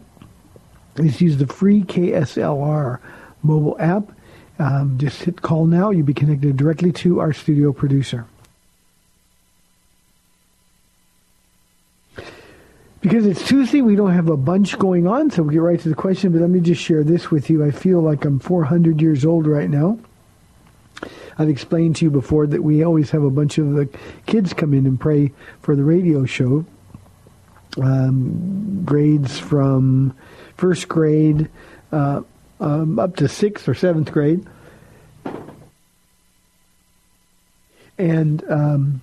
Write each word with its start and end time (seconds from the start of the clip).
is 1.00 1.22
use 1.22 1.38
the 1.38 1.48
free 1.48 1.84
KSLR 1.84 3.00
mobile 3.44 3.78
app. 3.80 4.12
Um, 4.60 4.98
just 4.98 5.24
hit 5.24 5.42
call 5.42 5.66
now. 5.66 5.92
You'll 5.92 6.06
be 6.06 6.14
connected 6.14 6.58
directly 6.58 6.92
to 6.94 7.20
our 7.20 7.34
studio 7.34 7.72
producer. 7.72 8.26
Because 13.02 13.28
it's 13.28 13.48
Tuesday, 13.48 13.82
we 13.82 13.96
don't 13.96 14.14
have 14.14 14.28
a 14.28 14.36
bunch 14.36 14.78
going 14.80 15.06
on, 15.06 15.30
so 15.30 15.44
we'll 15.44 15.52
get 15.52 15.62
right 15.62 15.80
to 15.80 15.90
the 15.90 15.96
question. 15.96 16.32
But 16.32 16.42
let 16.42 16.50
me 16.50 16.60
just 16.60 16.82
share 16.82 17.04
this 17.04 17.30
with 17.30 17.50
you. 17.50 17.64
I 17.64 17.72
feel 17.72 18.02
like 18.02 18.26
I'm 18.26 18.40
400 18.40 19.00
years 19.02 19.24
old 19.24 19.46
right 19.46 19.70
now. 19.70 20.00
I've 21.38 21.50
explained 21.50 21.98
to 21.98 22.06
you 22.06 22.12
before 22.12 22.48
that 22.48 22.64
we 22.64 22.84
always 22.84 23.12
have 23.12 23.24
a 23.24 23.30
bunch 23.30 23.60
of 23.60 23.74
the 23.74 23.88
kids 24.26 24.54
come 24.54 24.74
in 24.74 24.88
and 24.88 25.00
pray 25.00 25.32
for 25.62 25.76
the 25.76 25.84
radio 25.84 26.26
show. 26.26 26.66
Um, 27.80 28.84
grades 28.84 29.38
from 29.38 30.16
first 30.58 30.88
grade 30.88 31.50
uh, 31.92 32.22
um, 32.60 33.00
up 33.00 33.16
to 33.18 33.28
sixth 33.28 33.68
or 33.70 33.76
seventh 33.76 34.12
grade. 34.12 34.46
And 38.00 38.44
um, 38.50 39.02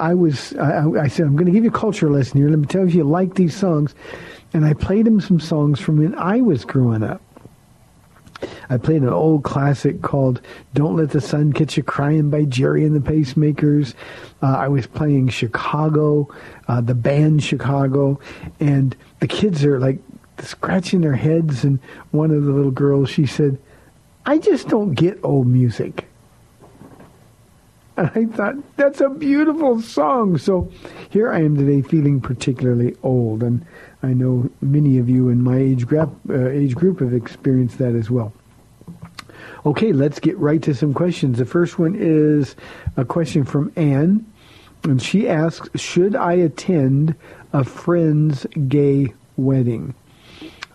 I 0.00 0.14
was, 0.14 0.54
I, 0.56 0.88
I 0.90 1.08
said, 1.08 1.26
I'm 1.26 1.36
going 1.36 1.46
to 1.46 1.52
give 1.52 1.64
you 1.64 1.70
a 1.70 1.72
culture 1.72 2.10
lesson 2.10 2.38
here. 2.38 2.48
Let 2.48 2.58
me 2.58 2.66
tell 2.66 2.82
you 2.82 2.88
if 2.88 2.94
you 2.94 3.04
like 3.04 3.34
these 3.34 3.56
songs. 3.56 3.94
And 4.52 4.64
I 4.64 4.74
played 4.74 5.06
him 5.06 5.20
some 5.20 5.40
songs 5.40 5.80
from 5.80 5.98
when 5.98 6.14
I 6.16 6.40
was 6.40 6.64
growing 6.64 7.02
up. 7.02 7.20
I 8.68 8.76
played 8.76 9.02
an 9.02 9.08
old 9.08 9.44
classic 9.44 10.02
called 10.02 10.40
Don't 10.74 10.96
Let 10.96 11.10
the 11.10 11.20
Sun 11.20 11.52
Catch 11.52 11.76
You 11.76 11.82
Crying 11.82 12.30
by 12.30 12.44
Gerry 12.44 12.84
and 12.84 12.94
the 12.94 13.00
Pacemakers. 13.00 13.94
Uh, 14.42 14.56
I 14.56 14.68
was 14.68 14.86
playing 14.86 15.28
Chicago, 15.28 16.28
uh, 16.68 16.80
the 16.80 16.94
band 16.94 17.42
Chicago, 17.42 18.20
and 18.60 18.96
the 19.20 19.28
kids 19.28 19.64
are 19.64 19.78
like 19.78 19.98
scratching 20.40 21.00
their 21.00 21.16
heads. 21.16 21.64
And 21.64 21.78
one 22.10 22.30
of 22.30 22.44
the 22.44 22.52
little 22.52 22.70
girls, 22.70 23.10
she 23.10 23.26
said, 23.26 23.58
I 24.26 24.38
just 24.38 24.68
don't 24.68 24.94
get 24.94 25.18
old 25.22 25.46
music. 25.46 26.06
And 27.96 28.10
I 28.14 28.24
thought, 28.26 28.56
that's 28.76 29.00
a 29.00 29.08
beautiful 29.08 29.80
song. 29.80 30.36
So 30.38 30.70
here 31.10 31.30
I 31.30 31.42
am 31.42 31.56
today 31.56 31.80
feeling 31.80 32.20
particularly 32.20 32.96
old. 33.02 33.42
And 33.42 33.64
I 34.02 34.14
know 34.14 34.50
many 34.60 34.98
of 34.98 35.08
you 35.08 35.28
in 35.28 35.42
my 35.42 35.58
age 35.58 35.86
group, 35.86 36.10
uh, 36.28 36.48
age 36.48 36.74
group 36.74 37.00
have 37.00 37.14
experienced 37.14 37.78
that 37.78 37.94
as 37.94 38.10
well. 38.10 38.32
Okay, 39.64 39.92
let's 39.92 40.18
get 40.18 40.36
right 40.38 40.60
to 40.62 40.74
some 40.74 40.92
questions. 40.92 41.38
The 41.38 41.46
first 41.46 41.78
one 41.78 41.94
is 41.96 42.56
a 42.96 43.04
question 43.04 43.44
from 43.44 43.72
Anne. 43.76 44.26
And 44.82 45.00
she 45.00 45.28
asks, 45.28 45.68
should 45.80 46.14
I 46.16 46.34
attend 46.34 47.14
a 47.52 47.64
friend's 47.64 48.44
gay 48.68 49.14
wedding? 49.36 49.94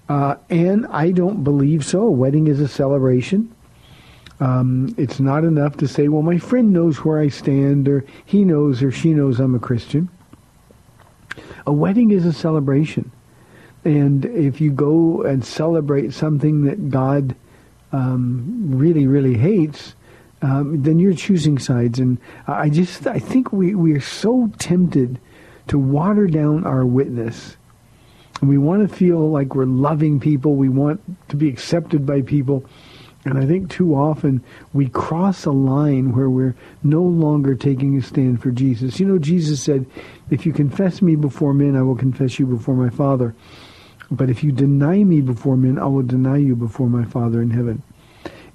Uh, 0.10 0.36
and 0.50 0.88
I 0.88 1.12
don't 1.12 1.44
believe 1.44 1.86
so. 1.86 2.02
A 2.02 2.12
wedding 2.12 2.48
is 2.48 2.60
a 2.60 2.68
celebration. 2.68 3.56
Um, 4.40 4.96
it's 4.98 5.20
not 5.20 5.44
enough 5.44 5.78
to 5.78 5.88
say, 5.88 6.08
well, 6.08 6.24
my 6.24 6.40
friend 6.40 6.74
knows 6.74 7.06
where 7.06 7.20
I 7.20 7.28
stand, 7.28 7.88
or 7.88 8.04
he 8.26 8.44
knows 8.44 8.82
or 8.82 8.92
she 8.92 9.14
knows 9.14 9.40
I'm 9.40 9.54
a 9.54 9.60
Christian. 9.60 10.10
A 11.68 11.72
wedding 11.72 12.10
is 12.12 12.26
a 12.26 12.34
celebration. 12.34 13.12
And 13.86 14.26
if 14.26 14.60
you 14.60 14.72
go 14.72 15.22
and 15.22 15.46
celebrate 15.46 16.14
something 16.14 16.66
that 16.66 16.90
God 16.90 17.36
um, 17.92 18.72
really, 18.72 19.08
really 19.08 19.38
hates, 19.38 19.96
um, 20.42 20.82
then 20.82 21.00
you're 21.00 21.14
choosing 21.14 21.60
sides. 21.60 22.00
And 22.00 22.18
I 22.48 22.70
just, 22.70 23.08
I 23.08 23.20
think 23.20 23.54
we, 23.54 23.76
we 23.76 23.94
are 23.94 24.02
so 24.02 24.52
tempted 24.58 25.20
to 25.68 25.78
water 25.78 26.28
down 26.28 26.66
our 26.66 26.86
witness. 26.86 27.58
And 28.40 28.50
we 28.50 28.58
want 28.58 28.88
to 28.88 28.96
feel 28.96 29.30
like 29.30 29.56
we're 29.56 29.66
loving 29.66 30.20
people. 30.20 30.56
We 30.56 30.70
want 30.70 31.02
to 31.30 31.36
be 31.36 31.50
accepted 31.50 32.06
by 32.06 32.22
people. 32.22 32.66
And 33.26 33.38
I 33.38 33.46
think 33.46 33.70
too 33.70 33.96
often 33.96 34.42
we 34.72 34.88
cross 34.88 35.46
a 35.46 35.52
line 35.52 36.16
where 36.16 36.30
we're 36.30 36.56
no 36.84 37.02
longer 37.02 37.54
taking 37.54 37.98
a 37.98 38.02
stand 38.02 38.42
for 38.42 38.50
Jesus. 38.50 39.00
You 39.00 39.08
know, 39.08 39.20
Jesus 39.20 39.62
said, 39.62 39.86
if 40.30 40.46
you 40.46 40.54
confess 40.54 41.02
me 41.02 41.16
before 41.16 41.54
men, 41.54 41.76
I 41.76 41.82
will 41.82 41.98
confess 41.98 42.40
you 42.40 42.46
before 42.46 42.76
my 42.76 42.90
Father. 42.90 43.36
But 44.10 44.30
if 44.30 44.44
you 44.44 44.52
deny 44.52 45.04
me 45.04 45.22
before 45.22 45.58
men, 45.58 45.78
I 45.78 45.86
will 45.86 46.04
deny 46.04 46.38
you 46.38 46.56
before 46.56 46.88
my 46.88 47.04
Father 47.04 47.42
in 47.42 47.52
heaven. 47.52 47.84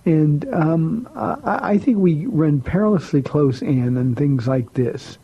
And 0.06 0.52
um, 0.52 1.08
I, 1.14 1.72
I 1.72 1.78
think 1.78 1.98
we 1.98 2.26
run 2.26 2.60
perilously 2.60 3.22
close, 3.22 3.62
Anne, 3.62 3.96
on 3.96 4.14
things 4.14 4.48
like 4.48 4.72
this 4.72 5.18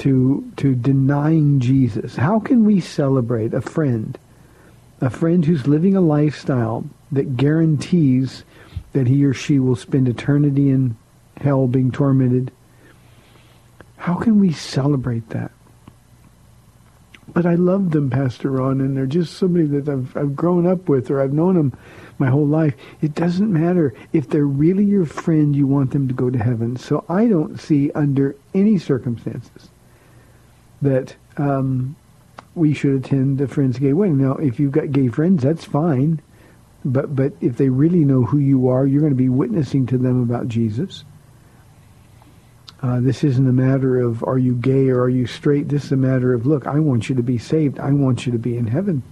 to 0.00 0.50
to 0.56 0.74
denying 0.74 1.60
Jesus. 1.60 2.16
How 2.16 2.40
can 2.40 2.64
we 2.64 2.80
celebrate 2.80 3.52
a 3.52 3.60
friend, 3.60 4.18
a 5.00 5.10
friend 5.10 5.44
who's 5.44 5.66
living 5.66 5.94
a 5.94 6.00
lifestyle 6.00 6.84
that 7.12 7.36
guarantees 7.36 8.44
that 8.92 9.06
he 9.06 9.24
or 9.24 9.34
she 9.34 9.58
will 9.58 9.76
spend 9.76 10.08
eternity 10.08 10.70
in 10.70 10.96
hell 11.36 11.66
being 11.66 11.92
tormented? 11.92 12.50
How 13.96 14.14
can 14.14 14.40
we 14.40 14.52
celebrate 14.52 15.28
that? 15.30 15.52
But 17.28 17.44
I 17.44 17.54
love 17.54 17.90
them, 17.90 18.08
Pastor 18.08 18.50
Ron, 18.50 18.80
and 18.80 18.96
they're 18.96 19.06
just 19.06 19.34
somebody 19.34 19.66
that 19.66 19.88
I've, 19.88 20.16
I've 20.16 20.34
grown 20.34 20.66
up 20.66 20.88
with 20.88 21.10
or 21.10 21.20
I've 21.20 21.34
known 21.34 21.54
them 21.54 21.76
my 22.18 22.28
whole 22.28 22.46
life. 22.46 22.74
It 23.02 23.14
doesn't 23.14 23.52
matter. 23.52 23.94
If 24.12 24.30
they're 24.30 24.46
really 24.46 24.84
your 24.84 25.06
friend, 25.06 25.54
you 25.54 25.66
want 25.66 25.92
them 25.92 26.08
to 26.08 26.14
go 26.14 26.30
to 26.30 26.38
heaven. 26.38 26.76
So 26.76 27.04
I 27.08 27.26
don't 27.26 27.60
see 27.60 27.92
under 27.92 28.34
any 28.54 28.78
circumstances 28.78 29.69
that 30.82 31.14
um, 31.36 31.96
we 32.54 32.74
should 32.74 33.04
attend 33.04 33.40
a 33.40 33.48
friend's 33.48 33.78
gay 33.78 33.92
wedding. 33.92 34.18
Now, 34.18 34.34
if 34.34 34.58
you've 34.58 34.72
got 34.72 34.92
gay 34.92 35.08
friends, 35.08 35.42
that's 35.42 35.64
fine. 35.64 36.20
But 36.84 37.14
but 37.14 37.34
if 37.40 37.56
they 37.56 37.68
really 37.68 38.04
know 38.04 38.24
who 38.24 38.38
you 38.38 38.68
are, 38.68 38.86
you're 38.86 39.00
going 39.00 39.12
to 39.12 39.16
be 39.16 39.28
witnessing 39.28 39.86
to 39.86 39.98
them 39.98 40.22
about 40.22 40.48
Jesus. 40.48 41.04
Uh, 42.82 42.98
this 43.00 43.22
isn't 43.22 43.46
a 43.46 43.52
matter 43.52 44.00
of 44.00 44.24
are 44.24 44.38
you 44.38 44.54
gay 44.54 44.88
or 44.88 45.02
are 45.02 45.08
you 45.10 45.26
straight. 45.26 45.68
This 45.68 45.84
is 45.84 45.92
a 45.92 45.96
matter 45.96 46.32
of 46.32 46.46
look, 46.46 46.66
I 46.66 46.80
want 46.80 47.10
you 47.10 47.14
to 47.16 47.22
be 47.22 47.36
saved. 47.36 47.78
I 47.78 47.92
want 47.92 48.24
you 48.24 48.32
to 48.32 48.38
be 48.38 48.56
in 48.56 48.66
heaven. 48.66 49.02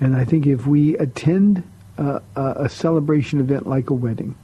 And 0.00 0.16
I 0.16 0.24
think 0.24 0.46
if 0.46 0.66
we 0.66 0.96
attend 0.96 1.62
uh, 1.98 2.20
a 2.34 2.70
celebration 2.70 3.40
event 3.40 3.66
like 3.66 3.90
a 3.90 3.94
wedding, 3.94 4.34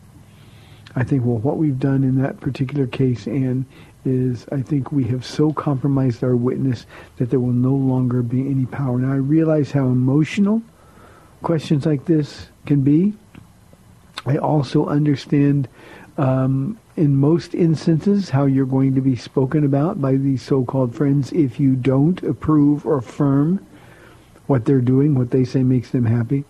I 0.94 1.04
think 1.04 1.24
well, 1.24 1.38
what 1.38 1.56
we've 1.56 1.78
done 1.78 2.04
in 2.04 2.20
that 2.20 2.40
particular 2.40 2.86
case, 2.86 3.26
Anne, 3.26 3.64
is 4.06 4.46
I 4.52 4.62
think 4.62 4.92
we 4.92 5.04
have 5.04 5.24
so 5.24 5.52
compromised 5.52 6.22
our 6.22 6.36
witness 6.36 6.86
that 7.16 7.30
there 7.30 7.40
will 7.40 7.52
no 7.52 7.74
longer 7.74 8.22
be 8.22 8.40
any 8.48 8.66
power. 8.66 8.98
Now 8.98 9.12
I 9.12 9.16
realize 9.16 9.72
how 9.72 9.86
emotional 9.86 10.62
questions 11.42 11.84
like 11.84 12.04
this 12.06 12.48
can 12.64 12.82
be. 12.82 13.14
I 14.24 14.36
also 14.38 14.86
understand 14.86 15.68
um, 16.18 16.78
in 16.96 17.16
most 17.16 17.54
instances 17.54 18.30
how 18.30 18.46
you're 18.46 18.66
going 18.66 18.94
to 18.94 19.00
be 19.00 19.16
spoken 19.16 19.64
about 19.64 20.00
by 20.00 20.16
these 20.16 20.42
so-called 20.42 20.94
friends 20.94 21.32
if 21.32 21.60
you 21.60 21.76
don't 21.76 22.22
approve 22.22 22.86
or 22.86 22.98
affirm 22.98 23.64
what 24.46 24.64
they're 24.64 24.80
doing, 24.80 25.14
what 25.14 25.30
they 25.30 25.44
say 25.44 25.62
makes 25.62 25.90
them 25.90 26.06
happy. 26.06 26.44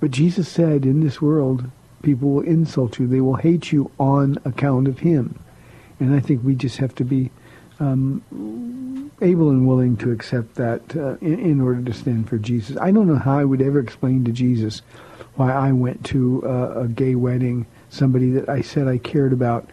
But 0.00 0.10
Jesus 0.10 0.48
said, 0.48 0.84
in 0.84 1.00
this 1.00 1.20
world, 1.20 1.70
people 2.02 2.30
will 2.30 2.42
insult 2.42 2.98
you. 2.98 3.06
They 3.06 3.20
will 3.20 3.36
hate 3.36 3.72
you 3.72 3.90
on 3.98 4.38
account 4.44 4.86
of 4.86 5.00
him. 5.00 5.38
And 6.04 6.14
I 6.14 6.20
think 6.20 6.44
we 6.44 6.54
just 6.54 6.76
have 6.76 6.94
to 6.96 7.04
be 7.04 7.30
um, 7.80 9.10
able 9.22 9.48
and 9.50 9.66
willing 9.66 9.96
to 9.96 10.12
accept 10.12 10.54
that 10.56 10.94
uh, 10.94 11.16
in, 11.20 11.38
in, 11.40 11.60
order 11.60 11.82
to 11.82 11.92
stand 11.94 12.28
for 12.28 12.36
Jesus. 12.36 12.76
I 12.76 12.90
don't 12.90 13.08
know 13.08 13.16
how 13.16 13.38
I 13.38 13.44
would 13.44 13.62
ever 13.62 13.80
explain 13.80 14.24
to 14.26 14.32
Jesus 14.32 14.82
why 15.36 15.50
I 15.50 15.72
went 15.72 16.04
to 16.06 16.42
uh, 16.46 16.82
a 16.82 16.88
gay 16.88 17.14
wedding 17.14 17.66
somebody 17.88 18.30
that 18.32 18.48
I 18.48 18.60
said 18.60 18.86
I 18.86 18.98
cared 18.98 19.32
about 19.32 19.70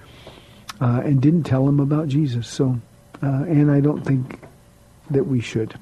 uh, 0.80 1.02
and 1.04 1.22
didn't 1.22 1.44
tell 1.44 1.68
him 1.68 1.80
about 1.80 2.08
Jesus. 2.08 2.48
So, 2.48 2.80
uh, 3.22 3.44
and 3.44 3.70
I 3.70 3.82
don't 3.82 4.04
think 4.04 4.40
that 5.10 5.26
we 5.26 5.42
should. 5.42 5.78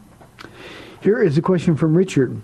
Here 1.02 1.22
is 1.22 1.38
a 1.38 1.42
question 1.42 1.78
from 1.78 1.96
Richard. 1.96 2.42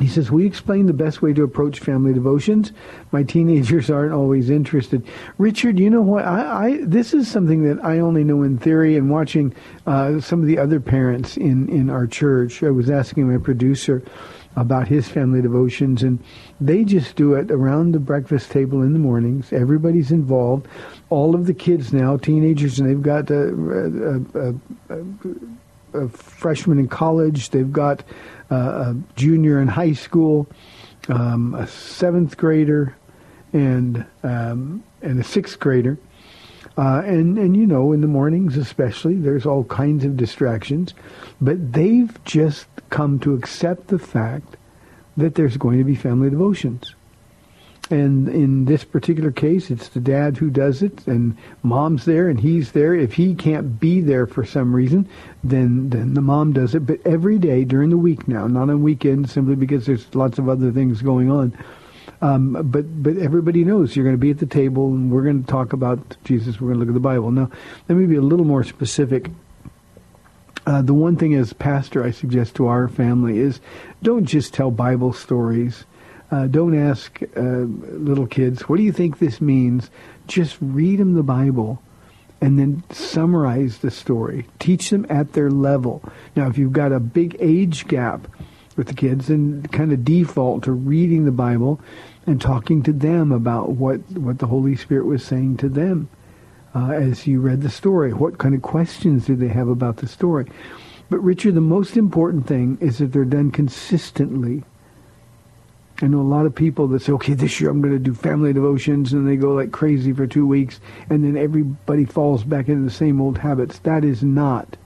He 0.00 0.08
says, 0.08 0.30
"Will 0.30 0.40
you 0.40 0.46
explain 0.46 0.86
the 0.86 0.92
best 0.92 1.22
way 1.22 1.32
to 1.32 1.42
approach 1.42 1.78
family 1.78 2.12
devotions? 2.12 2.72
My 3.12 3.22
teenagers 3.22 3.90
aren't 3.90 4.12
always 4.12 4.50
interested." 4.50 5.02
Richard, 5.38 5.78
you 5.78 5.90
know 5.90 6.02
what? 6.02 6.24
I, 6.24 6.66
I 6.66 6.78
this 6.82 7.12
is 7.12 7.28
something 7.28 7.62
that 7.64 7.84
I 7.84 7.98
only 7.98 8.24
know 8.24 8.42
in 8.42 8.58
theory 8.58 8.96
and 8.96 9.10
watching 9.10 9.54
uh, 9.86 10.20
some 10.20 10.40
of 10.40 10.46
the 10.46 10.58
other 10.58 10.80
parents 10.80 11.36
in 11.36 11.68
in 11.68 11.90
our 11.90 12.06
church. 12.06 12.62
I 12.62 12.70
was 12.70 12.90
asking 12.90 13.30
my 13.30 13.38
producer 13.38 14.02
about 14.56 14.88
his 14.88 15.08
family 15.08 15.40
devotions, 15.40 16.02
and 16.02 16.18
they 16.60 16.84
just 16.84 17.16
do 17.16 17.34
it 17.34 17.50
around 17.50 17.92
the 17.92 17.98
breakfast 17.98 18.50
table 18.50 18.82
in 18.82 18.92
the 18.92 18.98
mornings. 18.98 19.52
Everybody's 19.52 20.12
involved. 20.12 20.66
All 21.10 21.34
of 21.34 21.46
the 21.46 21.54
kids 21.54 21.92
now, 21.92 22.16
teenagers, 22.16 22.78
and 22.78 22.88
they've 22.88 23.02
got 23.02 23.30
a, 23.30 23.48
a, 24.34 24.94
a, 24.94 24.98
a 25.94 26.08
freshman 26.08 26.78
in 26.78 26.88
college. 26.88 27.50
They've 27.50 27.72
got 27.72 28.02
a 28.50 28.94
junior 29.16 29.60
in 29.60 29.68
high 29.68 29.94
school, 29.94 30.46
um, 31.08 31.54
a 31.54 31.66
seventh 31.66 32.36
grader, 32.36 32.94
and 33.52 34.04
um, 34.22 34.82
and 35.00 35.20
a 35.20 35.24
sixth 35.24 35.58
grader. 35.58 35.98
Uh, 36.78 37.02
and, 37.04 37.36
and, 37.36 37.54
you 37.54 37.66
know, 37.66 37.92
in 37.92 38.00
the 38.00 38.06
mornings 38.06 38.56
especially, 38.56 39.16
there's 39.16 39.44
all 39.44 39.64
kinds 39.64 40.04
of 40.04 40.16
distractions. 40.16 40.94
But 41.40 41.72
they've 41.72 42.24
just 42.24 42.66
come 42.88 43.18
to 43.20 43.34
accept 43.34 43.88
the 43.88 43.98
fact 43.98 44.56
that 45.16 45.34
there's 45.34 45.58
going 45.58 45.78
to 45.78 45.84
be 45.84 45.94
family 45.94 46.30
devotions. 46.30 46.94
And 47.90 48.28
in 48.28 48.64
this 48.64 48.84
particular 48.84 49.30
case, 49.32 49.70
it's 49.70 49.88
the 49.88 50.00
dad 50.00 50.38
who 50.38 50.50
does 50.50 50.82
it, 50.82 51.06
and 51.06 51.36
mom's 51.62 52.04
there, 52.04 52.28
and 52.28 52.40
he's 52.40 52.72
there. 52.72 52.94
If 52.94 53.12
he 53.14 53.34
can't 53.34 53.78
be 53.78 54.00
there 54.00 54.26
for 54.26 54.44
some 54.44 54.74
reason, 54.74 55.08
then 55.44 55.90
then 55.90 56.14
the 56.14 56.22
mom 56.22 56.52
does 56.52 56.74
it. 56.74 56.86
But 56.86 57.00
every 57.04 57.38
day 57.38 57.64
during 57.64 57.90
the 57.90 57.98
week 57.98 58.28
now, 58.28 58.46
not 58.46 58.70
on 58.70 58.82
weekends, 58.82 59.32
simply 59.32 59.56
because 59.56 59.84
there's 59.84 60.14
lots 60.14 60.38
of 60.38 60.48
other 60.48 60.70
things 60.70 61.02
going 61.02 61.30
on. 61.30 61.58
Um, 62.22 62.56
but 62.70 63.02
but 63.02 63.16
everybody 63.18 63.64
knows 63.64 63.96
you're 63.96 64.04
going 64.04 64.16
to 64.16 64.20
be 64.20 64.30
at 64.30 64.38
the 64.38 64.46
table, 64.46 64.86
and 64.86 65.10
we're 65.10 65.24
going 65.24 65.42
to 65.42 65.50
talk 65.50 65.72
about 65.72 66.16
Jesus. 66.24 66.60
We're 66.60 66.68
going 66.68 66.78
to 66.78 66.80
look 66.80 66.88
at 66.88 66.94
the 66.94 67.00
Bible. 67.00 67.32
Now, 67.32 67.50
let 67.88 67.98
me 67.98 68.06
be 68.06 68.16
a 68.16 68.22
little 68.22 68.46
more 68.46 68.62
specific. 68.62 69.28
Uh, 70.64 70.80
the 70.82 70.94
one 70.94 71.16
thing 71.16 71.34
as 71.34 71.52
pastor 71.52 72.04
I 72.04 72.12
suggest 72.12 72.54
to 72.54 72.68
our 72.68 72.86
family 72.86 73.40
is 73.40 73.60
don't 74.02 74.24
just 74.24 74.54
tell 74.54 74.70
Bible 74.70 75.12
stories. 75.12 75.84
Uh, 76.32 76.46
don't 76.46 76.74
ask 76.74 77.20
uh, 77.36 77.40
little 77.40 78.26
kids, 78.26 78.62
what 78.62 78.78
do 78.78 78.82
you 78.82 78.92
think 78.92 79.18
this 79.18 79.38
means? 79.38 79.90
Just 80.26 80.56
read 80.62 80.98
them 80.98 81.12
the 81.12 81.22
Bible 81.22 81.82
and 82.40 82.58
then 82.58 82.82
summarize 82.90 83.78
the 83.78 83.90
story. 83.90 84.46
Teach 84.58 84.88
them 84.88 85.04
at 85.10 85.34
their 85.34 85.50
level. 85.50 86.02
Now, 86.34 86.48
if 86.48 86.56
you've 86.56 86.72
got 86.72 86.90
a 86.90 86.98
big 86.98 87.36
age 87.38 87.86
gap 87.86 88.26
with 88.76 88.86
the 88.86 88.94
kids, 88.94 89.26
then 89.26 89.62
kind 89.72 89.92
of 89.92 90.06
default 90.06 90.62
to 90.64 90.72
reading 90.72 91.26
the 91.26 91.32
Bible 91.32 91.78
and 92.26 92.40
talking 92.40 92.82
to 92.84 92.94
them 92.94 93.30
about 93.30 93.72
what, 93.72 94.00
what 94.12 94.38
the 94.38 94.46
Holy 94.46 94.74
Spirit 94.74 95.04
was 95.04 95.22
saying 95.22 95.58
to 95.58 95.68
them 95.68 96.08
uh, 96.74 96.92
as 96.92 97.26
you 97.26 97.40
read 97.40 97.60
the 97.60 97.68
story. 97.68 98.14
What 98.14 98.38
kind 98.38 98.54
of 98.54 98.62
questions 98.62 99.26
do 99.26 99.36
they 99.36 99.48
have 99.48 99.68
about 99.68 99.98
the 99.98 100.08
story? 100.08 100.46
But 101.10 101.18
Richard, 101.18 101.54
the 101.54 101.60
most 101.60 101.98
important 101.98 102.46
thing 102.46 102.78
is 102.80 102.98
that 102.98 103.12
they're 103.12 103.26
done 103.26 103.50
consistently. 103.50 104.64
I 106.02 106.08
know 106.08 106.20
a 106.20 106.22
lot 106.22 106.46
of 106.46 106.54
people 106.54 106.88
that 106.88 107.02
say, 107.02 107.12
okay, 107.12 107.34
this 107.34 107.60
year 107.60 107.70
I'm 107.70 107.80
going 107.80 107.92
to 107.92 107.98
do 107.98 108.12
family 108.12 108.52
devotions, 108.52 109.12
and 109.12 109.28
they 109.28 109.36
go 109.36 109.52
like 109.52 109.70
crazy 109.70 110.12
for 110.12 110.26
two 110.26 110.46
weeks, 110.46 110.80
and 111.08 111.22
then 111.22 111.36
everybody 111.36 112.04
falls 112.04 112.42
back 112.42 112.68
into 112.68 112.84
the 112.84 112.90
same 112.90 113.20
old 113.20 113.38
habits. 113.38 113.78
That 113.80 114.04
is 114.04 114.22
not 114.22 114.76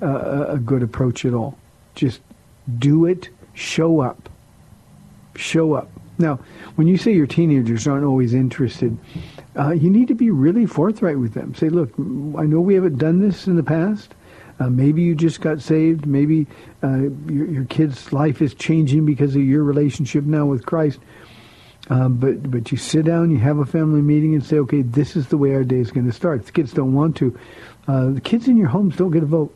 a, 0.00 0.58
good 0.58 0.82
approach 0.82 1.24
at 1.24 1.34
all. 1.34 1.56
Just 1.94 2.20
do 2.78 3.06
it, 3.06 3.28
show 3.54 4.00
up. 4.00 4.28
Show 5.36 5.74
up. 5.74 5.88
Now, 6.18 6.40
when 6.74 6.88
you 6.88 6.96
say 6.96 7.12
your 7.12 7.28
teenagers 7.28 7.86
aren't 7.86 8.04
always 8.04 8.34
interested, 8.34 8.98
uh, 9.56 9.70
you 9.70 9.88
need 9.88 10.08
to 10.08 10.14
be 10.14 10.32
really 10.32 10.66
forthright 10.66 11.18
with 11.18 11.34
them. 11.34 11.54
Say, 11.54 11.68
look, 11.68 11.92
I 11.96 12.44
know 12.44 12.60
we 12.60 12.74
haven't 12.74 12.98
done 12.98 13.20
this 13.20 13.46
in 13.46 13.54
the 13.54 13.62
past. 13.62 14.14
Uh, 14.60 14.68
maybe 14.68 15.02
you 15.02 15.14
just 15.14 15.40
got 15.40 15.60
saved. 15.60 16.06
Maybe 16.06 16.46
uh, 16.82 17.08
your, 17.28 17.46
your, 17.46 17.64
kid's 17.64 18.12
life 18.12 18.42
is 18.42 18.54
changing 18.54 19.06
because 19.06 19.36
of 19.36 19.42
your 19.42 19.62
relationship 19.62 20.24
now 20.24 20.46
with 20.46 20.66
Christ. 20.66 20.98
Um, 21.90 22.16
but 22.16 22.50
but 22.50 22.70
you 22.70 22.76
sit 22.76 23.04
down, 23.04 23.30
you 23.30 23.38
have 23.38 23.58
a 23.58 23.66
family 23.66 24.02
meeting, 24.02 24.34
and 24.34 24.44
say, 24.44 24.58
okay, 24.58 24.82
this 24.82 25.16
is 25.16 25.28
the 25.28 25.38
way 25.38 25.54
our 25.54 25.64
day 25.64 25.78
is 25.78 25.90
going 25.90 26.06
to 26.06 26.12
start. 26.12 26.44
The 26.44 26.52
kids 26.52 26.72
don't 26.72 26.92
want 26.92 27.16
to. 27.18 27.38
Uh, 27.86 28.10
the 28.10 28.20
kids 28.20 28.48
in 28.48 28.56
your 28.56 28.68
homes 28.68 28.96
don't 28.96 29.10
get 29.10 29.22
a 29.22 29.26
vote. 29.26 29.54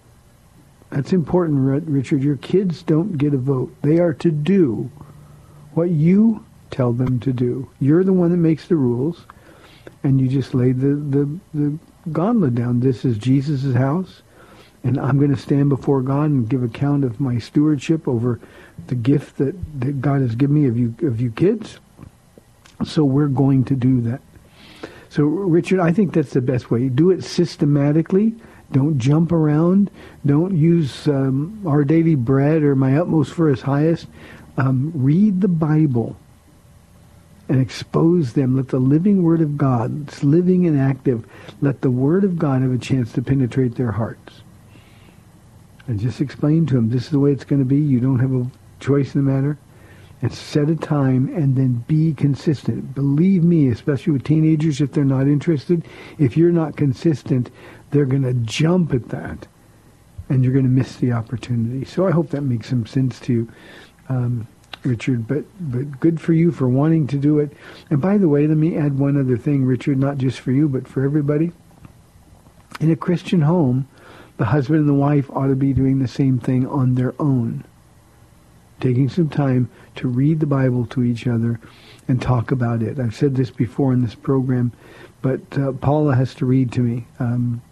That's 0.91 1.13
important, 1.13 1.89
Richard. 1.89 2.23
Your 2.23 2.37
kids 2.37 2.83
don't 2.83 3.17
get 3.17 3.35
a 3.35 3.39
vote. 3.39 3.75
They 3.83 3.99
are 3.99 4.13
to 4.15 4.31
do 4.31 4.91
what 5.73 5.91
you 5.91 6.45
tell 6.71 6.93
them 6.93 7.21
to 7.21 7.33
do. 7.33 7.71
You're 7.81 8.05
the 8.05 8.13
one 8.13 8.31
that 8.31 8.39
makes 8.39 8.69
the 8.69 8.77
rules, 8.77 9.27
and 10.03 10.21
you 10.21 10.29
just 10.29 10.55
lay 10.55 10.73
the, 10.73 10.95
the, 10.95 11.39
the 11.55 11.79
gauntlet 12.11 12.55
down. 12.55 12.81
This 12.81 13.05
is 13.05 13.17
Jesus' 13.19 13.75
house, 13.75 14.22
and 14.85 14.99
I'm 14.99 15.19
going 15.19 15.35
to 15.35 15.41
stand 15.41 15.69
before 15.69 16.03
God 16.03 16.31
and 16.31 16.49
give 16.49 16.63
account 16.63 17.05
of 17.05 17.21
my 17.21 17.39
stewardship 17.39 18.09
over 18.09 18.41
the 18.89 18.95
gift 18.95 19.39
that, 19.39 19.55
that 19.81 20.01
God 20.01 20.21
has 20.23 20.35
given 20.35 20.61
me 20.61 20.69
of 20.69 20.77
you 20.77 20.95
of 21.03 21.21
you 21.21 21.31
kids. 21.31 21.79
So 22.85 23.05
we're 23.05 23.29
going 23.29 23.65
to 23.65 23.77
do 23.77 24.01
that. 24.03 24.21
So 25.09 25.25
Richard, 25.25 25.79
I 25.79 25.93
think 25.93 26.15
that's 26.15 26.33
the 26.33 26.41
best 26.41 26.71
way. 26.71 26.89
Do 26.89 27.11
it 27.11 27.23
systematically. 27.23 28.35
Don't 28.73 28.99
jump 28.99 29.31
around. 29.31 29.91
Don't 30.25 30.57
use 30.57 31.07
um, 31.07 31.63
our 31.67 31.85
daily 31.85 32.15
bread 32.15 32.63
or 32.63 32.75
my 32.75 32.97
utmost 32.97 33.35
for 33.35 33.49
his 33.49 33.61
highest. 33.61 34.07
Um, 34.57 34.91
read 34.95 35.43
the 35.43 35.49
Bible 35.49 36.17
and 37.49 37.61
expose 37.61 38.33
them. 38.33 38.57
Let 38.57 38.69
the 38.69 38.79
living 38.79 39.23
Word 39.23 39.43
of 39.43 39.59
God, 39.59 40.09
it's 40.09 40.25
living 40.25 40.67
and 40.67 40.81
active, 40.81 41.27
let 41.61 41.83
the 41.83 41.91
Word 41.91 42.25
of 42.25 42.39
God 42.39 42.63
have 42.63 42.73
a 42.73 42.79
chance 42.79 43.13
to 43.13 43.23
penetrate 43.23 43.75
their 43.75 43.93
hearts. 43.93 44.41
And 45.87 45.99
just 45.99 46.21
explain 46.21 46.67
to 46.67 46.75
them, 46.75 46.91
this 46.91 47.05
is 47.05 47.11
the 47.11 47.19
way 47.19 47.33
it's 47.33 47.45
going 47.45 47.61
to 47.61 47.67
be. 47.67 47.77
You 47.77 48.01
don't 48.01 48.21
have 48.21 48.33
a 48.33 48.47
choice 48.81 49.15
in 49.15 49.25
the 49.25 49.31
matter. 49.31 49.59
And 50.21 50.33
set 50.33 50.71
a 50.71 50.77
time 50.77 51.35
and 51.35 51.57
then 51.57 51.85
be 51.89 52.15
consistent. 52.15 52.95
Believe 52.95 53.43
me, 53.43 53.69
especially 53.69 54.13
with 54.13 54.23
teenagers, 54.23 54.81
if 54.81 54.93
they're 54.93 55.05
not 55.05 55.27
interested, 55.27 55.85
if 56.17 56.37
you're 56.37 56.53
not 56.53 56.77
consistent, 56.77 57.51
they're 57.91 58.05
going 58.05 58.23
to 58.23 58.35
jump 58.35 58.95
at 58.95 59.09
that. 59.09 59.49
And 60.29 60.45
you're 60.45 60.53
going 60.53 60.65
to 60.65 60.71
miss 60.71 60.97
the 60.97 61.11
opportunity. 61.11 61.85
So 61.85 62.07
I 62.07 62.13
hope 62.13 62.31
that 62.31 62.43
makes 62.43 62.69
some 62.69 62.87
sense 62.87 63.19
to 63.21 63.33
you. 63.33 63.53
Um, 64.09 64.47
Richard, 64.85 65.29
but 65.29 65.45
but 65.61 66.01
good 66.01 66.21
for 66.21 66.33
you 66.33 66.51
for 66.51 66.69
wanting 66.69 67.07
to 67.09 67.17
do 67.17 67.39
it. 67.39 67.53
And 67.91 68.01
by 68.01 68.19
the 68.19 68.29
way, 68.29 68.47
let 68.47 68.57
me 68.57 68.77
add 68.77 68.99
one 68.99 69.17
other 69.17 69.37
thing, 69.37 69.65
Richard, 69.65 69.99
not 69.99 70.19
just 70.19 70.41
for 70.41 70.51
you, 70.51 70.69
but 70.69 70.89
for 70.89 71.05
everybody. 71.05 71.53
In 72.81 72.91
a 72.91 72.97
Christian 72.97 73.43
home, 73.43 73.87
the 74.37 74.47
husband 74.47 74.81
and 74.81 74.89
the 74.89 74.95
wife 74.95 75.31
ought 75.31 75.49
to 75.49 75.57
be 75.57 75.73
doing 75.73 75.99
the 75.99 76.09
same 76.09 76.39
thing 76.39 76.67
on 76.67 76.95
their 76.95 77.15
own. 77.19 77.65
Taking 78.81 79.09
some 79.09 79.29
time 79.29 79.71
to 79.97 80.09
read 80.09 80.41
the 80.41 80.47
Bible 80.47 80.87
to 80.87 81.03
each 81.03 81.27
other 81.27 81.61
and 82.09 82.21
talk 82.21 82.51
about 82.51 82.83
it. 82.83 82.99
I've 82.99 83.15
said 83.15 83.37
this 83.37 83.51
before 83.51 83.93
in 83.93 84.03
this 84.03 84.15
program, 84.15 84.73
but 85.21 85.41
uh, 85.57 85.73
Paula 85.73 86.17
has 86.17 86.35
to 86.37 86.47
read 86.47 86.73
to 86.73 86.81
me. 86.81 87.07
Um, 87.21 87.63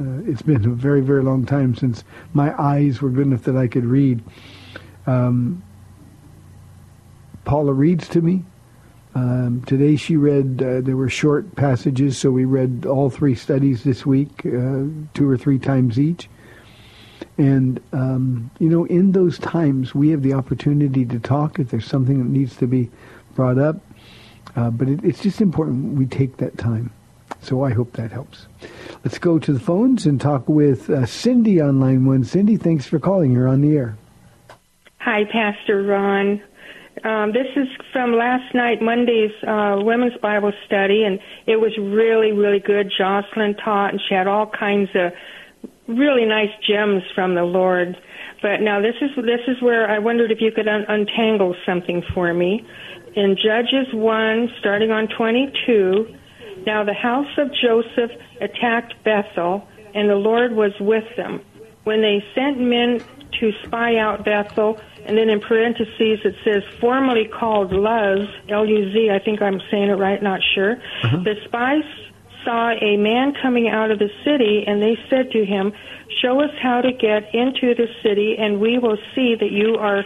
uh, 0.00 0.22
it's 0.26 0.42
been 0.42 0.64
a 0.64 0.70
very, 0.70 1.00
very 1.00 1.22
long 1.22 1.46
time 1.46 1.74
since 1.74 2.02
my 2.32 2.54
eyes 2.60 3.00
were 3.00 3.10
good 3.10 3.26
enough 3.26 3.44
that 3.44 3.56
I 3.56 3.68
could 3.68 3.84
read. 3.84 4.22
Um, 5.06 5.62
Paula 7.44 7.72
reads 7.72 8.08
to 8.08 8.20
me. 8.20 8.44
Um, 9.14 9.62
today 9.66 9.96
she 9.96 10.16
read, 10.16 10.62
uh, 10.62 10.80
there 10.80 10.96
were 10.96 11.08
short 11.08 11.54
passages, 11.54 12.18
so 12.18 12.30
we 12.30 12.44
read 12.44 12.84
all 12.84 13.10
three 13.10 13.34
studies 13.34 13.84
this 13.84 14.04
week, 14.04 14.44
uh, 14.44 14.84
two 15.14 15.28
or 15.28 15.36
three 15.36 15.58
times 15.58 15.98
each. 16.00 16.28
And, 17.38 17.80
um, 17.92 18.50
you 18.58 18.68
know, 18.68 18.84
in 18.84 19.12
those 19.12 19.38
times, 19.38 19.94
we 19.94 20.10
have 20.10 20.22
the 20.22 20.34
opportunity 20.34 21.04
to 21.06 21.18
talk 21.18 21.58
if 21.58 21.70
there's 21.70 21.86
something 21.86 22.18
that 22.18 22.28
needs 22.28 22.56
to 22.56 22.66
be 22.66 22.90
brought 23.34 23.58
up. 23.58 23.76
Uh, 24.56 24.70
but 24.70 24.88
it, 24.88 25.04
it's 25.04 25.22
just 25.22 25.40
important 25.40 25.98
we 25.98 26.06
take 26.06 26.36
that 26.38 26.58
time. 26.58 26.92
So 27.40 27.64
I 27.64 27.70
hope 27.70 27.92
that 27.94 28.10
helps. 28.10 28.46
Let's 29.04 29.18
go 29.18 29.38
to 29.38 29.52
the 29.52 29.60
phones 29.60 30.06
and 30.06 30.20
talk 30.20 30.48
with 30.48 30.88
uh, 30.88 31.06
Cindy 31.06 31.60
on 31.60 31.80
line 31.80 32.06
one. 32.06 32.24
Cindy, 32.24 32.56
thanks 32.56 32.86
for 32.86 32.98
calling. 32.98 33.32
You're 33.32 33.48
on 33.48 33.60
the 33.60 33.76
air. 33.76 33.96
Hi, 34.98 35.24
Pastor 35.24 35.82
Ron. 35.82 36.42
Um, 37.02 37.32
this 37.32 37.48
is 37.56 37.66
from 37.92 38.12
last 38.12 38.54
night, 38.54 38.80
Monday's 38.80 39.32
uh, 39.46 39.78
women's 39.82 40.16
Bible 40.22 40.52
study, 40.64 41.02
and 41.02 41.18
it 41.46 41.56
was 41.56 41.72
really, 41.76 42.32
really 42.32 42.60
good. 42.60 42.92
Jocelyn 42.96 43.56
taught, 43.56 43.90
and 43.90 44.00
she 44.08 44.14
had 44.14 44.26
all 44.26 44.46
kinds 44.46 44.90
of 44.94 45.12
really 45.88 46.24
nice 46.24 46.52
gems 46.66 47.02
from 47.14 47.34
the 47.34 47.42
Lord. 47.42 47.96
But 48.40 48.60
now 48.60 48.80
this 48.80 48.94
is 49.00 49.10
this 49.16 49.40
is 49.48 49.60
where 49.60 49.90
I 49.90 49.98
wondered 49.98 50.30
if 50.30 50.40
you 50.40 50.52
could 50.52 50.68
un- 50.68 50.86
untangle 50.88 51.56
something 51.66 52.02
for 52.14 52.32
me. 52.32 52.64
In 53.16 53.36
Judges 53.36 53.92
one, 53.92 54.50
starting 54.60 54.90
on 54.90 55.08
twenty-two, 55.08 56.14
now 56.66 56.84
the 56.84 56.94
house 56.94 57.38
of 57.38 57.50
Joseph 57.60 58.12
attacked 58.40 58.94
Bethel, 59.02 59.66
and 59.94 60.08
the 60.08 60.16
Lord 60.16 60.52
was 60.52 60.72
with 60.80 61.04
them. 61.16 61.40
When 61.84 62.02
they 62.02 62.24
sent 62.34 62.60
men 62.60 63.04
to 63.40 63.52
spy 63.64 63.96
out 63.96 64.24
Bethel, 64.24 64.80
and 65.06 65.16
then 65.16 65.28
in 65.28 65.40
parentheses 65.40 66.20
it 66.24 66.34
says 66.44 66.62
formerly 66.80 67.26
called 67.26 67.72
Luz, 67.72 68.28
L-U-Z, 68.48 69.10
I 69.10 69.18
think 69.18 69.42
I'm 69.42 69.60
saying 69.70 69.90
it 69.90 69.94
right, 69.94 70.22
not 70.22 70.40
sure. 70.54 70.76
Uh-huh. 71.02 71.18
The 71.24 71.34
spies 71.44 71.84
saw 72.44 72.70
a 72.70 72.96
man 72.96 73.34
coming 73.40 73.68
out 73.68 73.90
of 73.90 73.98
the 73.98 74.10
city, 74.24 74.64
and 74.66 74.82
they 74.82 74.96
said 75.08 75.30
to 75.32 75.44
him, 75.44 75.72
Show 76.22 76.40
us 76.40 76.50
how 76.62 76.80
to 76.80 76.92
get 76.92 77.34
into 77.34 77.74
the 77.74 77.88
city, 78.02 78.36
and 78.38 78.60
we 78.60 78.78
will 78.78 78.98
see 79.14 79.34
that 79.34 79.50
you 79.50 79.76
are 79.76 80.04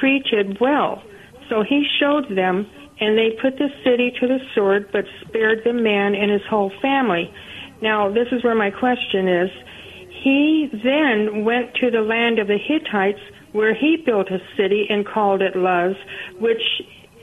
treated 0.00 0.60
well. 0.60 1.02
So 1.48 1.62
he 1.62 1.84
showed 2.00 2.34
them, 2.34 2.66
and 3.00 3.18
they 3.18 3.36
put 3.40 3.58
the 3.58 3.68
city 3.84 4.12
to 4.20 4.26
the 4.26 4.38
sword, 4.54 4.90
but 4.92 5.04
spared 5.20 5.62
the 5.64 5.72
man 5.72 6.14
and 6.14 6.30
his 6.30 6.42
whole 6.48 6.72
family. 6.80 7.32
Now, 7.82 8.10
this 8.10 8.28
is 8.30 8.44
where 8.44 8.54
my 8.54 8.70
question 8.70 9.28
is. 9.28 9.50
He 10.22 10.70
then 10.72 11.44
went 11.44 11.74
to 11.76 11.90
the 11.90 12.00
land 12.00 12.38
of 12.38 12.46
the 12.46 12.58
Hittites, 12.58 13.20
where 13.52 13.74
he 13.74 14.02
built 14.04 14.28
a 14.30 14.38
city 14.56 14.86
and 14.88 15.06
called 15.06 15.42
it 15.42 15.56
Luz, 15.56 15.96
which 16.38 16.62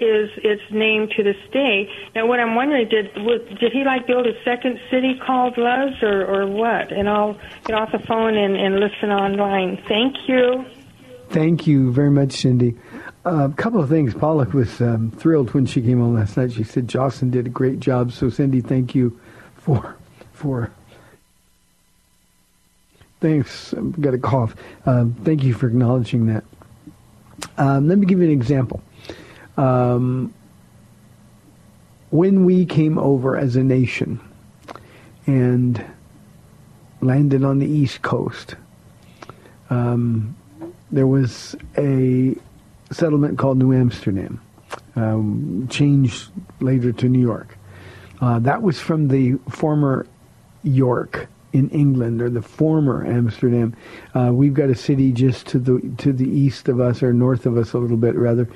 is 0.01 0.29
its 0.37 0.61
name 0.71 1.09
to 1.15 1.23
this 1.23 1.35
day. 1.51 1.89
Now, 2.15 2.25
what 2.25 2.39
I'm 2.39 2.55
wondering, 2.55 2.87
did 2.87 3.13
did 3.13 3.71
he 3.71 3.83
like 3.83 4.07
build 4.07 4.27
a 4.27 4.43
second 4.43 4.79
city 4.89 5.19
called 5.25 5.57
Luz, 5.57 6.01
or 6.01 6.25
or 6.25 6.47
what? 6.47 6.91
And 6.91 7.09
I'll 7.09 7.37
get 7.65 7.75
off 7.75 7.91
the 7.91 7.99
phone 7.99 8.37
and, 8.37 8.55
and 8.55 8.79
listen 8.79 9.09
online. 9.11 9.81
Thank 9.87 10.15
you. 10.27 10.65
Thank 11.29 11.67
you 11.67 11.91
very 11.91 12.09
much, 12.09 12.33
Cindy. 12.33 12.75
A 13.25 13.29
uh, 13.29 13.47
couple 13.49 13.81
of 13.81 13.89
things. 13.89 14.13
Paula 14.13 14.45
was 14.45 14.81
um, 14.81 15.11
thrilled 15.11 15.53
when 15.53 15.65
she 15.65 15.81
came 15.81 16.01
on 16.01 16.15
last 16.15 16.37
night. 16.37 16.53
She 16.53 16.63
said 16.63 16.87
Jocelyn 16.87 17.29
did 17.29 17.45
a 17.45 17.49
great 17.49 17.79
job. 17.79 18.11
So, 18.11 18.29
Cindy, 18.29 18.61
thank 18.61 18.95
you 18.95 19.19
for 19.55 19.95
for. 20.31 20.71
Thanks. 23.21 23.73
I've 23.73 23.99
got 23.99 24.13
a 24.13 24.17
cough. 24.17 24.55
Um, 24.85 25.13
thank 25.23 25.43
you 25.43 25.53
for 25.53 25.67
acknowledging 25.67 26.27
that. 26.27 26.43
Um, 27.57 27.87
let 27.87 27.97
me 27.97 28.05
give 28.05 28.19
you 28.19 28.25
an 28.25 28.31
example. 28.31 28.81
Um, 29.57 30.33
when 32.11 32.45
we 32.45 32.65
came 32.65 32.97
over 32.97 33.35
as 33.35 33.55
a 33.55 33.63
nation 33.63 34.19
and 35.27 35.83
landed 37.01 37.43
on 37.43 37.59
the 37.59 37.67
East 37.67 38.01
Coast, 38.01 38.55
um, 39.69 40.35
there 40.91 41.07
was 41.07 41.55
a 41.77 42.35
settlement 42.91 43.37
called 43.37 43.57
New 43.57 43.73
Amsterdam, 43.73 44.41
um, 44.95 45.67
changed 45.69 46.31
later 46.61 46.93
to 46.93 47.09
New 47.09 47.19
York. 47.19 47.57
Uh, 48.21 48.39
that 48.39 48.61
was 48.61 48.79
from 48.79 49.09
the 49.09 49.33
former 49.49 50.07
York 50.63 51.27
in 51.53 51.69
England, 51.69 52.21
or 52.21 52.29
the 52.29 52.41
former 52.41 53.05
Amsterdam. 53.05 53.75
Uh, 54.13 54.31
we've 54.33 54.53
got 54.53 54.69
a 54.69 54.75
city 54.75 55.11
just 55.11 55.47
to 55.47 55.59
the 55.59 55.79
to 55.97 56.13
the 56.13 56.29
east 56.29 56.69
of 56.69 56.79
us, 56.79 57.01
or 57.01 57.13
north 57.13 57.45
of 57.45 57.57
us 57.57 57.73
a 57.73 57.77
little 57.77 57.97
bit, 57.97 58.15
rather, 58.15 58.47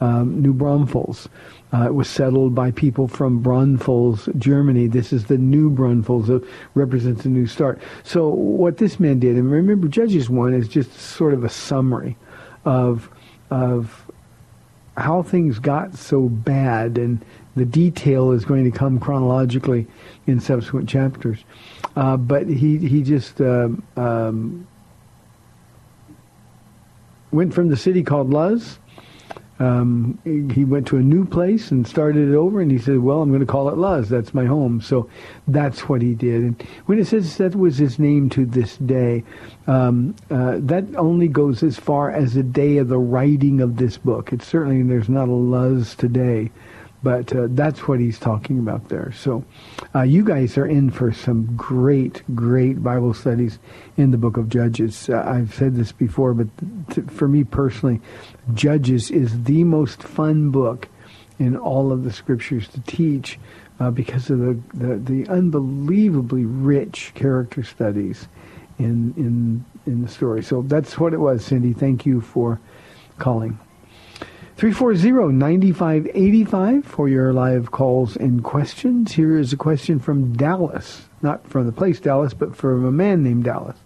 um, 0.00 0.40
New 0.40 0.52
Braunfels. 0.52 1.28
Uh, 1.72 1.86
it 1.86 1.94
was 1.94 2.08
settled 2.08 2.54
by 2.54 2.72
people 2.72 3.06
from 3.06 3.40
Braunfels, 3.40 4.28
Germany. 4.36 4.88
This 4.88 5.12
is 5.12 5.26
the 5.26 5.38
new 5.38 5.70
Braunfels. 5.70 6.28
It 6.28 6.42
represents 6.74 7.24
a 7.24 7.28
new 7.28 7.46
start. 7.46 7.80
So 8.02 8.28
what 8.28 8.78
this 8.78 8.98
man 8.98 9.20
did, 9.20 9.36
and 9.36 9.50
remember, 9.50 9.86
Judges 9.86 10.28
1 10.28 10.52
is 10.52 10.66
just 10.66 10.92
sort 10.92 11.32
of 11.32 11.44
a 11.44 11.48
summary 11.48 12.16
of, 12.64 13.08
of 13.50 14.10
how 14.96 15.22
things 15.22 15.60
got 15.60 15.94
so 15.94 16.28
bad, 16.28 16.98
and 16.98 17.24
the 17.56 17.64
detail 17.64 18.32
is 18.32 18.44
going 18.44 18.70
to 18.70 18.76
come 18.76 18.98
chronologically 19.00 19.86
in 20.26 20.40
subsequent 20.40 20.88
chapters. 20.88 21.44
Uh, 21.96 22.16
but 22.16 22.46
he, 22.46 22.78
he 22.78 23.02
just 23.02 23.40
um, 23.40 23.82
um, 23.96 24.66
went 27.30 27.52
from 27.52 27.68
the 27.68 27.76
city 27.76 28.02
called 28.02 28.30
Luz 28.30 28.78
um, 29.60 30.18
he 30.24 30.64
went 30.64 30.86
to 30.86 30.96
a 30.96 31.02
new 31.02 31.26
place 31.26 31.70
and 31.70 31.86
started 31.86 32.30
it 32.30 32.34
over, 32.34 32.62
and 32.62 32.70
he 32.70 32.78
said, 32.78 32.98
"Well, 33.00 33.20
I'm 33.20 33.28
going 33.28 33.40
to 33.40 33.46
call 33.46 33.68
it 33.68 33.76
Luz. 33.76 34.08
That's 34.08 34.32
my 34.32 34.46
home." 34.46 34.80
So 34.80 35.08
that's 35.46 35.86
what 35.86 36.00
he 36.00 36.14
did. 36.14 36.42
And 36.42 36.62
when 36.86 36.98
it 36.98 37.06
says 37.06 37.36
that 37.36 37.54
was 37.54 37.76
his 37.76 37.98
name 37.98 38.30
to 38.30 38.46
this 38.46 38.78
day, 38.78 39.22
um, 39.66 40.16
uh, 40.30 40.56
that 40.60 40.84
only 40.96 41.28
goes 41.28 41.62
as 41.62 41.78
far 41.78 42.10
as 42.10 42.32
the 42.32 42.42
day 42.42 42.78
of 42.78 42.88
the 42.88 42.98
writing 42.98 43.60
of 43.60 43.76
this 43.76 43.98
book. 43.98 44.32
It's 44.32 44.46
certainly 44.46 44.82
there's 44.82 45.10
not 45.10 45.28
a 45.28 45.32
Luz 45.32 45.94
today, 45.94 46.50
but 47.02 47.34
uh, 47.34 47.46
that's 47.50 47.88
what 47.88 47.98
he's 47.98 48.18
talking 48.18 48.58
about 48.58 48.88
there. 48.88 49.12
So 49.12 49.44
uh, 49.94 50.02
you 50.02 50.24
guys 50.24 50.58
are 50.58 50.66
in 50.66 50.90
for 50.90 51.12
some 51.12 51.56
great, 51.56 52.22
great 52.34 52.82
Bible 52.82 53.14
studies 53.14 53.58
in 53.96 54.10
the 54.10 54.18
book 54.18 54.36
of 54.36 54.48
Judges. 54.48 55.08
Uh, 55.08 55.24
I've 55.26 55.54
said 55.54 55.76
this 55.76 55.92
before, 55.92 56.34
but 56.34 56.48
for 57.10 57.26
me 57.26 57.44
personally, 57.44 58.00
Judges 58.52 59.10
is 59.10 59.44
the 59.44 59.64
most 59.64 60.02
fun 60.02 60.50
book 60.50 60.88
in 61.38 61.56
all 61.56 61.90
of 61.90 62.04
the 62.04 62.12
scriptures 62.12 62.68
to 62.68 62.80
teach 62.82 63.38
uh, 63.80 63.90
because 63.90 64.28
of 64.28 64.40
the, 64.40 64.60
the, 64.74 64.96
the 64.96 65.28
unbelievably 65.28 66.44
rich 66.44 67.12
character 67.14 67.62
studies 67.62 68.28
in, 68.78 69.14
in, 69.16 69.64
in 69.86 70.02
the 70.02 70.08
story. 70.08 70.42
So 70.42 70.62
that's 70.62 70.98
what 70.98 71.14
it 71.14 71.18
was, 71.18 71.44
Cindy. 71.44 71.72
Thank 71.72 72.04
you 72.04 72.20
for 72.20 72.60
calling. 73.18 73.58
340-9585 74.60 76.84
for 76.84 77.08
your 77.08 77.32
live 77.32 77.70
calls 77.70 78.14
and 78.14 78.44
questions. 78.44 79.12
Here 79.12 79.38
is 79.38 79.54
a 79.54 79.56
question 79.56 79.98
from 79.98 80.34
Dallas. 80.34 81.08
Not 81.22 81.46
from 81.46 81.64
the 81.64 81.72
place 81.72 81.98
Dallas, 81.98 82.34
but 82.34 82.54
from 82.54 82.84
a 82.84 82.92
man 82.92 83.22
named 83.22 83.44
Dallas. 83.44 83.78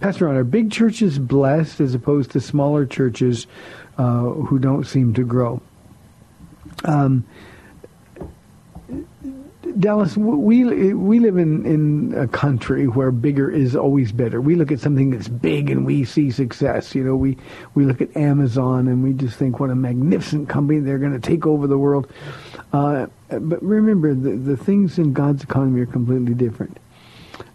Pastor 0.00 0.24
Ron, 0.24 0.36
are 0.36 0.44
big 0.44 0.72
churches 0.72 1.18
blessed 1.18 1.82
as 1.82 1.94
opposed 1.94 2.30
to 2.30 2.40
smaller 2.40 2.86
churches 2.86 3.46
uh, 3.98 4.22
who 4.22 4.58
don't 4.58 4.86
seem 4.86 5.12
to 5.12 5.22
grow? 5.22 5.60
Um, 6.86 7.26
Dallas, 9.78 10.16
we 10.16 10.64
we 10.94 11.18
live 11.18 11.36
in, 11.36 11.66
in 11.66 12.14
a 12.16 12.28
country 12.28 12.86
where 12.86 13.10
bigger 13.10 13.50
is 13.50 13.74
always 13.74 14.12
better. 14.12 14.40
We 14.40 14.54
look 14.54 14.70
at 14.70 14.78
something 14.78 15.10
that's 15.10 15.28
big 15.28 15.70
and 15.70 15.84
we 15.84 16.04
see 16.04 16.30
success. 16.30 16.94
You 16.94 17.02
know, 17.02 17.16
we 17.16 17.36
we 17.74 17.84
look 17.84 18.00
at 18.00 18.16
Amazon 18.16 18.86
and 18.88 19.02
we 19.02 19.12
just 19.12 19.36
think 19.36 19.58
what 19.58 19.70
a 19.70 19.74
magnificent 19.74 20.48
company 20.48 20.80
they're 20.80 20.98
going 20.98 21.18
to 21.18 21.20
take 21.20 21.46
over 21.46 21.66
the 21.66 21.78
world. 21.78 22.10
Uh, 22.72 23.06
but 23.28 23.62
remember, 23.62 24.14
the 24.14 24.36
the 24.36 24.56
things 24.56 24.98
in 24.98 25.12
God's 25.12 25.42
economy 25.42 25.80
are 25.80 25.86
completely 25.86 26.34
different. 26.34 26.78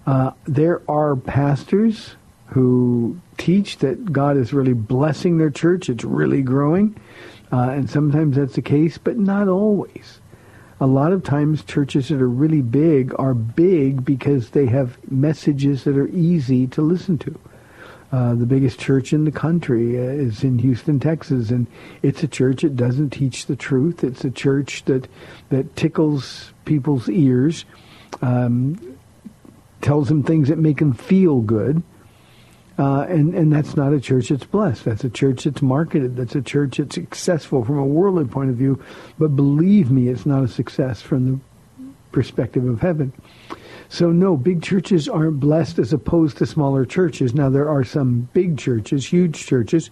Uh, 0.06 0.32
there 0.46 0.82
are 0.90 1.16
pastors 1.16 2.16
who 2.48 3.20
teach 3.38 3.78
that 3.78 4.12
God 4.12 4.36
is 4.36 4.52
really 4.52 4.74
blessing 4.74 5.38
their 5.38 5.52
church. 5.52 5.90
It's 5.90 6.04
really 6.04 6.42
growing, 6.42 7.00
uh, 7.52 7.70
and 7.70 7.90
sometimes 7.90 8.36
that's 8.36 8.56
the 8.56 8.62
case, 8.62 8.98
but 8.98 9.18
not 9.18 9.48
always 9.48 10.19
a 10.80 10.88
lot 10.88 11.12
of 11.12 11.24
times 11.24 11.64
churches 11.64 12.08
that 12.10 12.22
are 12.22 12.30
really 12.30 12.62
big 12.62 13.14
are 13.20 13.34
big 13.34 14.06
because 14.06 14.52
they 14.52 14.66
have 14.68 14.98
messages 15.12 15.84
that 15.84 15.98
are 15.98 16.08
easy 16.10 16.68
to 16.68 16.82
listen 16.82 17.18
to. 17.18 17.38
Uh, 18.12 18.34
the 18.34 18.46
biggest 18.46 18.80
church 18.80 19.14
in 19.14 19.26
the 19.26 19.32
country 19.32 19.98
uh, 19.98 20.02
is 20.02 20.44
in 20.44 20.58
Houston, 20.60 21.00
Texas, 21.00 21.52
and 21.52 21.68
it's 22.02 22.24
a 22.24 22.28
church 22.28 22.64
that 22.64 22.76
doesn't 22.76 23.12
teach 23.12 23.46
the 23.46 23.56
truth. 23.56 24.04
It's 24.04 24.26
a 24.26 24.32
church 24.32 24.84
that 24.86 25.08
that 25.50 25.76
tickles 25.76 26.52
people's 26.66 27.08
ears, 27.08 27.66
um, 28.24 28.98
tells 29.82 30.08
them 30.08 30.24
things 30.24 30.48
that 30.48 30.58
make 30.58 30.80
them 30.80 30.94
feel 30.94 31.42
good, 31.42 31.84
uh, 32.80 33.02
and, 33.10 33.36
and 33.36 33.52
that's 33.52 33.76
not 33.76 33.92
a 33.92 34.00
church 34.00 34.30
that's 34.30 34.46
blessed. 34.46 34.86
That's 34.86 35.04
a 35.04 35.10
church 35.10 35.44
that's 35.44 35.62
marketed. 35.62 36.16
That's 36.16 36.36
a 36.36 36.42
church 36.42 36.78
that's 36.78 36.96
successful 36.96 37.66
from 37.66 37.78
a 37.78 37.86
worldly 37.86 38.24
point 38.24 38.50
of 38.50 38.56
view. 38.56 38.82
But 39.20 39.36
believe 39.36 39.92
me, 39.92 40.08
it's 40.08 40.26
not 40.26 40.46
a 40.46 40.48
success 40.48 41.02
from 41.02 41.26
the 41.26 41.40
perspective 42.14 42.66
of 42.66 42.80
heaven. 42.80 43.12
So 43.90 44.12
no, 44.12 44.38
big 44.38 44.64
churches 44.64 45.10
aren't 45.10 45.42
blessed 45.42 45.78
as 45.78 45.92
opposed 45.92 46.38
to 46.38 46.46
smaller 46.46 46.86
churches. 46.86 47.34
Now 47.34 47.50
there 47.50 47.68
are 47.68 47.84
some 47.84 48.30
big 48.34 48.58
churches, 48.58 49.06
huge 49.06 49.46
churches, 49.46 49.90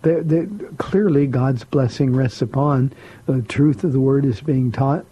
that, 0.00 0.30
that 0.30 0.76
clearly 0.78 1.26
God's 1.26 1.64
blessing 1.64 2.16
rests 2.16 2.40
upon. 2.40 2.94
The 3.26 3.42
truth 3.42 3.84
of 3.84 3.92
the 3.92 4.00
word 4.00 4.24
is 4.24 4.40
being 4.40 4.72
taught. 4.72 5.04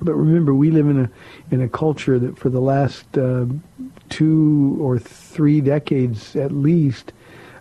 But 0.00 0.14
remember, 0.14 0.52
we 0.52 0.72
live 0.72 0.88
in 0.88 1.00
a 1.02 1.10
in 1.54 1.60
a 1.60 1.68
culture 1.68 2.18
that 2.18 2.38
for 2.38 2.48
the 2.48 2.60
last 2.60 3.06
uh, 3.16 3.44
two 4.12 4.76
or 4.78 4.98
three 4.98 5.62
decades 5.62 6.36
at 6.36 6.52
least, 6.52 7.12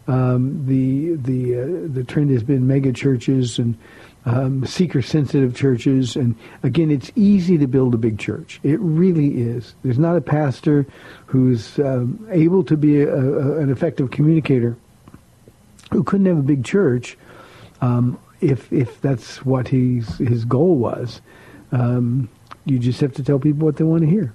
um, 0.08 0.66
the 0.68 1.16
the 1.16 1.60
uh, 1.60 1.94
the 1.94 2.04
trend 2.04 2.30
has 2.30 2.44
been 2.44 2.68
mega 2.68 2.92
churches 2.92 3.58
and 3.58 3.78
um, 4.26 4.66
seeker 4.66 5.02
sensitive 5.02 5.56
churches. 5.56 6.18
And 6.18 6.36
again, 6.62 6.92
it's 6.92 7.10
easy 7.16 7.58
to 7.58 7.68
build 7.68 7.94
a 7.94 7.98
big 7.98 8.20
church. 8.20 8.60
It 8.64 8.80
really 8.82 9.42
is. 9.42 9.74
There's 9.84 9.98
not 9.98 10.18
a 10.18 10.22
pastor 10.22 10.86
who's 11.26 11.80
um, 11.80 12.28
able 12.30 12.64
to 12.66 12.76
be 12.76 13.02
a, 13.02 13.16
a, 13.16 13.60
an 13.60 13.72
effective 13.72 14.12
communicator 14.12 14.76
who 15.92 16.04
couldn't 16.04 16.26
have 16.26 16.38
a 16.38 16.44
big 16.44 16.66
church 16.66 17.18
um, 17.80 18.20
if 18.42 18.72
if 18.74 19.00
that's 19.00 19.46
what 19.46 19.70
his 19.70 20.18
his 20.18 20.44
goal 20.44 20.76
was. 20.76 21.22
Um, 21.72 22.28
you 22.66 22.78
just 22.78 23.00
have 23.00 23.14
to 23.14 23.24
tell 23.24 23.40
people 23.40 23.66
what 23.66 23.78
they 23.78 23.86
want 23.86 24.02
to 24.02 24.10
hear. 24.10 24.34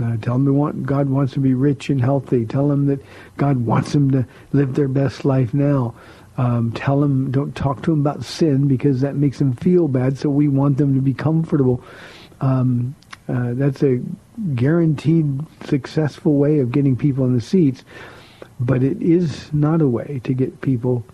Uh, 0.00 0.16
tell 0.18 0.34
them 0.34 0.54
want, 0.54 0.86
God 0.86 1.08
wants 1.08 1.32
to 1.32 1.40
be 1.40 1.54
rich 1.54 1.90
and 1.90 2.00
healthy. 2.00 2.46
Tell 2.46 2.68
them 2.68 2.86
that 2.86 3.00
God 3.36 3.58
wants 3.66 3.92
them 3.92 4.10
to 4.12 4.26
live 4.52 4.74
their 4.74 4.88
best 4.88 5.24
life 5.24 5.52
now. 5.52 5.94
Um, 6.36 6.70
tell 6.72 7.00
them, 7.00 7.32
don't 7.32 7.54
talk 7.56 7.82
to 7.82 7.90
them 7.90 8.00
about 8.00 8.24
sin 8.24 8.68
because 8.68 9.00
that 9.00 9.16
makes 9.16 9.38
them 9.38 9.54
feel 9.54 9.88
bad. 9.88 10.16
So 10.16 10.30
we 10.30 10.46
want 10.46 10.78
them 10.78 10.94
to 10.94 11.00
be 11.00 11.14
comfortable. 11.14 11.82
Um, 12.40 12.94
uh, 13.28 13.54
that's 13.54 13.82
a 13.82 14.00
guaranteed 14.54 15.40
successful 15.64 16.36
way 16.36 16.60
of 16.60 16.70
getting 16.70 16.96
people 16.96 17.24
in 17.24 17.34
the 17.34 17.40
seats, 17.40 17.84
but 18.60 18.84
it 18.84 19.02
is 19.02 19.52
not 19.52 19.82
a 19.82 19.88
way 19.88 20.20
to 20.22 20.32
get 20.32 20.60
people 20.60 21.04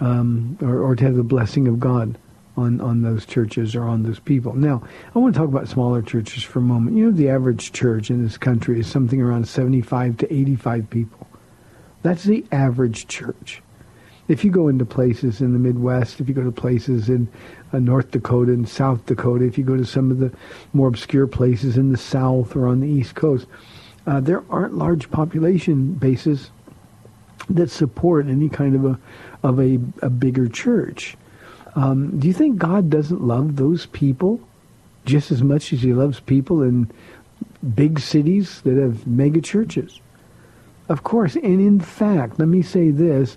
um, 0.00 0.58
or, 0.62 0.80
or 0.80 0.96
to 0.96 1.04
have 1.04 1.16
the 1.16 1.22
blessing 1.22 1.68
of 1.68 1.78
God 1.78 2.16
on, 2.56 2.80
on 2.80 3.02
those 3.02 3.26
churches 3.26 3.74
or 3.74 3.84
on 3.84 4.02
those 4.02 4.20
people. 4.20 4.54
Now, 4.54 4.82
I 5.14 5.18
want 5.18 5.34
to 5.34 5.40
talk 5.40 5.48
about 5.48 5.68
smaller 5.68 6.02
churches 6.02 6.42
for 6.42 6.60
a 6.60 6.62
moment. 6.62 6.96
You 6.96 7.06
know, 7.06 7.10
the 7.10 7.28
average 7.28 7.72
church 7.72 8.10
in 8.10 8.22
this 8.22 8.38
country 8.38 8.78
is 8.78 8.86
something 8.86 9.20
around 9.20 9.48
75 9.48 10.18
to 10.18 10.32
85 10.32 10.90
people. 10.90 11.26
That's 12.02 12.24
the 12.24 12.44
average 12.52 13.08
church. 13.08 13.62
If 14.28 14.44
you 14.44 14.50
go 14.50 14.68
into 14.68 14.86
places 14.86 15.40
in 15.40 15.52
the 15.52 15.58
Midwest, 15.58 16.20
if 16.20 16.28
you 16.28 16.34
go 16.34 16.44
to 16.44 16.52
places 16.52 17.08
in 17.08 17.28
uh, 17.72 17.78
North 17.78 18.10
Dakota 18.10 18.52
and 18.52 18.68
South 18.68 19.04
Dakota, 19.04 19.44
if 19.44 19.58
you 19.58 19.64
go 19.64 19.76
to 19.76 19.84
some 19.84 20.10
of 20.10 20.18
the 20.18 20.32
more 20.72 20.88
obscure 20.88 21.26
places 21.26 21.76
in 21.76 21.92
the 21.92 21.98
South 21.98 22.56
or 22.56 22.66
on 22.66 22.80
the 22.80 22.88
East 22.88 23.14
Coast, 23.14 23.46
uh, 24.06 24.20
there 24.20 24.42
aren't 24.48 24.74
large 24.74 25.10
population 25.10 25.92
bases 25.94 26.50
that 27.50 27.70
support 27.70 28.26
any 28.26 28.48
kind 28.48 28.74
of 28.74 28.84
a 28.84 28.98
of 29.42 29.60
a, 29.60 29.78
a 30.00 30.08
bigger 30.08 30.48
church. 30.48 31.16
Um, 31.76 32.18
do 32.18 32.28
you 32.28 32.34
think 32.34 32.58
God 32.58 32.90
doesn't 32.90 33.20
love 33.20 33.56
those 33.56 33.86
people 33.86 34.40
just 35.04 35.30
as 35.30 35.42
much 35.42 35.72
as 35.72 35.82
he 35.82 35.92
loves 35.92 36.20
people 36.20 36.62
in 36.62 36.90
big 37.74 37.98
cities 37.98 38.60
that 38.62 38.76
have 38.76 39.06
mega 39.06 39.40
churches? 39.40 40.00
Of 40.88 41.02
course, 41.02 41.34
and 41.34 41.60
in 41.60 41.80
fact, 41.80 42.38
let 42.38 42.48
me 42.48 42.62
say 42.62 42.90
this. 42.90 43.36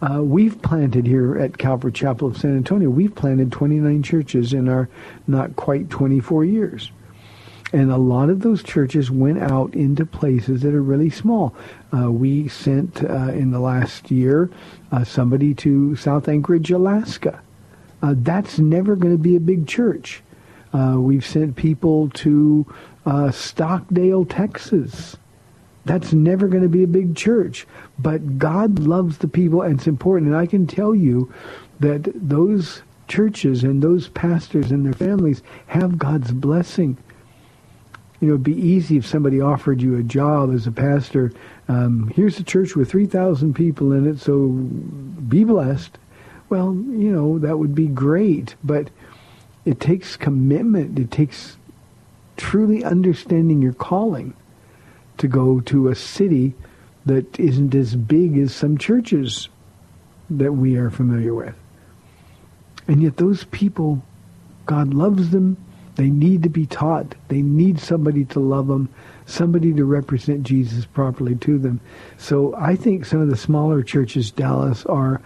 Uh, 0.00 0.22
we've 0.22 0.60
planted 0.60 1.06
here 1.06 1.38
at 1.38 1.58
Calvary 1.58 1.92
Chapel 1.92 2.28
of 2.28 2.36
San 2.36 2.56
Antonio, 2.56 2.90
we've 2.90 3.14
planted 3.14 3.50
29 3.50 4.02
churches 4.02 4.52
in 4.52 4.68
our 4.68 4.88
not 5.26 5.56
quite 5.56 5.88
24 5.88 6.44
years. 6.44 6.90
And 7.72 7.90
a 7.90 7.96
lot 7.96 8.30
of 8.30 8.40
those 8.40 8.62
churches 8.62 9.10
went 9.10 9.42
out 9.42 9.74
into 9.74 10.06
places 10.06 10.62
that 10.62 10.74
are 10.74 10.82
really 10.82 11.10
small. 11.10 11.56
Uh, 11.92 12.10
we 12.12 12.46
sent 12.48 13.02
uh, 13.02 13.32
in 13.32 13.50
the 13.50 13.58
last 13.58 14.10
year 14.10 14.50
uh, 14.92 15.02
somebody 15.02 15.54
to 15.54 15.96
South 15.96 16.28
Anchorage, 16.28 16.70
Alaska. 16.70 17.42
Uh, 18.04 18.14
that's 18.18 18.58
never 18.58 18.96
going 18.96 19.14
to 19.14 19.22
be 19.22 19.34
a 19.34 19.40
big 19.40 19.66
church. 19.66 20.22
Uh, 20.74 20.96
we've 20.98 21.24
sent 21.24 21.56
people 21.56 22.10
to 22.10 22.66
uh, 23.06 23.30
Stockdale, 23.30 24.26
Texas. 24.26 25.16
That's 25.86 26.12
never 26.12 26.46
going 26.48 26.64
to 26.64 26.68
be 26.68 26.82
a 26.82 26.86
big 26.86 27.16
church. 27.16 27.66
But 27.98 28.38
God 28.38 28.78
loves 28.78 29.16
the 29.16 29.28
people, 29.28 29.62
and 29.62 29.78
it's 29.78 29.86
important. 29.86 30.30
And 30.30 30.36
I 30.36 30.44
can 30.44 30.66
tell 30.66 30.94
you 30.94 31.32
that 31.80 32.02
those 32.14 32.82
churches 33.08 33.64
and 33.64 33.82
those 33.82 34.08
pastors 34.08 34.70
and 34.70 34.84
their 34.84 34.92
families 34.92 35.42
have 35.68 35.96
God's 35.96 36.30
blessing. 36.30 36.98
You 38.20 38.28
know, 38.28 38.34
it'd 38.34 38.44
be 38.44 38.52
easy 38.52 38.98
if 38.98 39.06
somebody 39.06 39.40
offered 39.40 39.80
you 39.80 39.96
a 39.96 40.02
job 40.02 40.52
as 40.52 40.66
a 40.66 40.72
pastor. 40.72 41.32
Um, 41.68 42.12
here's 42.14 42.38
a 42.38 42.44
church 42.44 42.76
with 42.76 42.90
3,000 42.90 43.54
people 43.54 43.92
in 43.92 44.06
it, 44.06 44.18
so 44.18 44.48
be 44.48 45.44
blessed. 45.44 45.96
Well, 46.54 46.72
you 46.72 47.10
know, 47.10 47.40
that 47.40 47.58
would 47.58 47.74
be 47.74 47.88
great, 47.88 48.54
but 48.62 48.88
it 49.64 49.80
takes 49.80 50.16
commitment. 50.16 50.96
It 51.00 51.10
takes 51.10 51.56
truly 52.36 52.84
understanding 52.84 53.60
your 53.60 53.72
calling 53.72 54.34
to 55.18 55.26
go 55.26 55.58
to 55.62 55.88
a 55.88 55.96
city 55.96 56.54
that 57.06 57.40
isn't 57.40 57.74
as 57.74 57.96
big 57.96 58.38
as 58.38 58.54
some 58.54 58.78
churches 58.78 59.48
that 60.30 60.52
we 60.52 60.76
are 60.76 60.90
familiar 60.90 61.34
with. 61.34 61.56
And 62.86 63.02
yet 63.02 63.16
those 63.16 63.42
people, 63.42 64.04
God 64.64 64.94
loves 64.94 65.30
them. 65.30 65.56
They 65.96 66.08
need 66.08 66.44
to 66.44 66.48
be 66.48 66.66
taught. 66.66 67.16
They 67.26 67.42
need 67.42 67.80
somebody 67.80 68.26
to 68.26 68.38
love 68.38 68.68
them, 68.68 68.90
somebody 69.26 69.74
to 69.74 69.84
represent 69.84 70.44
Jesus 70.44 70.86
properly 70.86 71.34
to 71.34 71.58
them. 71.58 71.80
So 72.16 72.54
I 72.54 72.76
think 72.76 73.06
some 73.06 73.20
of 73.22 73.28
the 73.28 73.36
smaller 73.36 73.82
churches, 73.82 74.30
Dallas, 74.30 74.86
are 74.86 75.20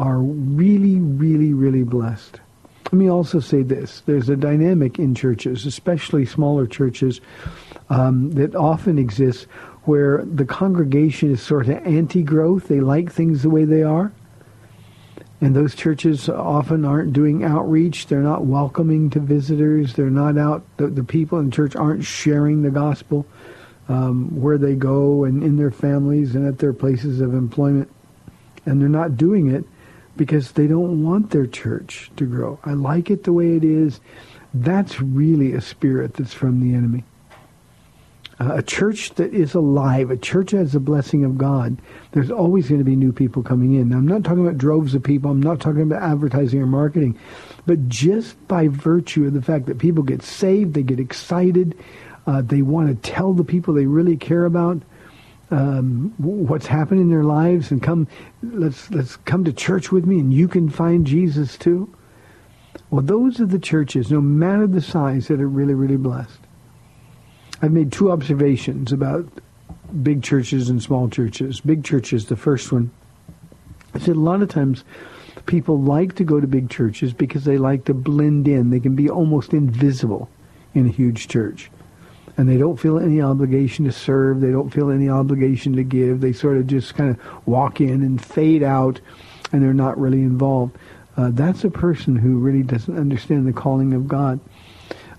are 0.00 0.18
really, 0.18 0.96
really, 0.96 1.52
really 1.52 1.82
blessed. 1.82 2.40
Let 2.86 2.94
me 2.94 3.10
also 3.10 3.38
say 3.38 3.62
this. 3.62 4.02
There's 4.06 4.30
a 4.30 4.34
dynamic 4.34 4.98
in 4.98 5.14
churches, 5.14 5.66
especially 5.66 6.24
smaller 6.24 6.66
churches, 6.66 7.20
um, 7.90 8.32
that 8.32 8.56
often 8.56 8.98
exists 8.98 9.44
where 9.84 10.24
the 10.24 10.46
congregation 10.46 11.30
is 11.30 11.42
sort 11.42 11.68
of 11.68 11.86
anti-growth. 11.86 12.68
They 12.68 12.80
like 12.80 13.12
things 13.12 13.42
the 13.42 13.50
way 13.50 13.64
they 13.64 13.82
are. 13.82 14.10
And 15.42 15.54
those 15.54 15.74
churches 15.74 16.28
often 16.28 16.84
aren't 16.84 17.12
doing 17.12 17.44
outreach. 17.44 18.06
They're 18.06 18.20
not 18.20 18.46
welcoming 18.46 19.10
to 19.10 19.20
visitors. 19.20 19.94
They're 19.94 20.10
not 20.10 20.38
out. 20.38 20.64
The, 20.78 20.88
the 20.88 21.04
people 21.04 21.38
in 21.38 21.50
church 21.50 21.76
aren't 21.76 22.04
sharing 22.04 22.62
the 22.62 22.70
gospel 22.70 23.26
um, 23.88 24.40
where 24.40 24.58
they 24.58 24.74
go 24.74 25.24
and 25.24 25.42
in 25.42 25.56
their 25.56 25.70
families 25.70 26.34
and 26.34 26.46
at 26.46 26.58
their 26.58 26.72
places 26.72 27.20
of 27.20 27.34
employment. 27.34 27.90
And 28.66 28.80
they're 28.80 28.88
not 28.88 29.16
doing 29.16 29.50
it 29.54 29.64
because 30.16 30.52
they 30.52 30.66
don't 30.66 31.02
want 31.02 31.30
their 31.30 31.46
church 31.46 32.10
to 32.16 32.26
grow. 32.26 32.58
I 32.64 32.72
like 32.72 33.10
it 33.10 33.24
the 33.24 33.32
way 33.32 33.56
it 33.56 33.64
is. 33.64 34.00
That's 34.52 35.00
really 35.00 35.52
a 35.52 35.60
spirit 35.60 36.14
that's 36.14 36.34
from 36.34 36.60
the 36.60 36.74
enemy. 36.74 37.04
Uh, 38.40 38.54
a 38.54 38.62
church 38.62 39.10
that 39.16 39.34
is 39.34 39.54
alive, 39.54 40.10
a 40.10 40.16
church 40.16 40.52
that 40.52 40.58
has 40.58 40.72
the 40.72 40.80
blessing 40.80 41.24
of 41.24 41.36
God, 41.36 41.76
there's 42.12 42.30
always 42.30 42.68
going 42.68 42.80
to 42.80 42.84
be 42.84 42.96
new 42.96 43.12
people 43.12 43.42
coming 43.42 43.74
in. 43.74 43.90
Now, 43.90 43.98
I'm 43.98 44.08
not 44.08 44.24
talking 44.24 44.44
about 44.44 44.56
droves 44.56 44.94
of 44.94 45.02
people. 45.02 45.30
I'm 45.30 45.42
not 45.42 45.60
talking 45.60 45.82
about 45.82 46.02
advertising 46.02 46.60
or 46.60 46.66
marketing. 46.66 47.18
But 47.66 47.88
just 47.88 48.48
by 48.48 48.68
virtue 48.68 49.26
of 49.26 49.34
the 49.34 49.42
fact 49.42 49.66
that 49.66 49.78
people 49.78 50.02
get 50.02 50.22
saved, 50.22 50.72
they 50.72 50.82
get 50.82 50.98
excited, 50.98 51.78
uh, 52.26 52.40
they 52.40 52.62
want 52.62 52.88
to 52.88 53.10
tell 53.10 53.34
the 53.34 53.44
people 53.44 53.74
they 53.74 53.86
really 53.86 54.16
care 54.16 54.46
about 54.46 54.82
um, 55.50 56.14
what's 56.18 56.66
happened 56.66 57.00
in 57.00 57.10
their 57.10 57.24
lives, 57.24 57.70
and 57.70 57.82
come, 57.82 58.06
let's 58.42 58.90
let's 58.90 59.16
come 59.16 59.44
to 59.44 59.52
church 59.52 59.90
with 59.90 60.06
me, 60.06 60.18
and 60.18 60.32
you 60.32 60.48
can 60.48 60.68
find 60.68 61.06
Jesus 61.06 61.58
too. 61.58 61.92
Well, 62.90 63.02
those 63.02 63.40
are 63.40 63.46
the 63.46 63.58
churches, 63.58 64.10
no 64.10 64.20
matter 64.20 64.66
the 64.66 64.80
size, 64.80 65.28
that 65.28 65.40
are 65.40 65.48
really, 65.48 65.74
really 65.74 65.96
blessed. 65.96 66.38
I've 67.62 67.72
made 67.72 67.92
two 67.92 68.10
observations 68.10 68.92
about 68.92 69.28
big 70.02 70.22
churches 70.22 70.70
and 70.70 70.82
small 70.82 71.08
churches. 71.08 71.60
Big 71.60 71.84
churches, 71.84 72.26
the 72.26 72.36
first 72.36 72.72
one. 72.72 72.90
I 73.94 73.98
said 73.98 74.16
a 74.16 74.20
lot 74.20 74.40
of 74.40 74.48
times 74.48 74.84
people 75.46 75.80
like 75.80 76.14
to 76.16 76.24
go 76.24 76.40
to 76.40 76.46
big 76.46 76.70
churches 76.70 77.12
because 77.12 77.44
they 77.44 77.58
like 77.58 77.84
to 77.86 77.94
blend 77.94 78.46
in. 78.46 78.70
They 78.70 78.80
can 78.80 78.94
be 78.94 79.10
almost 79.10 79.52
invisible 79.52 80.30
in 80.74 80.86
a 80.86 80.90
huge 80.90 81.28
church. 81.28 81.70
And 82.40 82.48
they 82.48 82.56
don't 82.56 82.78
feel 82.78 82.98
any 82.98 83.20
obligation 83.20 83.84
to 83.84 83.92
serve. 83.92 84.40
They 84.40 84.50
don't 84.50 84.70
feel 84.70 84.90
any 84.90 85.10
obligation 85.10 85.74
to 85.74 85.82
give. 85.82 86.22
They 86.22 86.32
sort 86.32 86.56
of 86.56 86.66
just 86.66 86.94
kind 86.94 87.10
of 87.10 87.46
walk 87.46 87.82
in 87.82 88.00
and 88.02 88.18
fade 88.18 88.62
out, 88.62 88.98
and 89.52 89.62
they're 89.62 89.74
not 89.74 90.00
really 90.00 90.22
involved. 90.22 90.78
Uh, 91.18 91.32
that's 91.34 91.64
a 91.64 91.70
person 91.70 92.16
who 92.16 92.38
really 92.38 92.62
doesn't 92.62 92.96
understand 92.96 93.46
the 93.46 93.52
calling 93.52 93.92
of 93.92 94.08
God. 94.08 94.40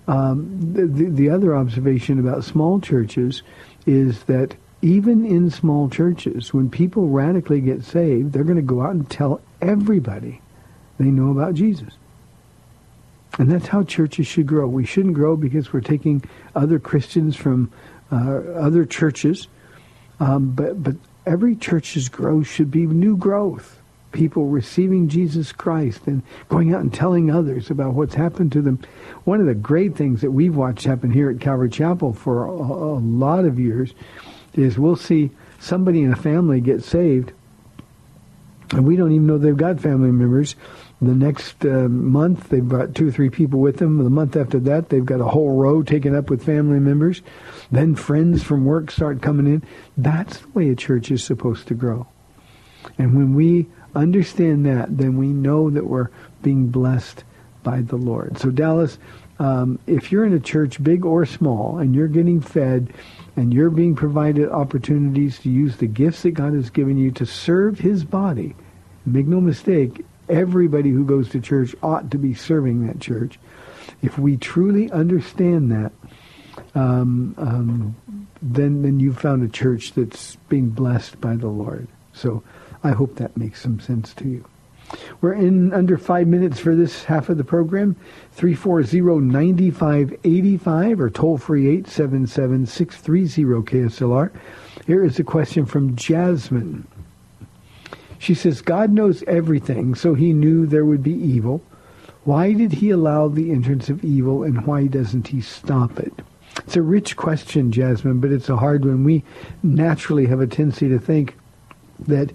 Um, 0.08 0.72
the, 0.72 0.84
the, 0.84 1.04
the 1.10 1.30
other 1.30 1.54
observation 1.56 2.18
about 2.18 2.42
small 2.42 2.80
churches 2.80 3.44
is 3.86 4.24
that 4.24 4.56
even 4.82 5.24
in 5.24 5.48
small 5.48 5.88
churches, 5.88 6.52
when 6.52 6.68
people 6.70 7.06
radically 7.06 7.60
get 7.60 7.84
saved, 7.84 8.32
they're 8.32 8.42
going 8.42 8.56
to 8.56 8.62
go 8.62 8.82
out 8.82 8.96
and 8.96 9.08
tell 9.08 9.40
everybody 9.60 10.40
they 10.98 11.04
know 11.04 11.30
about 11.30 11.54
Jesus. 11.54 11.94
And 13.38 13.50
that's 13.50 13.68
how 13.68 13.82
churches 13.82 14.26
should 14.26 14.46
grow. 14.46 14.66
We 14.68 14.84
shouldn't 14.84 15.14
grow 15.14 15.36
because 15.36 15.72
we're 15.72 15.80
taking 15.80 16.22
other 16.54 16.78
Christians 16.78 17.34
from 17.34 17.72
uh, 18.10 18.40
other 18.54 18.84
churches. 18.84 19.48
Um, 20.20 20.50
but, 20.50 20.82
but 20.82 20.96
every 21.24 21.56
church's 21.56 22.08
growth 22.08 22.46
should 22.46 22.70
be 22.70 22.86
new 22.86 23.16
growth. 23.16 23.78
People 24.12 24.46
receiving 24.46 25.08
Jesus 25.08 25.52
Christ 25.52 26.02
and 26.06 26.22
going 26.50 26.74
out 26.74 26.82
and 26.82 26.92
telling 26.92 27.30
others 27.30 27.70
about 27.70 27.94
what's 27.94 28.14
happened 28.14 28.52
to 28.52 28.60
them. 28.60 28.78
One 29.24 29.40
of 29.40 29.46
the 29.46 29.54
great 29.54 29.96
things 29.96 30.20
that 30.20 30.32
we've 30.32 30.54
watched 30.54 30.84
happen 30.84 31.10
here 31.10 31.30
at 31.30 31.40
Calvary 31.40 31.70
Chapel 31.70 32.12
for 32.12 32.44
a, 32.44 32.52
a 32.52 33.00
lot 33.00 33.46
of 33.46 33.58
years 33.58 33.94
is 34.54 34.78
we'll 34.78 34.96
see 34.96 35.30
somebody 35.58 36.02
in 36.02 36.12
a 36.12 36.16
family 36.16 36.60
get 36.60 36.84
saved, 36.84 37.32
and 38.72 38.84
we 38.84 38.96
don't 38.96 39.12
even 39.12 39.26
know 39.26 39.38
they've 39.38 39.56
got 39.56 39.80
family 39.80 40.10
members. 40.10 40.56
The 41.02 41.16
next 41.16 41.64
uh, 41.64 41.88
month, 41.88 42.48
they've 42.50 42.68
got 42.68 42.94
two 42.94 43.08
or 43.08 43.10
three 43.10 43.28
people 43.28 43.58
with 43.58 43.78
them. 43.78 43.98
The 43.98 44.08
month 44.08 44.36
after 44.36 44.60
that, 44.60 44.88
they've 44.88 45.04
got 45.04 45.20
a 45.20 45.24
whole 45.24 45.56
row 45.56 45.82
taken 45.82 46.14
up 46.14 46.30
with 46.30 46.44
family 46.44 46.78
members. 46.78 47.22
Then 47.72 47.96
friends 47.96 48.44
from 48.44 48.64
work 48.64 48.88
start 48.88 49.20
coming 49.20 49.46
in. 49.46 49.64
That's 49.96 50.38
the 50.38 50.48
way 50.50 50.68
a 50.70 50.76
church 50.76 51.10
is 51.10 51.24
supposed 51.24 51.66
to 51.68 51.74
grow. 51.74 52.06
And 52.98 53.16
when 53.16 53.34
we 53.34 53.66
understand 53.96 54.64
that, 54.66 54.96
then 54.96 55.16
we 55.16 55.26
know 55.26 55.70
that 55.70 55.86
we're 55.86 56.10
being 56.40 56.68
blessed 56.68 57.24
by 57.64 57.80
the 57.80 57.96
Lord. 57.96 58.38
So 58.38 58.50
Dallas, 58.50 58.98
um, 59.40 59.80
if 59.88 60.12
you're 60.12 60.24
in 60.24 60.34
a 60.34 60.40
church, 60.40 60.80
big 60.84 61.04
or 61.04 61.26
small, 61.26 61.78
and 61.78 61.96
you're 61.96 62.06
getting 62.06 62.40
fed 62.40 62.92
and 63.34 63.52
you're 63.52 63.70
being 63.70 63.96
provided 63.96 64.48
opportunities 64.50 65.40
to 65.40 65.50
use 65.50 65.78
the 65.78 65.88
gifts 65.88 66.22
that 66.22 66.32
God 66.32 66.52
has 66.52 66.70
given 66.70 66.96
you 66.96 67.10
to 67.12 67.26
serve 67.26 67.80
his 67.80 68.04
body, 68.04 68.54
make 69.04 69.26
no 69.26 69.40
mistake, 69.40 70.04
everybody 70.28 70.90
who 70.90 71.04
goes 71.04 71.28
to 71.30 71.40
church 71.40 71.74
ought 71.82 72.10
to 72.10 72.18
be 72.18 72.34
serving 72.34 72.86
that 72.86 73.00
church. 73.00 73.38
If 74.02 74.18
we 74.18 74.36
truly 74.36 74.90
understand 74.90 75.72
that, 75.72 75.92
um, 76.74 77.34
um, 77.38 77.96
then 78.40 78.82
then 78.82 79.00
you've 79.00 79.18
found 79.18 79.42
a 79.42 79.48
church 79.48 79.92
that's 79.92 80.36
being 80.48 80.70
blessed 80.70 81.20
by 81.20 81.36
the 81.36 81.48
Lord. 81.48 81.88
So 82.12 82.42
I 82.82 82.90
hope 82.90 83.16
that 83.16 83.36
makes 83.36 83.62
some 83.62 83.80
sense 83.80 84.14
to 84.14 84.28
you. 84.28 84.44
We're 85.20 85.34
in 85.34 85.72
under 85.72 85.96
five 85.96 86.26
minutes 86.26 86.58
for 86.58 86.74
this 86.74 87.04
half 87.04 87.28
of 87.28 87.38
the 87.38 87.44
program. 87.44 87.94
340-9585 88.36 91.00
or 91.00 91.10
toll 91.10 91.38
free 91.38 91.80
877-630-KSLR. 91.82 94.32
Here 94.86 95.04
is 95.04 95.18
a 95.18 95.24
question 95.24 95.64
from 95.64 95.96
Jasmine. 95.96 96.86
She 98.22 98.34
says, 98.34 98.60
God 98.60 98.92
knows 98.92 99.24
everything, 99.24 99.96
so 99.96 100.14
he 100.14 100.32
knew 100.32 100.64
there 100.64 100.84
would 100.84 101.02
be 101.02 101.12
evil. 101.12 101.60
Why 102.22 102.52
did 102.52 102.74
he 102.74 102.90
allow 102.90 103.26
the 103.26 103.50
entrance 103.50 103.88
of 103.88 104.04
evil, 104.04 104.44
and 104.44 104.64
why 104.64 104.86
doesn't 104.86 105.26
he 105.26 105.40
stop 105.40 105.98
it? 105.98 106.14
It's 106.58 106.76
a 106.76 106.82
rich 106.82 107.16
question, 107.16 107.72
Jasmine, 107.72 108.20
but 108.20 108.30
it's 108.30 108.48
a 108.48 108.56
hard 108.56 108.84
one. 108.84 109.02
We 109.02 109.24
naturally 109.64 110.26
have 110.26 110.40
a 110.40 110.46
tendency 110.46 110.88
to 110.88 111.00
think 111.00 111.36
that 111.98 112.30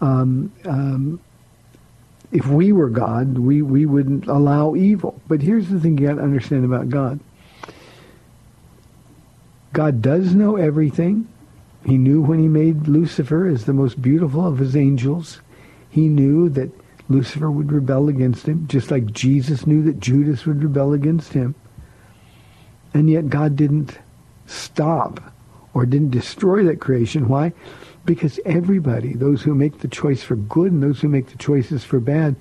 um, 0.00 0.54
um, 0.64 1.20
if 2.32 2.46
we 2.46 2.72
were 2.72 2.88
God, 2.88 3.36
we, 3.36 3.60
we 3.60 3.84
wouldn't 3.84 4.28
allow 4.28 4.74
evil. 4.74 5.20
But 5.28 5.42
here's 5.42 5.68
the 5.68 5.78
thing 5.78 5.98
you 5.98 6.06
got 6.08 6.14
to 6.14 6.22
understand 6.22 6.64
about 6.64 6.88
God. 6.88 7.20
God 9.74 10.00
does 10.00 10.34
know 10.34 10.56
everything. 10.56 11.28
He 11.86 11.96
knew 11.98 12.20
when 12.20 12.40
he 12.40 12.48
made 12.48 12.88
Lucifer 12.88 13.46
as 13.46 13.64
the 13.64 13.72
most 13.72 14.02
beautiful 14.02 14.44
of 14.44 14.58
his 14.58 14.74
angels. 14.74 15.40
He 15.88 16.08
knew 16.08 16.48
that 16.50 16.70
Lucifer 17.08 17.48
would 17.48 17.70
rebel 17.70 18.08
against 18.08 18.46
him, 18.46 18.66
just 18.66 18.90
like 18.90 19.12
Jesus 19.12 19.68
knew 19.68 19.84
that 19.84 20.00
Judas 20.00 20.44
would 20.46 20.64
rebel 20.64 20.92
against 20.92 21.32
him. 21.32 21.54
And 22.92 23.08
yet 23.08 23.28
God 23.28 23.54
didn't 23.54 23.98
stop 24.46 25.32
or 25.74 25.86
didn't 25.86 26.10
destroy 26.10 26.64
that 26.64 26.80
creation. 26.80 27.28
Why? 27.28 27.52
Because 28.04 28.40
everybody, 28.44 29.14
those 29.14 29.42
who 29.42 29.54
make 29.54 29.78
the 29.78 29.88
choice 29.88 30.24
for 30.24 30.34
good 30.34 30.72
and 30.72 30.82
those 30.82 31.00
who 31.00 31.08
make 31.08 31.28
the 31.28 31.38
choices 31.38 31.84
for 31.84 32.00
bad, 32.00 32.34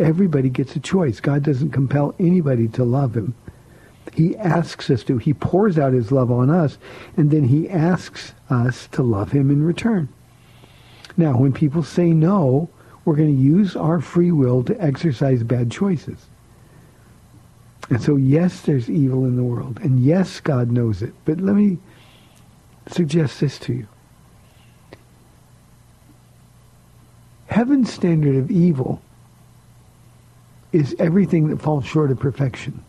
everybody 0.00 0.48
gets 0.48 0.74
a 0.74 0.80
choice. 0.80 1.20
God 1.20 1.44
doesn't 1.44 1.70
compel 1.70 2.16
anybody 2.18 2.66
to 2.68 2.82
love 2.82 3.16
him. 3.16 3.36
He 4.14 4.36
asks 4.36 4.90
us 4.90 5.02
to. 5.04 5.18
He 5.18 5.34
pours 5.34 5.78
out 5.78 5.92
his 5.92 6.12
love 6.12 6.30
on 6.30 6.50
us, 6.50 6.78
and 7.16 7.30
then 7.30 7.44
he 7.44 7.68
asks 7.68 8.34
us 8.50 8.88
to 8.92 9.02
love 9.02 9.32
him 9.32 9.50
in 9.50 9.62
return. 9.62 10.08
Now, 11.16 11.36
when 11.36 11.52
people 11.52 11.82
say 11.82 12.12
no, 12.12 12.68
we're 13.04 13.16
going 13.16 13.34
to 13.34 13.42
use 13.42 13.74
our 13.74 14.00
free 14.00 14.32
will 14.32 14.62
to 14.64 14.80
exercise 14.80 15.42
bad 15.42 15.70
choices. 15.70 16.26
And 17.90 18.02
so, 18.02 18.16
yes, 18.16 18.60
there's 18.60 18.90
evil 18.90 19.24
in 19.24 19.36
the 19.36 19.42
world. 19.42 19.80
And 19.80 20.00
yes, 20.00 20.40
God 20.40 20.70
knows 20.70 21.02
it. 21.02 21.14
But 21.24 21.40
let 21.40 21.56
me 21.56 21.78
suggest 22.86 23.40
this 23.40 23.58
to 23.60 23.72
you. 23.72 23.86
Heaven's 27.46 27.92
standard 27.92 28.36
of 28.36 28.50
evil 28.50 29.00
is 30.72 30.94
everything 30.98 31.48
that 31.48 31.62
falls 31.62 31.86
short 31.86 32.10
of 32.10 32.18
perfection. 32.18 32.84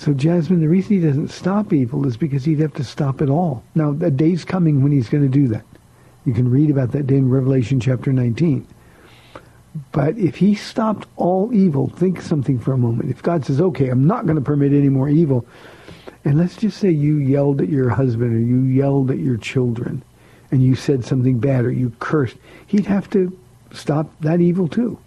So, 0.00 0.14
Jasmine, 0.14 0.62
the 0.62 0.68
reason 0.68 0.96
he 0.96 1.06
doesn't 1.06 1.28
stop 1.28 1.74
evil 1.74 2.06
is 2.06 2.16
because 2.16 2.46
he'd 2.46 2.60
have 2.60 2.72
to 2.72 2.84
stop 2.84 3.20
it 3.20 3.28
all. 3.28 3.62
Now, 3.74 3.90
a 3.90 4.10
day's 4.10 4.46
coming 4.46 4.82
when 4.82 4.92
he's 4.92 5.10
going 5.10 5.24
to 5.24 5.28
do 5.28 5.46
that. 5.48 5.66
You 6.24 6.32
can 6.32 6.50
read 6.50 6.70
about 6.70 6.92
that 6.92 7.06
day 7.06 7.16
in 7.16 7.28
Revelation 7.28 7.80
chapter 7.80 8.10
19. 8.10 8.66
But 9.92 10.16
if 10.16 10.36
he 10.36 10.54
stopped 10.54 11.06
all 11.16 11.52
evil, 11.52 11.90
think 11.90 12.22
something 12.22 12.58
for 12.58 12.72
a 12.72 12.78
moment. 12.78 13.10
If 13.10 13.22
God 13.22 13.44
says, 13.44 13.60
okay, 13.60 13.90
I'm 13.90 14.06
not 14.06 14.24
going 14.24 14.38
to 14.38 14.42
permit 14.42 14.72
any 14.72 14.88
more 14.88 15.10
evil, 15.10 15.44
and 16.24 16.38
let's 16.38 16.56
just 16.56 16.78
say 16.78 16.90
you 16.90 17.16
yelled 17.16 17.60
at 17.60 17.68
your 17.68 17.90
husband 17.90 18.34
or 18.34 18.38
you 18.38 18.62
yelled 18.62 19.10
at 19.10 19.18
your 19.18 19.36
children 19.36 20.02
and 20.50 20.64
you 20.64 20.76
said 20.76 21.04
something 21.04 21.38
bad 21.38 21.66
or 21.66 21.72
you 21.72 21.92
cursed, 21.98 22.38
he'd 22.68 22.86
have 22.86 23.10
to 23.10 23.38
stop 23.70 24.10
that 24.20 24.40
evil 24.40 24.66
too. 24.66 24.98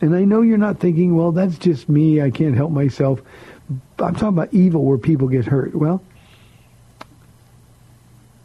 And 0.00 0.16
I 0.16 0.24
know 0.24 0.40
you're 0.40 0.56
not 0.56 0.80
thinking, 0.80 1.14
well, 1.14 1.32
that's 1.32 1.58
just 1.58 1.90
me. 1.90 2.22
I 2.22 2.30
can't 2.30 2.56
help 2.56 2.70
myself. 2.70 3.20
I'm 3.70 4.14
talking 4.14 4.28
about 4.28 4.52
evil 4.52 4.84
where 4.84 4.98
people 4.98 5.28
get 5.28 5.44
hurt. 5.44 5.74
Well, 5.74 6.02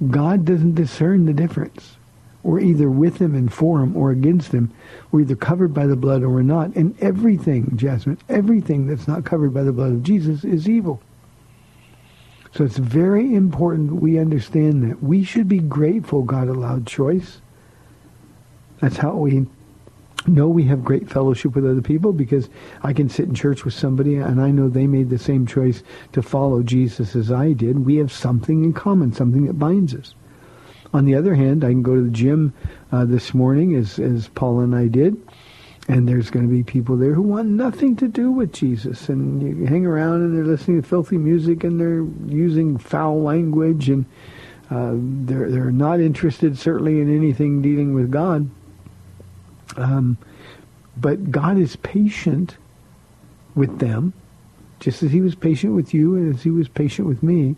God 0.07 0.45
doesn't 0.45 0.75
discern 0.75 1.25
the 1.25 1.33
difference. 1.33 1.97
We're 2.43 2.59
either 2.59 2.89
with 2.89 3.17
him 3.19 3.33
and 3.33 3.51
for 3.51 3.81
him 3.81 3.97
or 3.97 4.11
against 4.11 4.51
him. 4.51 4.71
We're 5.11 5.21
either 5.21 5.35
covered 5.35 5.73
by 5.73 5.87
the 5.87 5.95
blood 5.95 6.21
or 6.21 6.29
we're 6.29 6.43
not. 6.43 6.75
And 6.75 6.95
everything, 7.01 7.75
Jasmine, 7.75 8.19
everything 8.29 8.85
that's 8.85 9.07
not 9.07 9.25
covered 9.25 9.51
by 9.51 9.63
the 9.63 9.71
blood 9.71 9.93
of 9.93 10.03
Jesus 10.03 10.43
is 10.43 10.69
evil. 10.69 11.01
So 12.53 12.63
it's 12.63 12.77
very 12.77 13.33
important 13.33 14.01
we 14.01 14.19
understand 14.19 14.83
that. 14.83 15.01
We 15.01 15.23
should 15.23 15.49
be 15.49 15.59
grateful 15.59 16.21
God 16.21 16.47
allowed 16.47 16.85
choice. 16.85 17.41
That's 18.79 18.97
how 18.97 19.15
we 19.15 19.47
No, 20.27 20.47
we 20.47 20.63
have 20.63 20.83
great 20.83 21.07
fellowship 21.09 21.53
with 21.53 21.65
other 21.65 21.81
people 21.81 22.11
because 22.11 22.49
I 22.81 22.93
can 22.93 23.09
sit 23.09 23.27
in 23.27 23.35
church 23.35 23.63
with 23.63 23.75
somebody 23.75 24.15
and 24.15 24.41
I 24.41 24.49
know 24.49 24.69
they 24.69 24.87
made 24.87 25.09
the 25.09 25.19
same 25.19 25.45
choice 25.45 25.83
to 26.13 26.23
follow 26.23 26.63
Jesus 26.63 27.15
as 27.15 27.31
I 27.31 27.53
did. 27.53 27.85
We 27.85 27.97
have 27.97 28.11
something 28.11 28.63
in 28.63 28.73
common, 28.73 29.13
something 29.13 29.45
that 29.45 29.59
binds 29.59 29.93
us. 29.93 30.15
On 30.93 31.05
the 31.05 31.15
other 31.15 31.35
hand, 31.35 31.63
I 31.63 31.69
can 31.69 31.83
go 31.83 31.95
to 31.95 32.01
the 32.01 32.09
gym 32.09 32.53
uh, 32.91 33.05
this 33.05 33.33
morning 33.33 33.75
as, 33.75 33.99
as 33.99 34.29
Paula 34.29 34.63
and 34.63 34.75
I 34.75 34.87
did, 34.87 35.15
and 35.87 36.07
there's 36.07 36.31
going 36.31 36.47
to 36.47 36.51
be 36.51 36.63
people 36.63 36.97
there 36.97 37.13
who 37.13 37.21
want 37.21 37.49
nothing 37.49 37.95
to 37.97 38.07
do 38.07 38.31
with 38.31 38.51
Jesus. 38.51 39.09
And 39.09 39.41
you 39.43 39.65
hang 39.65 39.85
around 39.85 40.21
and 40.21 40.35
they're 40.35 40.45
listening 40.45 40.81
to 40.81 40.87
filthy 40.87 41.17
music 41.17 41.63
and 41.63 41.79
they're 41.79 42.05
using 42.33 42.77
foul 42.77 43.21
language 43.21 43.89
and 43.89 44.05
uh, 44.71 44.93
they're, 44.95 45.51
they're 45.51 45.71
not 45.71 45.99
interested 45.99 46.57
certainly 46.57 46.99
in 46.99 47.15
anything 47.15 47.61
dealing 47.61 47.93
with 47.93 48.09
God. 48.09 48.49
Um, 49.77 50.17
but 50.97 51.31
God 51.31 51.57
is 51.57 51.75
patient 51.77 52.57
with 53.53 53.79
them, 53.79 54.13
just 54.79 55.03
as 55.03 55.11
he 55.11 55.21
was 55.21 55.35
patient 55.35 55.75
with 55.75 55.93
you 55.93 56.15
and 56.15 56.35
as 56.35 56.43
he 56.43 56.51
was 56.51 56.67
patient 56.67 57.07
with 57.07 57.23
me. 57.23 57.55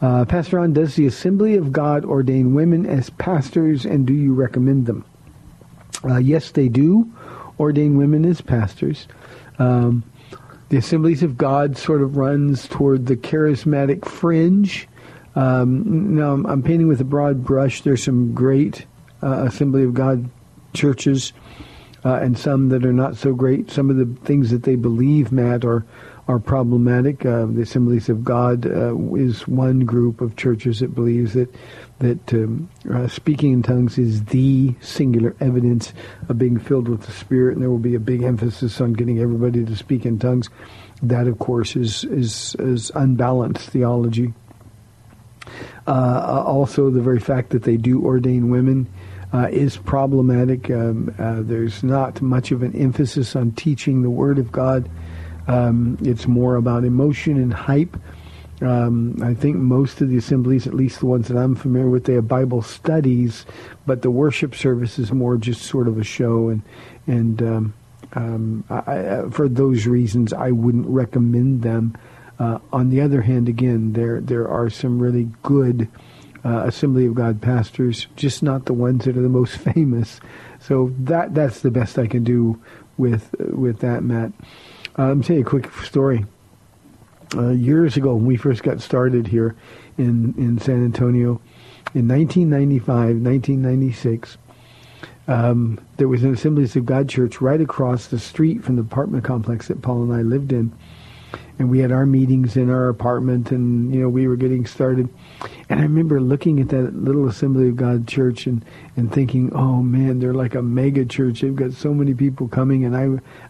Uh, 0.00 0.24
Pastor 0.24 0.56
Ron, 0.56 0.72
does 0.72 0.94
the 0.94 1.06
Assembly 1.06 1.56
of 1.56 1.72
God 1.72 2.04
ordain 2.04 2.54
women 2.54 2.86
as 2.86 3.10
pastors 3.10 3.84
and 3.84 4.06
do 4.06 4.14
you 4.14 4.32
recommend 4.32 4.86
them? 4.86 5.04
Uh, 6.04 6.16
yes, 6.16 6.52
they 6.52 6.68
do 6.68 7.12
ordain 7.58 7.98
women 7.98 8.24
as 8.24 8.40
pastors. 8.40 9.06
Um, 9.58 10.02
the 10.70 10.78
Assemblies 10.78 11.22
of 11.22 11.36
God 11.36 11.76
sort 11.76 12.00
of 12.00 12.16
runs 12.16 12.66
toward 12.68 13.06
the 13.06 13.16
charismatic 13.16 14.06
fringe. 14.06 14.88
Um, 15.34 16.14
now, 16.16 16.32
I'm, 16.32 16.46
I'm 16.46 16.62
painting 16.62 16.88
with 16.88 17.00
a 17.00 17.04
broad 17.04 17.44
brush. 17.44 17.82
There's 17.82 18.02
some 18.02 18.32
great 18.32 18.86
uh, 19.22 19.44
Assembly 19.46 19.82
of 19.82 19.92
God 19.92 20.30
churches 20.72 21.32
uh, 22.04 22.14
and 22.14 22.38
some 22.38 22.70
that 22.70 22.84
are 22.84 22.92
not 22.92 23.16
so 23.16 23.34
great. 23.34 23.70
Some 23.70 23.90
of 23.90 23.96
the 23.96 24.06
things 24.24 24.50
that 24.50 24.62
they 24.62 24.76
believe, 24.76 25.32
Matt, 25.32 25.64
are 25.64 25.84
are 26.30 26.38
problematic. 26.38 27.26
Uh, 27.26 27.46
the 27.46 27.62
Assemblies 27.62 28.08
of 28.08 28.22
God 28.22 28.64
uh, 28.64 28.96
is 29.14 29.48
one 29.48 29.80
group 29.80 30.20
of 30.20 30.36
churches 30.36 30.78
that 30.78 30.94
believes 30.94 31.34
that 31.34 31.52
that 31.98 32.32
um, 32.32 32.70
uh, 32.90 33.08
speaking 33.08 33.52
in 33.52 33.62
tongues 33.62 33.98
is 33.98 34.24
the 34.26 34.74
singular 34.80 35.34
evidence 35.40 35.92
of 36.28 36.38
being 36.38 36.58
filled 36.58 36.88
with 36.88 37.02
the 37.02 37.12
Spirit, 37.12 37.54
and 37.54 37.62
there 37.62 37.68
will 37.68 37.78
be 37.78 37.96
a 37.96 38.00
big 38.00 38.22
emphasis 38.22 38.80
on 38.80 38.92
getting 38.94 39.18
everybody 39.18 39.64
to 39.64 39.76
speak 39.76 40.06
in 40.06 40.18
tongues. 40.18 40.48
That, 41.02 41.26
of 41.26 41.38
course, 41.40 41.74
is 41.74 42.04
is, 42.04 42.54
is 42.60 42.92
unbalanced 42.94 43.68
theology. 43.68 44.32
Uh, 45.86 46.44
also, 46.46 46.90
the 46.90 47.02
very 47.02 47.18
fact 47.18 47.50
that 47.50 47.64
they 47.64 47.76
do 47.76 48.04
ordain 48.04 48.50
women 48.50 48.86
uh, 49.32 49.48
is 49.50 49.76
problematic. 49.76 50.70
Um, 50.70 51.12
uh, 51.18 51.42
there's 51.42 51.82
not 51.82 52.22
much 52.22 52.52
of 52.52 52.62
an 52.62 52.74
emphasis 52.76 53.34
on 53.34 53.50
teaching 53.52 54.02
the 54.02 54.10
Word 54.10 54.38
of 54.38 54.52
God. 54.52 54.88
Um, 55.50 55.98
it's 56.02 56.28
more 56.28 56.54
about 56.54 56.84
emotion 56.84 57.36
and 57.36 57.52
hype. 57.52 57.96
Um, 58.60 59.16
I 59.22 59.34
think 59.34 59.56
most 59.56 60.00
of 60.00 60.08
the 60.08 60.16
assemblies, 60.16 60.66
at 60.66 60.74
least 60.74 61.00
the 61.00 61.06
ones 61.06 61.26
that 61.28 61.36
I'm 61.36 61.56
familiar 61.56 61.88
with, 61.88 62.04
they 62.04 62.14
have 62.14 62.28
Bible 62.28 62.62
studies, 62.62 63.46
but 63.84 64.02
the 64.02 64.10
worship 64.12 64.54
service 64.54 64.98
is 64.98 65.12
more 65.12 65.36
just 65.36 65.62
sort 65.62 65.88
of 65.88 65.98
a 65.98 66.04
show. 66.04 66.50
And 66.50 66.62
and 67.06 67.42
um, 67.42 67.74
um, 68.12 68.64
I, 68.70 68.76
I, 68.76 69.30
for 69.30 69.48
those 69.48 69.86
reasons, 69.86 70.32
I 70.32 70.52
wouldn't 70.52 70.86
recommend 70.86 71.62
them. 71.62 71.96
Uh, 72.38 72.58
on 72.72 72.90
the 72.90 73.00
other 73.00 73.22
hand, 73.22 73.48
again, 73.48 73.94
there 73.94 74.20
there 74.20 74.46
are 74.46 74.70
some 74.70 75.00
really 75.00 75.30
good 75.42 75.88
uh, 76.44 76.64
Assembly 76.66 77.06
of 77.06 77.14
God 77.14 77.40
pastors, 77.40 78.06
just 78.14 78.42
not 78.42 78.66
the 78.66 78.72
ones 78.72 79.04
that 79.04 79.16
are 79.16 79.22
the 79.22 79.28
most 79.28 79.56
famous. 79.74 80.20
So 80.60 80.92
that 81.00 81.34
that's 81.34 81.60
the 81.60 81.72
best 81.72 81.98
I 81.98 82.06
can 82.06 82.22
do 82.22 82.60
with 82.98 83.34
with 83.38 83.80
that, 83.80 84.04
Matt. 84.04 84.32
Uh, 84.98 85.08
let 85.08 85.16
me 85.16 85.22
tell 85.22 85.36
you 85.36 85.42
a 85.42 85.44
quick 85.44 85.72
story. 85.84 86.24
Uh, 87.34 87.50
years 87.50 87.96
ago, 87.96 88.14
when 88.14 88.26
we 88.26 88.36
first 88.36 88.62
got 88.62 88.80
started 88.80 89.28
here 89.28 89.54
in, 89.98 90.34
in 90.36 90.58
San 90.58 90.84
Antonio, 90.84 91.40
in 91.94 92.08
1995, 92.08 92.88
1996, 93.16 94.36
um, 95.28 95.78
there 95.96 96.08
was 96.08 96.24
an 96.24 96.34
Assemblies 96.34 96.74
of 96.74 96.86
God 96.86 97.08
church 97.08 97.40
right 97.40 97.60
across 97.60 98.08
the 98.08 98.18
street 98.18 98.64
from 98.64 98.76
the 98.76 98.82
apartment 98.82 99.22
complex 99.22 99.68
that 99.68 99.80
Paula 99.80 100.02
and 100.02 100.12
I 100.12 100.22
lived 100.22 100.52
in 100.52 100.72
and 101.58 101.70
we 101.70 101.78
had 101.78 101.92
our 101.92 102.06
meetings 102.06 102.56
in 102.56 102.70
our 102.70 102.88
apartment 102.88 103.50
and 103.50 103.94
you 103.94 104.00
know 104.00 104.08
we 104.08 104.26
were 104.26 104.36
getting 104.36 104.66
started. 104.66 105.08
And 105.68 105.80
i 105.80 105.82
remember 105.82 106.20
looking 106.20 106.60
at 106.60 106.68
that 106.70 106.94
little 106.94 107.28
assembly 107.28 107.68
of 107.68 107.76
god 107.76 108.06
church 108.06 108.46
and 108.46 108.64
and 108.96 109.12
thinking 109.12 109.52
oh 109.54 109.82
man 109.82 110.18
they're 110.18 110.34
like 110.34 110.54
a 110.54 110.62
mega 110.62 111.04
church. 111.04 111.40
They've 111.40 111.54
got 111.54 111.72
so 111.72 111.92
many 111.92 112.14
people 112.14 112.48
coming. 112.48 112.84
And 112.84 112.96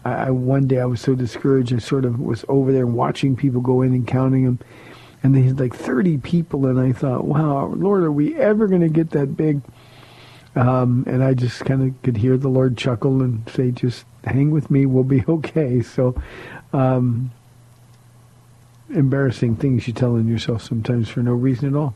i 0.05 0.27
i, 0.27 0.29
one 0.31 0.67
day 0.67 0.79
i 0.79 0.85
was 0.85 1.01
so 1.01 1.15
discouraged. 1.15 1.73
I 1.73 1.79
sort 1.79 2.05
of 2.05 2.19
was 2.19 2.45
over 2.47 2.71
there 2.71 2.87
watching 2.87 3.35
people 3.35 3.61
go 3.61 3.81
in 3.81 3.93
and 3.93 4.07
counting 4.07 4.45
them. 4.45 4.59
And 5.23 5.35
they 5.35 5.43
had 5.43 5.59
like 5.59 5.75
30 5.75 6.17
people. 6.19 6.65
And 6.65 6.79
i 6.79 6.91
thought 6.91 7.25
wow 7.25 7.67
lord 7.67 8.03
are 8.03 8.11
we 8.11 8.35
ever 8.35 8.67
going 8.67 8.81
to 8.81 8.89
get 8.89 9.11
that 9.11 9.37
big? 9.37 9.61
Um, 10.55 11.05
and 11.07 11.23
I 11.23 11.33
just 11.33 11.63
kind 11.63 11.81
of 11.81 12.01
could 12.01 12.17
hear 12.17 12.37
the 12.37 12.49
Lord 12.49 12.77
chuckle 12.77 13.21
and 13.21 13.47
say, 13.49 13.71
"Just 13.71 14.05
hang 14.25 14.51
with 14.51 14.69
me, 14.69 14.85
we'll 14.85 15.03
be 15.03 15.23
okay." 15.29 15.81
So, 15.81 16.15
um, 16.73 17.31
embarrassing 18.93 19.55
things 19.55 19.87
you 19.87 19.93
tell 19.93 20.15
on 20.15 20.27
yourself 20.27 20.63
sometimes 20.63 21.09
for 21.09 21.21
no 21.21 21.33
reason 21.33 21.69
at 21.69 21.75
all. 21.75 21.95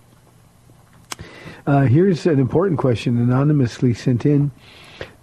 Uh, 1.67 1.81
here's 1.81 2.25
an 2.25 2.39
important 2.39 2.79
question 2.79 3.17
anonymously 3.17 3.93
sent 3.93 4.25
in. 4.25 4.51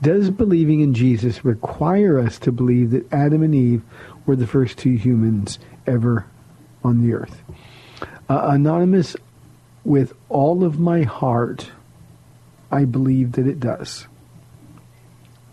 Does 0.00 0.30
believing 0.30 0.80
in 0.80 0.94
Jesus 0.94 1.44
require 1.44 2.18
us 2.18 2.38
to 2.40 2.52
believe 2.52 2.90
that 2.90 3.10
Adam 3.12 3.42
and 3.42 3.54
Eve 3.54 3.82
were 4.26 4.36
the 4.36 4.46
first 4.46 4.76
two 4.78 4.94
humans 4.94 5.58
ever 5.86 6.26
on 6.82 7.00
the 7.00 7.14
earth? 7.14 7.42
Uh, 8.28 8.48
anonymous, 8.50 9.16
with 9.84 10.12
all 10.28 10.64
of 10.64 10.78
my 10.78 11.02
heart, 11.02 11.70
I 12.70 12.84
believe 12.84 13.32
that 13.32 13.46
it 13.46 13.60
does. 13.60 14.06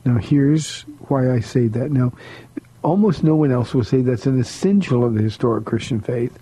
Now, 0.05 0.17
here's 0.17 0.81
why 1.07 1.31
I 1.31 1.39
say 1.41 1.67
that. 1.67 1.91
Now, 1.91 2.13
almost 2.83 3.23
no 3.23 3.35
one 3.35 3.51
else 3.51 3.73
will 3.73 3.83
say 3.83 4.01
that's 4.01 4.25
an 4.25 4.39
essential 4.39 5.03
of 5.03 5.13
the 5.13 5.21
historic 5.21 5.65
Christian 5.65 5.99
faith. 5.99 6.37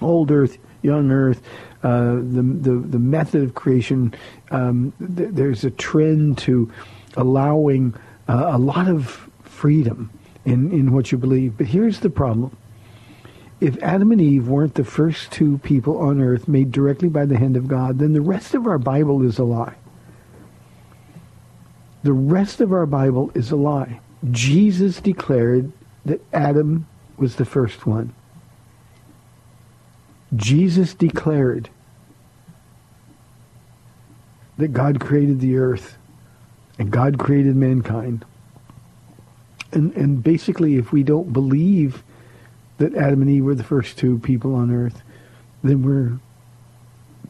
Old 0.00 0.30
earth, 0.30 0.58
young 0.82 1.10
earth, 1.10 1.42
uh, 1.82 2.14
the, 2.14 2.42
the, 2.60 2.70
the 2.72 2.98
method 2.98 3.42
of 3.42 3.54
creation, 3.54 4.14
um, 4.50 4.92
th- 5.16 5.30
there's 5.32 5.64
a 5.64 5.70
trend 5.70 6.38
to 6.38 6.70
allowing 7.16 7.94
uh, 8.28 8.50
a 8.52 8.58
lot 8.58 8.88
of 8.88 9.28
freedom 9.42 10.10
in, 10.44 10.72
in 10.72 10.92
what 10.92 11.12
you 11.12 11.18
believe. 11.18 11.56
But 11.56 11.66
here's 11.66 12.00
the 12.00 12.10
problem. 12.10 12.56
If 13.60 13.80
Adam 13.80 14.10
and 14.10 14.20
Eve 14.20 14.48
weren't 14.48 14.74
the 14.74 14.84
first 14.84 15.30
two 15.30 15.58
people 15.58 15.98
on 15.98 16.20
earth 16.20 16.48
made 16.48 16.72
directly 16.72 17.08
by 17.08 17.26
the 17.26 17.38
hand 17.38 17.56
of 17.56 17.68
God, 17.68 18.00
then 18.00 18.12
the 18.12 18.20
rest 18.20 18.54
of 18.54 18.66
our 18.66 18.78
Bible 18.78 19.22
is 19.22 19.38
a 19.38 19.44
lie. 19.44 19.76
The 22.02 22.12
rest 22.12 22.60
of 22.60 22.72
our 22.72 22.86
Bible 22.86 23.30
is 23.34 23.52
a 23.52 23.56
lie. 23.56 24.00
Jesus 24.30 25.00
declared 25.00 25.72
that 26.04 26.20
Adam 26.32 26.86
was 27.16 27.36
the 27.36 27.44
first 27.44 27.86
one. 27.86 28.14
Jesus 30.34 30.94
declared 30.94 31.68
that 34.58 34.68
God 34.68 35.00
created 35.00 35.40
the 35.40 35.56
earth 35.56 35.96
and 36.78 36.90
God 36.90 37.18
created 37.18 37.56
mankind. 37.56 38.24
And, 39.72 39.94
and 39.94 40.22
basically, 40.22 40.76
if 40.76 40.92
we 40.92 41.02
don't 41.02 41.32
believe 41.32 42.02
that 42.78 42.94
Adam 42.94 43.22
and 43.22 43.30
Eve 43.30 43.44
were 43.44 43.54
the 43.54 43.64
first 43.64 43.98
two 43.98 44.18
people 44.18 44.54
on 44.54 44.70
earth, 44.72 45.02
then 45.62 45.82
we're 45.82 46.18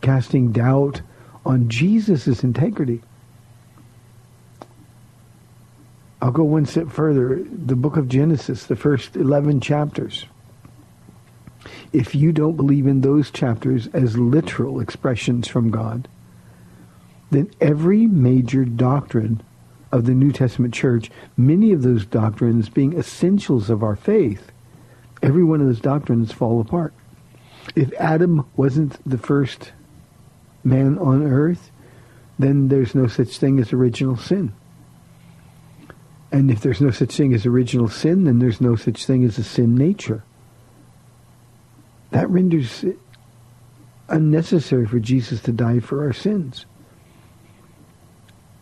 casting 0.01 0.53
doubt 0.53 1.01
on 1.45 1.69
Jesus' 1.69 2.43
integrity. 2.43 3.03
I'll 6.23 6.31
go 6.31 6.45
one 6.45 6.67
step 6.67 6.89
further. 6.89 7.43
The 7.43 7.75
book 7.75 7.97
of 7.97 8.09
Genesis, 8.09 8.67
the 8.67 8.77
first 8.77 9.17
11 9.17 9.61
chapters. 9.61 10.27
If 11.93 12.15
you 12.15 12.31
don't 12.31 12.57
believe 12.57 12.87
in 12.87 13.01
those 13.01 13.33
chapters 13.33 13.89
as 13.89 14.17
literal 14.17 14.79
expressions 14.79 15.49
from 15.49 15.73
God, 15.73 16.07
then 17.33 17.51
every 17.61 18.07
major 18.07 18.65
doctrine 18.65 19.43
of 19.91 20.05
the 20.05 20.15
New 20.15 20.31
Testament 20.31 20.73
church, 20.73 21.11
many 21.37 21.73
of 21.73 21.83
those 21.83 22.07
doctrines 22.07 22.69
being 22.69 22.97
essentials 22.97 23.69
of 23.69 23.83
our 23.83 23.97
faith, 23.97 24.53
every 25.25 25.43
one 25.43 25.61
of 25.61 25.67
those 25.67 25.81
doctrines 25.81 26.31
fall 26.31 26.61
apart. 26.61 26.95
If 27.75 27.93
Adam 27.95 28.47
wasn't 28.57 28.99
the 29.09 29.19
first 29.19 29.73
man 30.63 30.99
on 30.99 31.27
earth, 31.27 31.73
then 32.39 32.69
there's 32.69 32.95
no 32.95 33.09
such 33.09 33.39
thing 33.39 33.59
as 33.59 33.73
original 33.73 34.17
sin. 34.17 34.55
And 36.33 36.51
if 36.51 36.63
there's 36.63 36.81
no 36.81 36.91
such 36.91 37.15
thing 37.15 37.35
as 37.35 37.45
original 37.45 37.89
sin, 37.89 38.25
then 38.25 38.39
there's 38.39 38.61
no 38.61 38.75
such 38.75 39.05
thing 39.05 39.23
as 39.23 39.39
a 39.39 39.45
sin 39.45 39.75
nature. 39.75 40.25
That 42.11 42.29
renders 42.31 42.83
it 42.83 42.99
unnecessary 44.09 44.87
for 44.87 44.99
Jesus 44.99 45.41
to 45.43 45.53
die 45.53 45.81
for 45.81 46.05
our 46.05 46.13
sins. 46.13 46.67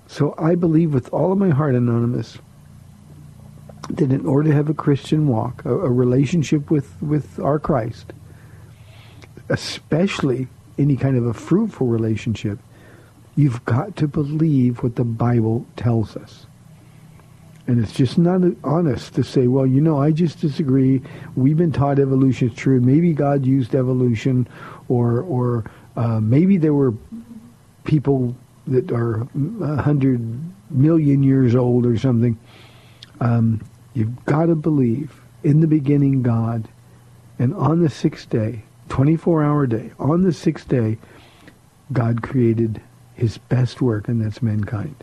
So 0.09 0.35
I 0.37 0.57
believe 0.57 0.93
with 0.93 1.13
all 1.13 1.33
of 1.33 1.39
my 1.39 1.51
heart, 1.51 1.77
Anonymous, 1.77 2.39
that 3.89 4.13
in 4.13 4.27
order 4.27 4.51
to 4.51 4.55
have 4.55 4.69
a 4.69 4.75
Christian 4.75 5.29
walk, 5.29 5.65
a, 5.65 5.71
a 5.73 5.91
relationship 5.91 6.71
with, 6.71 7.01
with 7.01 7.39
our 7.39 7.61
Christ, 7.61 8.13
especially 9.49 10.49
any 10.79 10.97
kind 10.97 11.17
of 11.17 11.27
a 11.27 11.35
fruitful 11.35 11.87
relationship, 11.87 12.59
you've 13.37 13.65
got 13.65 13.97
to 13.97 14.09
believe 14.09 14.83
what 14.83 14.97
the 14.97 15.05
Bible 15.05 15.67
tells 15.77 16.17
us. 16.17 16.47
And 17.67 17.83
it's 17.83 17.93
just 17.93 18.19
not 18.19 18.41
honest 18.65 19.15
to 19.15 19.23
say, 19.23 19.47
well, 19.47 19.67
you 19.67 19.81
know, 19.81 20.01
I 20.01 20.11
just 20.11 20.41
disagree. 20.41 21.03
We've 21.37 21.57
been 21.57 21.73
taught 21.73 21.99
evolution 21.99 22.49
is 22.49 22.55
true. 22.55 22.81
Maybe 22.81 23.13
God 23.13 23.47
used 23.47 23.75
evolution, 23.75 24.49
or 24.89 25.21
or 25.21 25.65
uh, 25.97 26.21
maybe 26.21 26.57
there 26.57 26.75
were 26.75 26.95
people 27.85 28.35
that 28.67 28.91
are 28.91 29.27
hundred 29.83 30.21
million 30.71 31.23
years 31.23 31.55
old 31.55 31.87
or 31.87 31.99
something. 31.99 32.39
Um, 33.21 33.63
you've 33.95 34.25
got 34.25 34.47
to 34.47 34.55
believe 34.55 35.21
in 35.43 35.61
the 35.61 35.67
beginning 35.67 36.23
God, 36.23 36.69
and 37.39 37.55
on 37.55 37.83
the 37.83 37.91
sixth 37.91 38.31
day, 38.31 38.65
24-hour 38.89 39.67
day, 39.67 39.93
on 39.99 40.23
the 40.23 40.33
sixth 40.33 40.69
day, 40.69 40.99
God 41.93 42.23
created 42.23 42.81
His 43.15 43.39
best 43.39 43.81
work, 43.81 44.09
and 44.09 44.21
that's 44.25 44.43
mankind. 44.43 44.97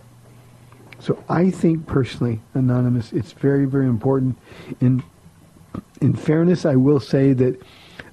So 0.99 1.23
I 1.29 1.51
think 1.51 1.85
personally, 1.85 2.41
Anonymous, 2.53 3.13
it's 3.13 3.31
very, 3.31 3.65
very 3.65 3.85
important. 3.85 4.37
In 4.81 5.03
in 6.01 6.13
fairness, 6.13 6.65
I 6.65 6.75
will 6.75 6.99
say 6.99 7.33
that 7.33 7.61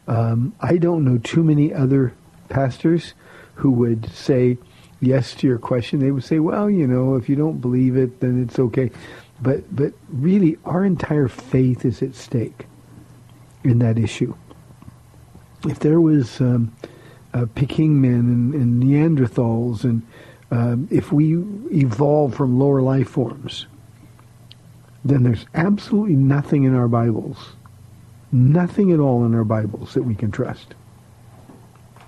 um, 0.07 0.55
I 0.61 0.77
don't 0.77 1.05
know 1.05 1.19
too 1.19 1.43
many 1.43 1.73
other 1.73 2.15
pastors 2.49 3.15
who 3.55 3.71
would 3.71 4.11
say 4.11 4.59
yes 5.01 5.35
to 5.37 5.47
your 5.47 5.59
question. 5.59 6.01
They 6.01 6.11
would 6.11 6.25
say, 6.25 6.39
well, 6.39 6.69
you 6.69 6.87
know, 6.87 7.15
if 7.15 7.29
you 7.29 7.37
don't 7.37 7.61
believe 7.61 7.97
it, 7.97 8.21
then 8.21 8.43
it's 8.43 8.59
okay. 8.59 8.91
But 9.41 9.75
but 9.75 9.93
really, 10.09 10.59
our 10.65 10.85
entire 10.85 11.29
faith 11.29 11.85
is 11.85 12.03
at 12.03 12.15
stake 12.15 12.67
in 13.63 13.79
that 13.81 13.99
issue. 13.99 14.35
If 15.67 15.79
there 15.81 16.01
was 16.01 16.41
um, 16.41 16.75
uh, 17.33 17.47
Peking 17.55 18.01
men 18.01 18.13
and, 18.13 18.55
and 18.55 18.83
Neanderthals 18.83 19.85
and 19.85 20.03
um, 20.51 20.89
if 20.91 21.13
we 21.13 21.37
evolve 21.73 22.35
from 22.35 22.59
lower 22.59 22.83
life 22.83 23.09
forms, 23.09 23.67
then 25.05 25.23
there's 25.23 25.47
absolutely 25.55 26.17
nothing 26.17 26.65
in 26.65 26.75
our 26.75 26.89
Bibles, 26.89 27.53
nothing 28.33 28.93
at 28.93 29.01
all 29.01 29.25
in 29.25 29.35
our 29.35 29.45
Bibles 29.45 29.95
that 29.95 30.03
we 30.03 30.15
can 30.15 30.31
trust. 30.31 30.75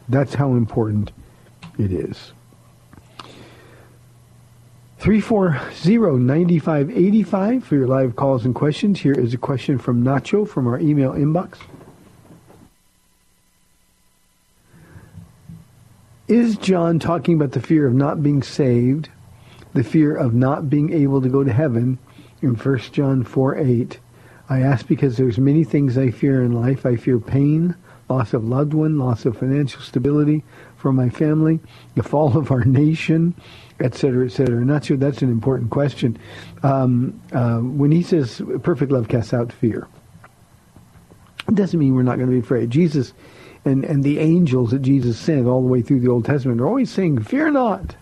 That's 0.09 0.35
how 0.35 0.53
important 0.53 1.11
it 1.79 1.93
is. 1.93 2.33
340-9585 5.01 7.63
for 7.63 7.77
your 7.77 7.87
live 7.87 8.17
calls 8.17 8.45
and 8.45 8.55
questions. 8.55 9.01
Here 9.01 9.13
is 9.13 9.33
a 9.35 9.39
question 9.39 9.79
from 9.79 10.03
Nacho 10.03 10.49
from 10.49 10.67
our 10.67 10.81
email 10.81 11.13
inbox. 11.13 11.59
Is 16.29 16.57
John 16.57 16.99
talking 16.99 17.37
about 17.37 17.53
the 17.53 17.61
fear 17.61 17.87
of 17.87 17.95
not 17.95 18.21
being 18.21 18.43
saved, 18.43 19.11
the 19.75 19.85
fear 19.85 20.17
of 20.17 20.35
not 20.35 20.69
being 20.69 20.93
able 20.93 21.23
to 21.23 21.29
go 21.29 21.45
to 21.45 21.53
heaven 21.53 22.01
in 22.43 22.57
1 22.57 22.79
John 22.91 23.23
4, 23.23 23.57
8? 23.57 24.01
I 24.49 24.61
ask 24.61 24.89
because 24.89 25.17
there's 25.17 25.39
many 25.39 25.63
things 25.63 25.97
I 25.97 26.11
fear 26.11 26.43
in 26.43 26.51
life. 26.51 26.85
I 26.85 26.97
fear 26.97 27.21
pain, 27.21 27.77
loss 28.09 28.35
of 28.35 28.45
loved 28.45 28.75
one, 28.75 28.99
loss 28.99 29.25
of 29.25 29.39
financial 29.39 29.81
stability 29.81 30.43
for 30.77 30.93
my 30.93 31.09
family, 31.11 31.61
the 31.95 32.03
fall 32.03 32.37
of 32.37 32.51
our 32.51 32.65
nation, 32.65 33.33
etc., 33.79 34.27
etc. 34.27 34.65
Not 34.65 34.85
sure 34.85 34.97
that's 34.97 35.23
an 35.23 35.31
important 35.31 35.71
question. 35.71 36.19
Um, 36.65 37.21
uh, 37.33 37.59
when 37.59 37.93
he 37.93 38.03
says 38.03 38.43
perfect 38.65 38.91
love 38.91 39.07
casts 39.07 39.33
out 39.33 39.53
fear, 39.53 39.87
it 41.49 41.55
doesn't 41.55 41.79
mean 41.79 41.95
we're 41.95 42.03
not 42.03 42.17
going 42.17 42.29
to 42.29 42.35
be 42.35 42.41
afraid. 42.41 42.71
Jesus 42.71 43.13
and, 43.67 43.85
and 43.85 44.05
the 44.05 44.21
angels 44.21 44.71
that 44.71 44.81
Jesus 44.83 45.19
sent 45.19 45.47
all 45.47 45.61
the 45.61 45.67
way 45.67 45.83
through 45.83 46.01
the 46.01 46.09
Old 46.09 46.25
Testament 46.25 46.61
are 46.61 46.67
always 46.69 46.91
saying, 46.91 47.23
fear 47.25 47.51
not, 47.51 47.97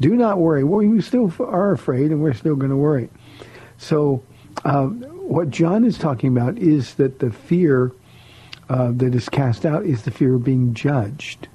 do 0.00 0.16
not 0.16 0.38
worry. 0.38 0.64
Well, 0.64 0.86
we 0.86 1.00
still 1.00 1.32
are 1.38 1.70
afraid 1.70 2.10
and 2.10 2.20
we're 2.20 2.34
still 2.34 2.56
going 2.56 2.70
to 2.70 2.76
worry. 2.76 3.08
So 3.78 4.24
um, 4.64 5.02
what 5.02 5.50
John 5.50 5.84
is 5.84 5.98
talking 5.98 6.36
about 6.36 6.58
is 6.58 6.94
that 6.94 7.20
the 7.20 7.30
fear 7.30 7.92
uh, 8.68 8.90
that 8.92 9.14
is 9.14 9.28
cast 9.28 9.64
out 9.64 9.84
is 9.84 10.02
the 10.02 10.10
fear 10.10 10.34
of 10.34 10.42
being 10.42 10.74
judged. 10.74 11.46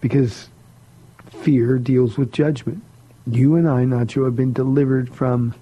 Because 0.00 0.48
fear 1.42 1.78
deals 1.78 2.16
with 2.16 2.32
judgment. 2.32 2.82
You 3.26 3.56
and 3.56 3.68
I, 3.68 3.84
Nacho, 3.84 4.24
have 4.24 4.36
been 4.36 4.54
delivered 4.54 5.14
from 5.14 5.54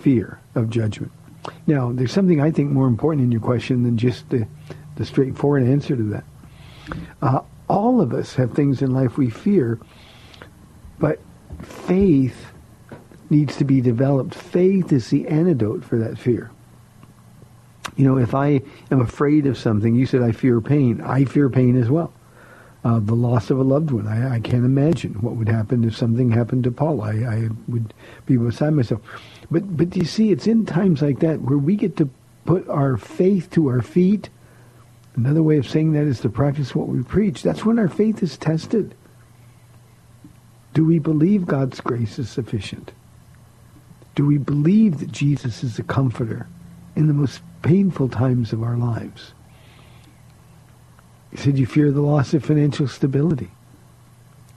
fear 0.00 0.40
of 0.56 0.70
judgment. 0.70 1.12
Now, 1.66 1.92
there's 1.92 2.12
something 2.12 2.40
I 2.40 2.50
think 2.50 2.70
more 2.70 2.86
important 2.86 3.24
in 3.24 3.32
your 3.32 3.40
question 3.40 3.82
than 3.82 3.96
just 3.96 4.28
the, 4.30 4.46
the 4.96 5.04
straightforward 5.04 5.62
answer 5.62 5.96
to 5.96 6.02
that. 6.04 6.24
Uh, 7.22 7.40
all 7.68 8.00
of 8.00 8.12
us 8.12 8.34
have 8.34 8.52
things 8.52 8.82
in 8.82 8.92
life 8.92 9.16
we 9.16 9.30
fear, 9.30 9.78
but 10.98 11.20
faith 11.62 12.46
needs 13.30 13.56
to 13.56 13.64
be 13.64 13.80
developed. 13.80 14.34
Faith 14.34 14.92
is 14.92 15.08
the 15.08 15.28
antidote 15.28 15.84
for 15.84 15.98
that 15.98 16.18
fear. 16.18 16.50
You 17.96 18.04
know, 18.04 18.18
if 18.18 18.34
I 18.34 18.60
am 18.90 19.00
afraid 19.00 19.46
of 19.46 19.56
something, 19.56 19.94
you 19.94 20.06
said 20.06 20.22
I 20.22 20.32
fear 20.32 20.60
pain. 20.60 21.00
I 21.00 21.24
fear 21.24 21.48
pain 21.48 21.80
as 21.80 21.88
well. 21.88 22.12
Uh, 22.82 22.98
the 22.98 23.14
loss 23.14 23.50
of 23.50 23.58
a 23.58 23.62
loved 23.62 23.90
one. 23.90 24.06
I, 24.06 24.36
I, 24.36 24.40
can't 24.40 24.64
imagine 24.64 25.12
what 25.20 25.36
would 25.36 25.48
happen 25.48 25.84
if 25.84 25.94
something 25.94 26.30
happened 26.30 26.64
to 26.64 26.70
Paula. 26.70 27.08
I, 27.08 27.34
I 27.34 27.48
would 27.68 27.92
be 28.24 28.38
beside 28.38 28.72
myself. 28.72 29.02
But 29.50 29.76
but 29.76 29.96
you 29.96 30.04
see, 30.04 30.30
it's 30.30 30.46
in 30.46 30.66
times 30.66 31.02
like 31.02 31.20
that 31.20 31.42
where 31.42 31.58
we 31.58 31.76
get 31.76 31.96
to 31.96 32.08
put 32.44 32.68
our 32.68 32.96
faith 32.96 33.50
to 33.50 33.68
our 33.68 33.82
feet. 33.82 34.30
Another 35.16 35.42
way 35.42 35.58
of 35.58 35.68
saying 35.68 35.92
that 35.92 36.06
is 36.06 36.20
to 36.20 36.28
practice 36.28 36.74
what 36.74 36.88
we 36.88 37.02
preach. 37.02 37.42
That's 37.42 37.64
when 37.64 37.78
our 37.78 37.88
faith 37.88 38.22
is 38.22 38.38
tested. 38.38 38.94
Do 40.72 40.84
we 40.84 41.00
believe 41.00 41.46
God's 41.46 41.80
grace 41.80 42.18
is 42.18 42.30
sufficient? 42.30 42.92
Do 44.14 44.24
we 44.24 44.38
believe 44.38 45.00
that 45.00 45.10
Jesus 45.10 45.64
is 45.64 45.78
a 45.78 45.82
comforter 45.82 46.46
in 46.94 47.08
the 47.08 47.12
most 47.12 47.42
painful 47.62 48.08
times 48.08 48.52
of 48.52 48.62
our 48.62 48.76
lives? 48.76 49.32
He 51.30 51.36
said, 51.36 51.58
you 51.58 51.66
fear 51.66 51.90
the 51.90 52.00
loss 52.00 52.34
of 52.34 52.44
financial 52.44 52.88
stability. 52.88 53.50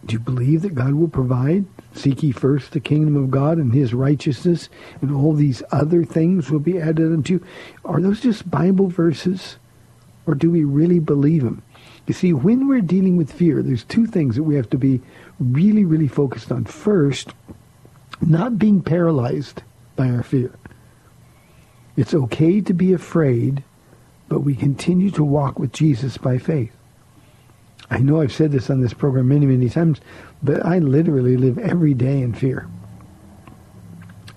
Do 0.05 0.13
you 0.13 0.19
believe 0.19 0.63
that 0.63 0.75
God 0.75 0.93
will 0.93 1.07
provide? 1.07 1.65
Seek 1.93 2.23
ye 2.23 2.31
first 2.31 2.71
the 2.71 2.79
kingdom 2.79 3.15
of 3.15 3.31
God 3.31 3.57
and 3.57 3.73
his 3.73 3.93
righteousness, 3.93 4.69
and 5.01 5.11
all 5.11 5.33
these 5.33 5.61
other 5.71 6.03
things 6.03 6.49
will 6.49 6.59
be 6.59 6.79
added 6.79 7.13
unto 7.13 7.33
you. 7.33 7.45
Are 7.85 8.01
those 8.01 8.21
just 8.21 8.49
Bible 8.49 8.87
verses? 8.87 9.57
Or 10.25 10.35
do 10.35 10.49
we 10.49 10.63
really 10.63 10.99
believe 10.99 11.43
them? 11.43 11.61
You 12.07 12.13
see, 12.13 12.33
when 12.33 12.67
we're 12.67 12.81
dealing 12.81 13.17
with 13.17 13.31
fear, 13.31 13.61
there's 13.61 13.83
two 13.83 14.07
things 14.07 14.35
that 14.35 14.43
we 14.43 14.55
have 14.55 14.69
to 14.71 14.77
be 14.77 15.01
really, 15.39 15.85
really 15.85 16.07
focused 16.07 16.51
on. 16.51 16.65
First, 16.65 17.33
not 18.21 18.57
being 18.57 18.81
paralyzed 18.81 19.63
by 19.95 20.09
our 20.09 20.23
fear. 20.23 20.53
It's 21.95 22.13
okay 22.13 22.59
to 22.61 22.73
be 22.73 22.93
afraid, 22.93 23.63
but 24.27 24.39
we 24.39 24.55
continue 24.55 25.11
to 25.11 25.23
walk 25.23 25.59
with 25.59 25.71
Jesus 25.71 26.17
by 26.17 26.37
faith. 26.39 26.75
I 27.89 27.99
know 27.99 28.21
I've 28.21 28.33
said 28.33 28.51
this 28.51 28.69
on 28.69 28.81
this 28.81 28.93
program 28.93 29.27
many, 29.27 29.45
many 29.45 29.69
times, 29.69 29.99
but 30.41 30.65
I 30.65 30.79
literally 30.79 31.37
live 31.37 31.57
every 31.57 31.93
day 31.93 32.21
in 32.21 32.33
fear. 32.33 32.67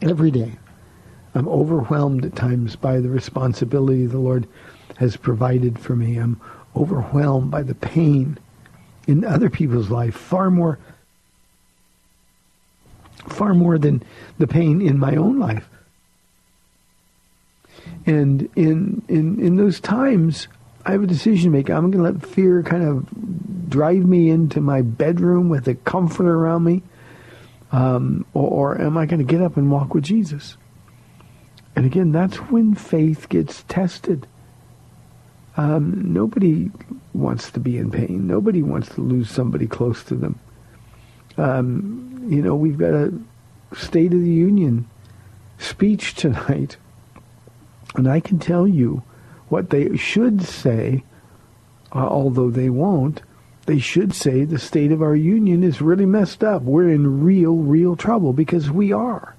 Every 0.03 0.31
day. 0.31 0.53
I'm 1.35 1.49
overwhelmed 1.49 2.25
at 2.25 2.35
times 2.35 2.77
by 2.77 3.01
the 3.01 3.09
responsibility 3.09 4.07
the 4.07 4.19
Lord 4.19 4.49
has 4.97 5.17
provided 5.17 5.79
for 5.79 5.95
me. 5.95 6.17
I'm 6.17 6.41
overwhelmed 6.75 7.51
by 7.51 7.63
the 7.63 7.75
pain 7.75 8.39
in 9.07 9.25
other 9.25 9.51
people's 9.51 9.91
life 9.91 10.15
far 10.15 10.51
more 10.51 10.79
far 13.29 13.55
more 13.55 13.79
than 13.79 14.03
the 14.39 14.47
pain 14.47 14.81
in 14.81 14.99
my 14.99 15.17
own 15.17 15.39
life. 15.39 15.69
And 18.07 18.49
in 18.57 19.03
in 19.09 19.41
in 19.41 19.57
those 19.57 19.81
times 19.81 20.49
I 20.87 20.93
have 20.93 21.03
a 21.03 21.07
decision 21.09 21.51
to 21.51 21.51
make. 21.51 21.69
I'm 21.69 21.91
going 21.91 22.05
to 22.05 22.13
let 22.13 22.25
fear 22.25 22.63
kind 22.63 22.85
of 22.85 23.69
drive 23.69 24.07
me 24.07 24.31
into 24.31 24.61
my 24.61 24.83
bedroom 24.83 25.49
with 25.49 25.67
a 25.67 25.75
comforter 25.75 26.33
around 26.33 26.63
me. 26.63 26.85
Um, 27.73 28.25
or, 28.35 28.77
or 28.77 28.81
am 28.81 28.97
I 28.97 29.05
going 29.05 29.19
to 29.19 29.25
get 29.25 29.43
up 29.43 29.57
and 29.57 29.69
walk 29.69 29.95
with 29.95 30.05
Jesus? 30.05 30.57
And 31.75 31.85
again, 31.85 32.13
that's 32.13 32.37
when 32.37 32.77
faith 32.77 33.29
gets 33.29 33.65
tested. 33.65 34.29
Um, 35.57 36.13
nobody 36.13 36.71
wants 37.13 37.51
to 37.51 37.59
be 37.59 37.79
in 37.79 37.91
pain. 37.91 38.29
Nobody 38.29 38.63
wants 38.63 38.89
to 38.91 39.01
lose 39.01 39.29
somebody 39.29 39.67
close 39.67 40.05
to 40.05 40.15
them. 40.15 40.39
Um, 41.37 42.29
you 42.29 42.43
know, 42.43 42.55
we've 42.55 42.79
got 42.79 42.95
a 42.95 43.13
State 43.75 44.15
of 44.15 44.21
the 44.21 44.31
Union 44.31 44.89
speech 45.59 46.15
tonight, 46.15 46.77
and 47.97 48.09
I 48.09 48.21
can 48.21 48.39
tell 48.39 48.69
you 48.69 49.03
what 49.49 49.71
they 49.71 49.97
should 49.97 50.43
say, 50.43 51.05
uh, 51.95 52.07
although 52.07 52.51
they 52.51 52.71
won't, 52.71 53.23
they 53.67 53.79
should 53.79 54.15
say 54.15 54.45
the 54.45 54.59
state 54.59 54.93
of 54.93 55.03
our 55.03 55.17
union 55.17 55.63
is 55.63 55.83
really 55.83 56.07
messed 56.07 56.45
up. 56.45 56.63
We're 56.63 56.89
in 56.89 57.23
real, 57.23 57.57
real 57.57 57.97
trouble 57.97 58.33
because 58.33 58.71
we 58.71 58.93
are. 58.93 59.35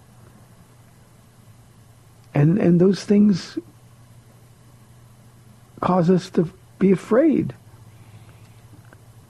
And 2.33 2.57
and 2.59 2.79
those 2.79 3.03
things 3.03 3.57
cause 5.81 6.09
us 6.09 6.29
to 6.31 6.51
be 6.77 6.91
afraid. 6.91 7.53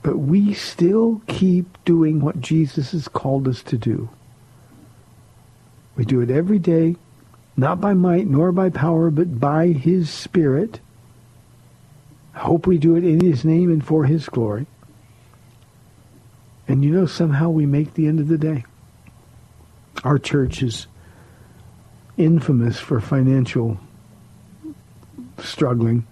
But 0.02 0.18
we 0.18 0.52
still 0.54 1.22
keep 1.26 1.66
doing 1.84 2.20
what 2.20 2.40
Jesus 2.40 2.92
has 2.92 3.08
called 3.08 3.48
us 3.48 3.62
to 3.64 3.78
do. 3.78 4.08
We 5.96 6.04
do 6.04 6.20
it 6.20 6.30
every 6.30 6.58
day 6.58 6.96
not 7.58 7.80
by 7.80 7.92
might 7.92 8.28
nor 8.28 8.52
by 8.52 8.70
power, 8.70 9.10
but 9.10 9.40
by 9.40 9.66
his 9.66 10.08
Spirit. 10.08 10.78
I 12.32 12.38
hope 12.38 12.68
we 12.68 12.78
do 12.78 12.94
it 12.94 13.04
in 13.04 13.20
his 13.20 13.44
name 13.44 13.72
and 13.72 13.84
for 13.84 14.04
his 14.04 14.28
glory. 14.28 14.66
And 16.68 16.84
you 16.84 16.92
know, 16.92 17.06
somehow 17.06 17.50
we 17.50 17.66
make 17.66 17.94
the 17.94 18.06
end 18.06 18.20
of 18.20 18.28
the 18.28 18.38
day. 18.38 18.64
Our 20.04 20.20
church 20.20 20.62
is 20.62 20.86
infamous 22.16 22.78
for 22.78 23.00
financial 23.00 23.80
struggling. 25.38 26.06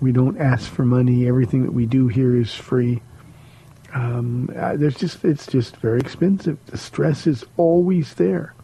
We 0.00 0.12
don't 0.12 0.38
ask 0.38 0.70
for 0.70 0.84
money. 0.84 1.26
Everything 1.26 1.64
that 1.64 1.72
we 1.72 1.86
do 1.86 2.06
here 2.06 2.36
is 2.36 2.54
free. 2.54 3.02
Um, 3.92 4.48
uh, 4.56 4.76
there's 4.76 4.96
just 4.96 5.24
it's 5.24 5.48
just 5.48 5.76
very 5.78 5.98
expensive. 5.98 6.56
The 6.66 6.78
stress 6.78 7.26
is 7.26 7.44
always 7.56 8.14
there. 8.14 8.54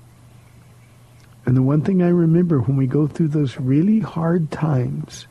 And 1.48 1.56
the 1.56 1.62
one 1.62 1.80
thing 1.80 2.02
I 2.02 2.08
remember 2.08 2.60
when 2.60 2.76
we 2.76 2.86
go 2.86 3.06
through 3.06 3.28
those 3.28 3.58
really 3.58 4.00
hard 4.00 4.50
times 4.50 5.26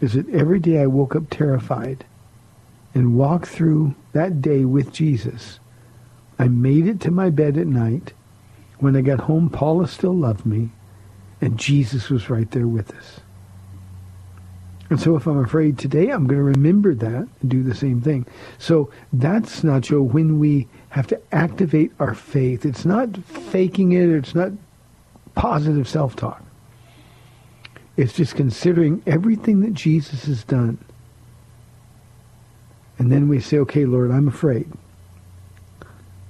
is 0.00 0.12
that 0.12 0.30
every 0.30 0.60
day 0.60 0.80
I 0.80 0.86
woke 0.86 1.16
up 1.16 1.28
terrified 1.30 2.04
and 2.94 3.18
walked 3.18 3.48
through 3.48 3.96
that 4.12 4.40
day 4.40 4.64
with 4.64 4.92
Jesus. 4.92 5.58
I 6.38 6.46
made 6.46 6.86
it 6.86 7.00
to 7.00 7.10
my 7.10 7.30
bed 7.30 7.58
at 7.58 7.66
night. 7.66 8.12
When 8.78 8.94
I 8.94 9.00
got 9.00 9.18
home, 9.18 9.50
Paula 9.50 9.88
still 9.88 10.14
loved 10.14 10.46
me, 10.46 10.70
and 11.40 11.58
Jesus 11.58 12.08
was 12.08 12.30
right 12.30 12.48
there 12.52 12.68
with 12.68 12.94
us. 12.94 13.18
And 14.90 15.00
so 15.00 15.16
if 15.16 15.26
I'm 15.26 15.42
afraid 15.42 15.76
today, 15.76 16.10
I'm 16.10 16.28
going 16.28 16.38
to 16.38 16.44
remember 16.44 16.94
that 16.94 17.26
and 17.40 17.50
do 17.50 17.64
the 17.64 17.74
same 17.74 18.00
thing. 18.00 18.26
So 18.58 18.90
that's, 19.12 19.62
Nacho, 19.62 20.04
when 20.04 20.38
we 20.38 20.68
have 20.94 21.08
to 21.08 21.20
activate 21.32 21.90
our 21.98 22.14
faith. 22.14 22.64
It's 22.64 22.84
not 22.84 23.16
faking 23.16 23.90
it. 23.90 24.08
It's 24.08 24.32
not 24.32 24.52
positive 25.34 25.88
self-talk. 25.88 26.42
It's 27.96 28.12
just 28.12 28.34
considering 28.34 29.02
everything 29.06 29.60
that 29.60 29.74
Jesus 29.74 30.24
has 30.24 30.44
done. 30.44 30.78
And 32.98 33.10
then 33.10 33.28
we 33.28 33.40
say, 33.40 33.58
okay, 33.58 33.86
Lord, 33.86 34.10
I'm 34.10 34.28
afraid. 34.28 34.70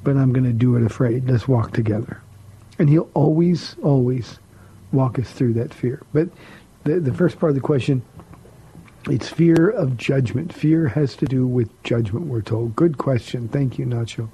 But 0.03 0.17
I'm 0.17 0.33
going 0.33 0.45
to 0.45 0.53
do 0.53 0.77
it 0.77 0.85
afraid. 0.85 1.29
Let's 1.29 1.49
walk 1.49 1.73
together. 1.73 2.21
And 2.79 2.89
he'll 2.89 3.11
always, 3.15 3.77
always 3.83 4.39
walk 4.93 5.19
us 5.19 5.31
through 5.31 5.55
that 5.55 5.73
fear. 5.73 6.03
But 6.13 6.29
the, 6.85 7.01
the 7.01 7.15
first 7.15 7.39
part 7.39 7.51
of 7.51 7.55
the 7.55 7.63
question, 7.63 8.03
it's 9.09 9.29
fear 9.29 9.71
of 9.71 9.97
judgment. 9.97 10.53
Fear 10.53 10.89
has 10.89 11.17
to 11.17 11.27
do 11.27 11.47
with 11.47 11.71
judgment, 11.83 12.27
we're 12.27 12.43
told. 12.43 12.77
Good 12.77 12.99
question. 12.99 13.49
Thank 13.49 13.79
you, 13.79 13.87
Nacho. 13.87 14.29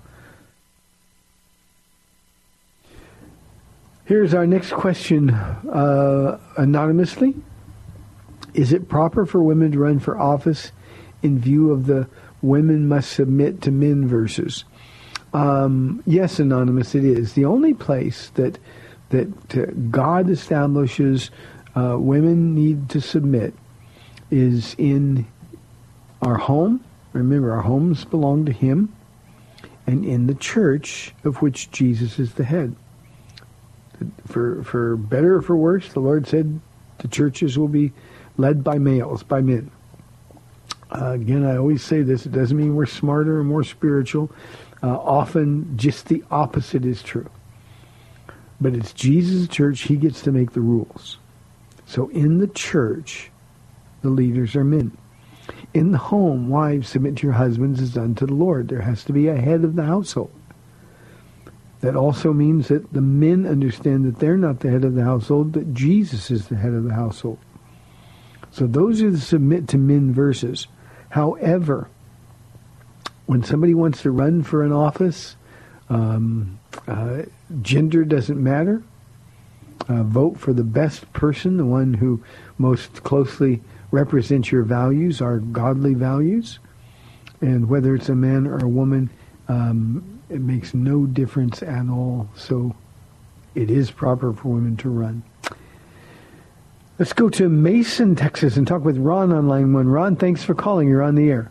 Here's 4.11 4.35
our 4.35 4.45
next 4.45 4.73
question, 4.73 5.31
uh, 5.31 6.41
anonymously. 6.57 7.37
Is 8.55 8.73
it 8.73 8.89
proper 8.89 9.25
for 9.25 9.41
women 9.41 9.71
to 9.71 9.79
run 9.79 10.01
for 10.01 10.19
office 10.19 10.73
in 11.23 11.39
view 11.39 11.71
of 11.71 11.87
the 11.87 12.09
women 12.43 12.89
must 12.89 13.13
submit 13.13 13.63
to 13.63 13.71
men 13.71 14.09
verses? 14.09 14.65
Um, 15.33 16.03
yes, 16.07 16.41
anonymous, 16.41 16.97
it 16.97 17.05
is. 17.05 17.35
The 17.35 17.45
only 17.45 17.73
place 17.73 18.31
that 18.31 18.59
that 19.11 19.57
uh, 19.57 19.67
God 19.93 20.29
establishes 20.29 21.31
uh, 21.77 21.95
women 21.97 22.53
need 22.53 22.89
to 22.89 23.01
submit 23.01 23.55
is 24.29 24.75
in 24.77 25.25
our 26.21 26.37
home. 26.37 26.85
Remember, 27.13 27.53
our 27.53 27.63
homes 27.63 28.05
belong 28.05 28.45
to 28.47 28.53
Him, 28.53 28.93
and 29.87 30.05
in 30.05 30.27
the 30.27 30.35
church 30.35 31.15
of 31.23 31.43
which 31.43 31.71
Jesus 31.71 32.19
is 32.19 32.35
the 32.35 32.43
head 32.43 32.75
for 34.27 34.63
for 34.65 34.97
better 34.97 35.37
or 35.37 35.43
for 35.43 35.57
worse, 35.57 35.93
the 35.93 36.01
Lord 36.01 36.27
said 36.27 36.61
the 36.99 37.09
churches 37.09 37.59
will 37.59 37.69
be 37.69 37.93
led 38.37 38.63
by 38.65 38.79
males, 38.79 39.23
by 39.23 39.41
men. 39.41 39.71
Uh, 40.91 41.13
again, 41.13 41.45
I 41.45 41.57
always 41.57 41.83
say 41.83 42.03
this: 42.03 42.27
it 42.27 42.33
doesn't 42.33 42.57
mean 42.57 42.75
we're 42.75 42.87
smarter 42.87 43.39
or 43.39 43.45
more 43.45 43.65
spiritual. 43.65 44.31
Uh, 44.83 44.97
often, 44.97 45.77
just 45.77 46.07
the 46.07 46.25
opposite 46.31 46.85
is 46.85 47.03
true. 47.03 47.29
But 48.61 48.75
it's 48.75 48.93
Jesus' 48.93 49.49
church; 49.49 49.83
He 49.83 49.97
gets 49.97 50.23
to 50.23 50.33
make 50.33 50.53
the 50.53 50.61
rules. 50.61 51.19
So, 51.87 52.09
in 52.09 52.39
the 52.39 52.49
church, 52.49 53.31
the 54.03 54.11
leaders 54.11 54.57
are 54.57 54.65
men. 54.65 54.97
In 55.75 55.93
the 55.93 55.99
home, 55.99 56.49
wives 56.49 56.89
submit 56.89 57.17
to 57.17 57.27
your 57.27 57.35
husbands 57.35 57.81
as 57.81 57.97
unto 57.97 58.27
the 58.27 58.35
Lord. 58.35 58.69
There 58.69 58.83
has 58.83 59.05
to 59.05 59.13
be 59.13 59.29
a 59.29 59.37
head 59.37 59.65
of 59.65 59.77
the 59.77 59.85
household. 59.85 60.31
That 61.81 61.97
also 61.97 62.33
means 62.33 62.69
that 62.69 62.93
the 62.93 63.01
men 63.01 63.47
understand 63.47 64.05
that 64.05 64.19
they're 64.19 64.37
not 64.37 64.61
the 64.61 64.71
head 64.71 64.85
of 64.85 64.95
the 64.95 65.05
household, 65.05 65.55
that 65.55 65.73
Jesus 65.73 66.31
is 66.31 66.49
the 66.49 66.57
head 66.57 66.75
of 66.75 66.85
the 66.85 66.95
household. 66.95 67.39
So 68.51 68.67
those 68.67 69.01
are 69.03 69.11
the 69.11 69.21
submit 69.21 69.69
to 69.69 69.79
men 69.79 70.13
verses. 70.13 70.67
However, 71.09 71.89
when 73.27 73.43
somebody 73.43 73.75
wants 73.75 74.03
to 74.03 74.11
run 74.11 74.43
for 74.43 74.63
an 74.63 74.73
office, 74.73 75.37
um, 75.89 76.59
uh, 76.87 77.23
gender 77.63 78.05
doesn't 78.05 78.43
matter. 78.43 78.83
Uh, 79.89 80.03
vote 80.03 80.39
for 80.39 80.53
the 80.53 80.65
best 80.65 81.11
person, 81.13 81.57
the 81.57 81.65
one 81.65 81.95
who 81.95 82.23
most 82.59 83.03
closely 83.03 83.63
represents 83.91 84.53
your 84.53 84.63
values, 84.63 85.21
our 85.21 85.39
godly 85.39 85.95
values. 85.95 86.59
And 87.41 87.69
whether 87.69 87.95
it's 87.95 88.09
a 88.09 88.15
man 88.15 88.47
or 88.47 88.59
a 88.59 88.69
woman, 88.69 89.11
um, 89.49 90.20
it 90.31 90.41
makes 90.41 90.75
no 90.75 91.07
difference 91.07 91.63
at 91.63 91.89
all. 91.89 92.29
So 92.37 92.75
it 93.55 93.71
is 93.71 93.91
proper 93.91 94.33
for 94.33 94.49
women 94.49 94.77
to 94.79 94.89
run. 94.89 95.23
Let's 96.99 97.13
go 97.13 97.31
to 97.31 97.49
Mason, 97.49 98.15
Texas, 98.15 98.57
and 98.57 98.67
talk 98.67 98.85
with 98.85 98.99
Ron 98.99 99.33
on 99.33 99.49
line 99.49 99.73
one. 99.73 99.89
Ron, 99.89 100.17
thanks 100.17 100.45
for 100.45 100.55
calling. 100.55 100.89
You're 100.89 101.03
on 101.03 101.15
the 101.15 101.31
air. 101.31 101.51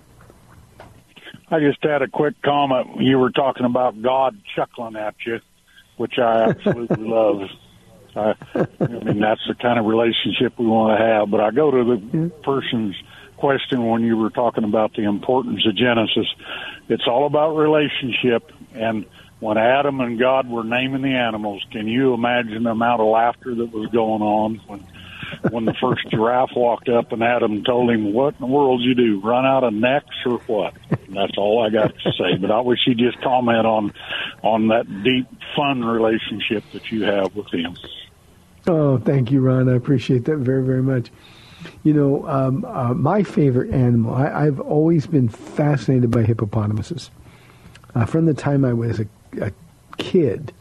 I 1.51 1.59
just 1.59 1.84
had 1.84 2.03
a 2.03 2.07
quick 2.07 2.36
comment. 2.43 3.01
You 3.01 3.17
were 3.17 3.32
talking 3.32 3.65
about 3.65 3.99
God 4.01 4.38
chuckling 4.55 4.95
at 4.95 5.15
you, 5.25 5.39
which 5.97 6.19
I 6.19 6.49
absolutely 6.49 7.03
love. 7.07 7.41
I, 8.15 8.36
I 8.53 8.88
mean, 8.88 9.19
that's 9.19 9.41
the 9.47 9.55
kind 9.59 9.80
of 9.80 9.86
relationship 9.86 10.57
we 10.59 10.67
want 10.67 10.99
to 10.99 11.03
have. 11.03 11.32
But 11.32 11.39
I 11.39 11.49
go 11.51 11.71
to 11.71 11.84
the 11.84 12.30
person's 12.43 12.95
question 13.39 13.87
when 13.87 14.03
you 14.03 14.17
were 14.17 14.29
talking 14.29 14.63
about 14.63 14.93
the 14.93 15.03
importance 15.03 15.65
of 15.65 15.75
Genesis. 15.75 16.27
It's 16.89 17.07
all 17.07 17.25
about 17.25 17.55
relationship. 17.55 18.51
And 18.73 19.05
when 19.39 19.57
Adam 19.57 20.01
and 20.01 20.19
God 20.19 20.49
were 20.49 20.63
naming 20.63 21.01
the 21.01 21.15
animals, 21.15 21.65
can 21.71 21.87
you 21.87 22.13
imagine 22.13 22.63
the 22.63 22.71
amount 22.71 23.01
of 23.01 23.07
laughter 23.07 23.55
that 23.55 23.71
was 23.71 23.89
going 23.91 24.21
on 24.21 24.61
when 24.67 24.85
when 25.51 25.65
the 25.65 25.75
first 25.79 26.07
giraffe 26.11 26.51
walked 26.55 26.89
up 26.89 27.11
and 27.11 27.23
Adam 27.23 27.63
told 27.63 27.91
him, 27.91 28.13
"What 28.13 28.35
in 28.35 28.41
the 28.41 28.47
world 28.47 28.81
you 28.81 28.95
do? 28.95 29.21
Run 29.21 29.45
out 29.45 29.63
of 29.63 29.73
necks 29.73 30.15
or 30.25 30.39
what?" 30.39 30.73
And 30.89 31.15
that's 31.15 31.37
all 31.37 31.63
I 31.63 31.69
got 31.69 31.93
to 31.93 32.11
say. 32.13 32.37
But 32.39 32.51
I 32.51 32.61
wish 32.61 32.79
you'd 32.85 32.97
just 32.97 33.21
comment 33.21 33.65
on 33.65 33.93
on 34.43 34.67
that 34.69 34.85
deep, 35.03 35.27
fun 35.55 35.83
relationship 35.83 36.63
that 36.73 36.91
you 36.91 37.03
have 37.03 37.35
with 37.35 37.53
him. 37.53 37.75
Oh, 38.67 38.97
thank 38.97 39.31
you, 39.31 39.41
Ron. 39.41 39.69
I 39.69 39.75
appreciate 39.75 40.25
that 40.25 40.37
very, 40.37 40.63
very 40.63 40.83
much. 40.83 41.09
You 41.84 41.93
know, 41.93 42.28
um, 42.28 42.66
uh, 42.66 42.93
my 42.93 43.24
favorite 43.24 43.72
animal, 43.72 44.14
I, 44.14 44.45
I've 44.45 44.60
always 44.60 45.07
been 45.07 45.30
fascinated 45.30 46.12
by 46.12 46.24
hippopotamuses. 46.24 47.10
Uh, 47.95 48.05
from 48.05 48.26
the 48.26 48.34
time 48.34 48.64
I 48.66 48.74
was 48.74 48.99
a, 48.99 49.07
a 49.41 49.51
kid, 49.97 50.53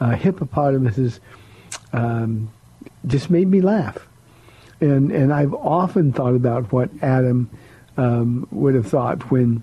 uh, 0.00 0.10
hippopotamuses 0.10 1.20
um, 1.92 2.50
just 3.06 3.30
made 3.30 3.48
me 3.48 3.60
laugh. 3.60 4.06
And, 4.80 5.10
and 5.10 5.32
I've 5.32 5.54
often 5.54 6.12
thought 6.12 6.34
about 6.34 6.70
what 6.72 6.90
Adam 7.00 7.48
um, 7.96 8.46
would 8.50 8.74
have 8.74 8.86
thought 8.86 9.30
when 9.30 9.62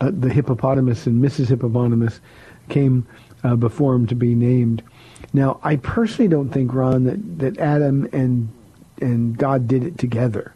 uh, 0.00 0.10
the 0.12 0.30
hippopotamus 0.30 1.06
and 1.06 1.22
Mrs. 1.22 1.48
Hippopotamus 1.48 2.20
came 2.68 3.06
uh, 3.44 3.56
before 3.56 3.94
him 3.94 4.06
to 4.06 4.14
be 4.14 4.34
named. 4.34 4.82
Now, 5.32 5.60
I 5.62 5.76
personally 5.76 6.28
don't 6.28 6.50
think, 6.50 6.72
Ron, 6.72 7.04
that, 7.04 7.38
that 7.38 7.58
Adam 7.58 8.08
and 8.12 8.48
and 9.00 9.36
God 9.36 9.68
did 9.68 9.84
it 9.84 9.98
together. 9.98 10.54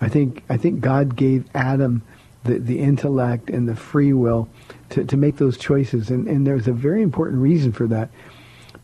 I 0.00 0.08
think 0.08 0.42
I 0.48 0.56
think 0.56 0.80
God 0.80 1.16
gave 1.16 1.44
Adam 1.54 2.02
the, 2.44 2.58
the 2.58 2.78
intellect 2.78 3.50
and 3.50 3.68
the 3.68 3.76
free 3.76 4.12
will 4.12 4.48
to, 4.90 5.04
to 5.04 5.16
make 5.16 5.36
those 5.36 5.58
choices. 5.58 6.10
And, 6.10 6.26
and 6.28 6.46
there's 6.46 6.68
a 6.68 6.72
very 6.72 7.02
important 7.02 7.42
reason 7.42 7.72
for 7.72 7.86
that. 7.88 8.10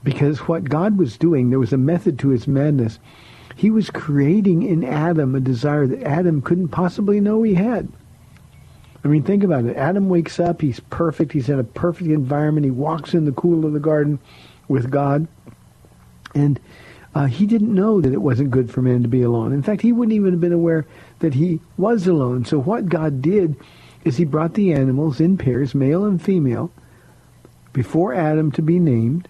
Because 0.02 0.40
what 0.48 0.64
God 0.64 0.98
was 0.98 1.16
doing, 1.16 1.50
there 1.50 1.60
was 1.60 1.72
a 1.72 1.78
method 1.78 2.18
to 2.20 2.28
his 2.28 2.48
madness. 2.48 2.98
He 3.54 3.70
was 3.70 3.90
creating 3.90 4.62
in 4.62 4.82
Adam 4.82 5.34
a 5.34 5.40
desire 5.40 5.86
that 5.86 6.02
Adam 6.02 6.42
couldn't 6.42 6.68
possibly 6.68 7.20
know 7.20 7.42
he 7.42 7.54
had. 7.54 7.88
I 9.04 9.08
mean, 9.08 9.22
think 9.22 9.44
about 9.44 9.64
it. 9.64 9.76
Adam 9.76 10.08
wakes 10.08 10.38
up, 10.38 10.60
he's 10.60 10.80
perfect, 10.80 11.32
he's 11.32 11.48
in 11.48 11.58
a 11.58 11.64
perfect 11.64 12.10
environment, 12.10 12.64
he 12.64 12.70
walks 12.70 13.14
in 13.14 13.24
the 13.24 13.32
cool 13.32 13.66
of 13.66 13.72
the 13.72 13.80
garden 13.80 14.20
with 14.68 14.90
God. 14.90 15.26
And 16.34 16.58
uh, 17.14 17.26
he 17.26 17.46
didn't 17.46 17.74
know 17.74 18.00
that 18.00 18.12
it 18.12 18.22
wasn't 18.22 18.50
good 18.50 18.70
for 18.70 18.80
man 18.80 19.02
to 19.02 19.08
be 19.08 19.22
alone. 19.22 19.52
In 19.52 19.62
fact, 19.62 19.82
he 19.82 19.92
wouldn't 19.92 20.14
even 20.14 20.30
have 20.30 20.40
been 20.40 20.52
aware 20.52 20.86
that 21.18 21.34
he 21.34 21.60
was 21.76 22.06
alone. 22.06 22.44
So 22.44 22.58
what 22.58 22.88
God 22.88 23.20
did 23.20 23.56
is 24.04 24.16
he 24.16 24.24
brought 24.24 24.54
the 24.54 24.72
animals 24.72 25.20
in 25.20 25.36
pairs, 25.36 25.74
male 25.74 26.04
and 26.04 26.20
female, 26.20 26.72
before 27.72 28.14
Adam 28.14 28.50
to 28.52 28.62
be 28.62 28.78
named. 28.78 29.28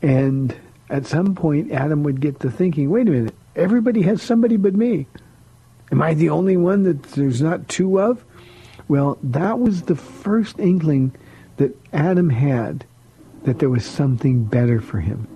And 0.00 0.54
at 0.88 1.06
some 1.06 1.34
point, 1.34 1.72
Adam 1.72 2.02
would 2.04 2.20
get 2.20 2.40
to 2.40 2.50
thinking, 2.50 2.90
wait 2.90 3.06
a 3.06 3.10
minute, 3.10 3.34
everybody 3.54 4.02
has 4.02 4.22
somebody 4.22 4.56
but 4.56 4.74
me. 4.74 5.06
Am 5.90 6.00
I 6.00 6.14
the 6.14 6.30
only 6.30 6.56
one 6.56 6.84
that 6.84 7.02
there's 7.02 7.42
not 7.42 7.68
two 7.68 8.00
of? 8.00 8.24
Well, 8.88 9.18
that 9.22 9.58
was 9.58 9.82
the 9.82 9.94
first 9.94 10.58
inkling 10.58 11.14
that 11.58 11.78
Adam 11.92 12.30
had 12.30 12.86
that 13.44 13.58
there 13.58 13.68
was 13.68 13.84
something 13.84 14.44
better 14.44 14.80
for 14.80 15.00
him. 15.00 15.28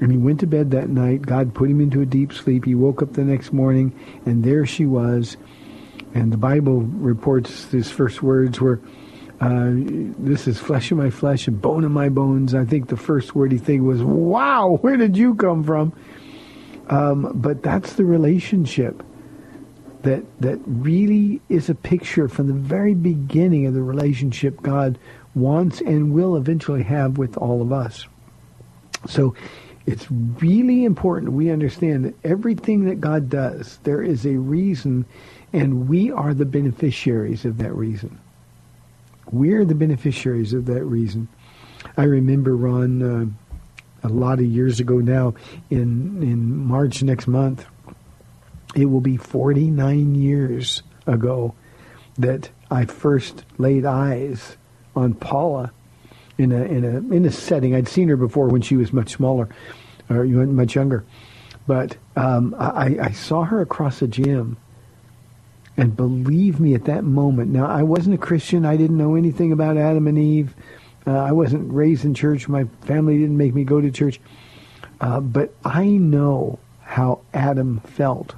And 0.00 0.10
he 0.10 0.18
went 0.18 0.40
to 0.40 0.46
bed 0.46 0.70
that 0.70 0.88
night. 0.88 1.22
God 1.22 1.54
put 1.54 1.70
him 1.70 1.80
into 1.80 2.00
a 2.00 2.06
deep 2.06 2.32
sleep. 2.32 2.64
He 2.64 2.74
woke 2.74 3.02
up 3.02 3.12
the 3.12 3.24
next 3.24 3.52
morning, 3.52 3.92
and 4.24 4.42
there 4.42 4.64
she 4.64 4.86
was. 4.86 5.36
And 6.14 6.32
the 6.32 6.38
Bible 6.38 6.80
reports 6.80 7.70
his 7.70 7.90
first 7.90 8.22
words 8.22 8.60
were, 8.60 8.80
uh, 9.40 9.70
this 9.72 10.46
is 10.48 10.58
flesh 10.58 10.90
of 10.90 10.98
my 10.98 11.10
flesh 11.10 11.46
and 11.46 11.60
bone 11.60 11.84
of 11.84 11.90
my 11.90 12.08
bones. 12.08 12.54
I 12.54 12.64
think 12.64 12.88
the 12.88 12.96
first 12.96 13.34
word 13.34 13.52
he 13.52 13.58
think 13.58 13.82
was, 13.82 14.02
wow, 14.02 14.78
where 14.80 14.96
did 14.96 15.16
you 15.16 15.34
come 15.34 15.64
from? 15.64 15.92
Um, 16.88 17.32
but 17.34 17.62
that's 17.62 17.92
the 17.94 18.04
relationship 18.04 19.02
that 20.02 20.24
that 20.40 20.58
really 20.64 21.40
is 21.48 21.68
a 21.68 21.74
picture 21.74 22.28
from 22.28 22.46
the 22.46 22.54
very 22.54 22.94
beginning 22.94 23.66
of 23.66 23.74
the 23.74 23.82
relationship 23.82 24.60
God 24.62 24.98
wants 25.34 25.80
and 25.80 26.12
will 26.12 26.36
eventually 26.36 26.82
have 26.82 27.18
with 27.18 27.36
all 27.36 27.62
of 27.62 27.72
us. 27.72 28.06
So 29.06 29.34
it's 29.90 30.06
really 30.10 30.84
important 30.84 31.32
we 31.32 31.50
understand 31.50 32.04
that 32.04 32.14
everything 32.22 32.84
that 32.84 33.00
God 33.00 33.28
does, 33.28 33.78
there 33.82 34.00
is 34.00 34.24
a 34.24 34.36
reason, 34.36 35.04
and 35.52 35.88
we 35.88 36.12
are 36.12 36.32
the 36.32 36.44
beneficiaries 36.44 37.44
of 37.44 37.58
that 37.58 37.74
reason. 37.74 38.18
We're 39.32 39.64
the 39.64 39.74
beneficiaries 39.74 40.52
of 40.52 40.66
that 40.66 40.84
reason. 40.84 41.26
I 41.96 42.04
remember, 42.04 42.56
Ron, 42.56 43.02
uh, 43.02 44.06
a 44.06 44.08
lot 44.08 44.38
of 44.38 44.44
years 44.44 44.78
ago 44.78 44.98
now, 44.98 45.34
in, 45.70 46.22
in 46.22 46.56
March 46.56 47.02
next 47.02 47.26
month, 47.26 47.66
it 48.76 48.86
will 48.86 49.00
be 49.00 49.16
49 49.16 50.14
years 50.14 50.84
ago 51.08 51.54
that 52.16 52.48
I 52.70 52.84
first 52.84 53.44
laid 53.58 53.84
eyes 53.84 54.56
on 54.94 55.14
Paula 55.14 55.72
in 56.40 56.52
a 56.52 56.62
in 56.62 56.84
a 56.84 57.14
in 57.14 57.24
a 57.26 57.30
setting. 57.30 57.74
I'd 57.74 57.88
seen 57.88 58.08
her 58.08 58.16
before 58.16 58.48
when 58.48 58.62
she 58.62 58.76
was 58.76 58.92
much 58.92 59.10
smaller, 59.10 59.48
or 60.10 60.24
much 60.24 60.74
younger, 60.74 61.04
but 61.66 61.96
um, 62.16 62.54
I, 62.58 62.96
I 63.00 63.10
saw 63.12 63.44
her 63.44 63.60
across 63.60 64.02
a 64.02 64.08
gym. 64.08 64.56
And 65.76 65.96
believe 65.96 66.60
me, 66.60 66.74
at 66.74 66.84
that 66.84 67.04
moment, 67.04 67.50
now 67.50 67.66
I 67.66 67.82
wasn't 67.82 68.16
a 68.16 68.18
Christian. 68.18 68.66
I 68.66 68.76
didn't 68.76 68.98
know 68.98 69.14
anything 69.14 69.52
about 69.52 69.78
Adam 69.78 70.06
and 70.08 70.18
Eve. 70.18 70.54
Uh, 71.06 71.16
I 71.16 71.32
wasn't 71.32 71.72
raised 71.72 72.04
in 72.04 72.12
church. 72.12 72.48
My 72.48 72.64
family 72.82 73.16
didn't 73.18 73.36
make 73.36 73.54
me 73.54 73.64
go 73.64 73.80
to 73.80 73.90
church. 73.90 74.20
Uh, 75.00 75.20
but 75.20 75.54
I 75.64 75.86
know 75.86 76.58
how 76.82 77.20
Adam 77.32 77.80
felt 77.80 78.34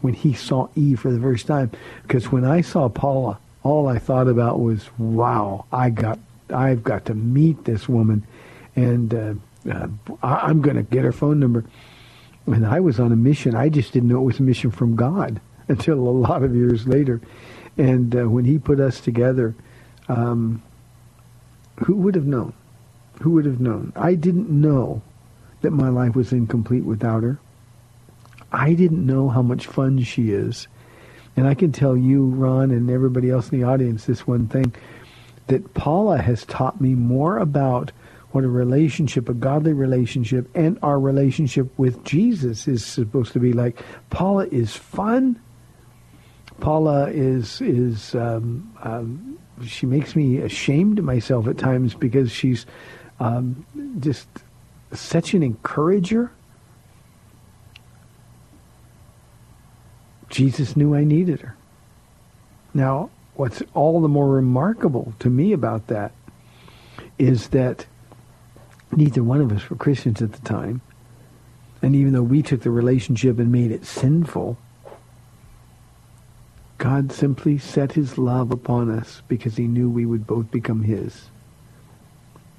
when 0.00 0.14
he 0.14 0.32
saw 0.32 0.68
Eve 0.74 1.00
for 1.00 1.10
the 1.10 1.20
first 1.20 1.46
time. 1.46 1.70
Because 2.02 2.32
when 2.32 2.44
I 2.44 2.62
saw 2.62 2.88
Paula, 2.88 3.38
all 3.62 3.88
I 3.88 3.98
thought 3.98 4.28
about 4.28 4.60
was, 4.60 4.88
"Wow, 4.96 5.66
I 5.72 5.90
got, 5.90 6.18
I've 6.48 6.82
got 6.82 7.04
to 7.06 7.14
meet 7.14 7.64
this 7.64 7.88
woman, 7.88 8.24
and 8.74 9.12
uh, 9.12 9.34
uh, 9.68 9.88
I, 10.22 10.50
am 10.50 10.60
going 10.60 10.76
to 10.76 10.82
get 10.82 11.04
her 11.04 11.12
phone 11.12 11.40
number." 11.40 11.64
And 12.46 12.66
I 12.66 12.80
was 12.80 12.98
on 12.98 13.12
a 13.12 13.16
mission. 13.16 13.54
I 13.54 13.68
just 13.68 13.92
didn't 13.92 14.08
know 14.08 14.20
it 14.22 14.24
was 14.24 14.40
a 14.40 14.42
mission 14.42 14.70
from 14.70 14.96
God 14.96 15.40
until 15.68 15.98
a 15.98 16.10
lot 16.10 16.42
of 16.42 16.54
years 16.54 16.86
later. 16.86 17.20
And 17.76 18.14
uh, 18.14 18.28
when 18.28 18.44
He 18.44 18.58
put 18.58 18.80
us 18.80 19.00
together, 19.00 19.54
um, 20.08 20.62
who 21.78 21.94
would 21.96 22.14
have 22.14 22.26
known? 22.26 22.52
Who 23.22 23.32
would 23.32 23.44
have 23.44 23.60
known? 23.60 23.92
I 23.96 24.14
didn't 24.14 24.50
know 24.50 25.02
that 25.60 25.70
my 25.72 25.88
life 25.88 26.16
was 26.16 26.32
incomplete 26.32 26.84
without 26.84 27.22
her. 27.22 27.38
I 28.52 28.74
didn't 28.74 29.04
know 29.04 29.28
how 29.28 29.42
much 29.42 29.66
fun 29.66 30.02
she 30.02 30.30
is. 30.30 30.66
And 31.36 31.46
I 31.46 31.54
can 31.54 31.72
tell 31.72 31.96
you, 31.96 32.26
Ron, 32.26 32.70
and 32.70 32.90
everybody 32.90 33.30
else 33.30 33.50
in 33.50 33.60
the 33.60 33.66
audience 33.66 34.04
this 34.04 34.26
one 34.26 34.48
thing, 34.48 34.74
that 35.46 35.74
Paula 35.74 36.18
has 36.18 36.44
taught 36.44 36.80
me 36.80 36.94
more 36.94 37.38
about 37.38 37.92
what 38.32 38.44
a 38.44 38.48
relationship, 38.48 39.28
a 39.28 39.34
godly 39.34 39.72
relationship, 39.72 40.48
and 40.54 40.78
our 40.82 41.00
relationship 41.00 41.68
with 41.78 42.02
Jesus 42.04 42.68
is 42.68 42.84
supposed 42.84 43.32
to 43.32 43.40
be 43.40 43.52
like. 43.52 43.82
Paula 44.10 44.46
is 44.46 44.74
fun. 44.76 45.40
Paula 46.60 47.10
is 47.10 47.60
is 47.60 48.14
um, 48.14 48.72
um, 48.82 49.38
she 49.66 49.86
makes 49.86 50.14
me 50.14 50.38
ashamed 50.38 50.98
of 50.98 51.04
myself 51.04 51.48
at 51.48 51.58
times 51.58 51.94
because 51.94 52.30
she's 52.30 52.66
um, 53.18 53.66
just 53.98 54.28
such 54.92 55.34
an 55.34 55.42
encourager. 55.42 56.30
Jesus 60.28 60.76
knew 60.76 60.94
I 60.94 61.02
needed 61.02 61.40
her. 61.40 61.56
Now, 62.72 63.10
what's 63.34 63.62
all 63.74 64.00
the 64.00 64.08
more 64.08 64.28
remarkable 64.28 65.14
to 65.18 65.28
me 65.28 65.52
about 65.52 65.88
that 65.88 66.12
is 67.18 67.48
that 67.48 67.86
neither 68.92 69.22
one 69.22 69.40
of 69.40 69.52
us 69.52 69.68
were 69.68 69.76
Christians 69.76 70.22
at 70.22 70.32
the 70.32 70.40
time. 70.40 70.80
And 71.82 71.94
even 71.94 72.12
though 72.12 72.22
we 72.22 72.42
took 72.42 72.62
the 72.62 72.70
relationship 72.70 73.38
and 73.38 73.50
made 73.50 73.70
it 73.70 73.86
sinful, 73.86 74.58
God 76.78 77.12
simply 77.12 77.58
set 77.58 77.92
his 77.92 78.18
love 78.18 78.50
upon 78.50 78.90
us 78.90 79.22
because 79.28 79.56
he 79.56 79.66
knew 79.66 79.90
we 79.90 80.06
would 80.06 80.26
both 80.26 80.50
become 80.50 80.82
his. 80.82 81.30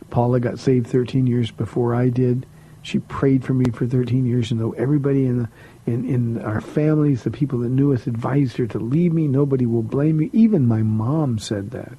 Paula 0.10 0.40
got 0.40 0.60
saved 0.60 0.88
13 0.88 1.26
years 1.26 1.52
before 1.52 1.96
I 1.96 2.10
did. 2.10 2.46
She 2.84 3.00
prayed 3.00 3.44
for 3.44 3.54
me 3.54 3.66
for 3.72 3.86
13 3.86 4.26
years, 4.26 4.52
and 4.52 4.60
though 4.60 4.72
everybody 4.72 5.26
in 5.26 5.44
the 5.44 5.50
in, 5.86 6.08
in 6.08 6.42
our 6.42 6.62
families, 6.62 7.24
the 7.24 7.32
people 7.32 7.60
that 7.60 7.70
knew 7.70 7.94
us 7.94 8.06
advised 8.06 8.58
her 8.58 8.68
to 8.68 8.80
leave 8.80 9.14
me, 9.14 9.28
nobody 9.28 9.66
will 9.66 9.82
blame 9.82 10.18
me. 10.18 10.30
Even 10.34 10.68
my 10.68 10.84
mom 10.84 11.40
said 11.40 11.72
that. 11.72 11.98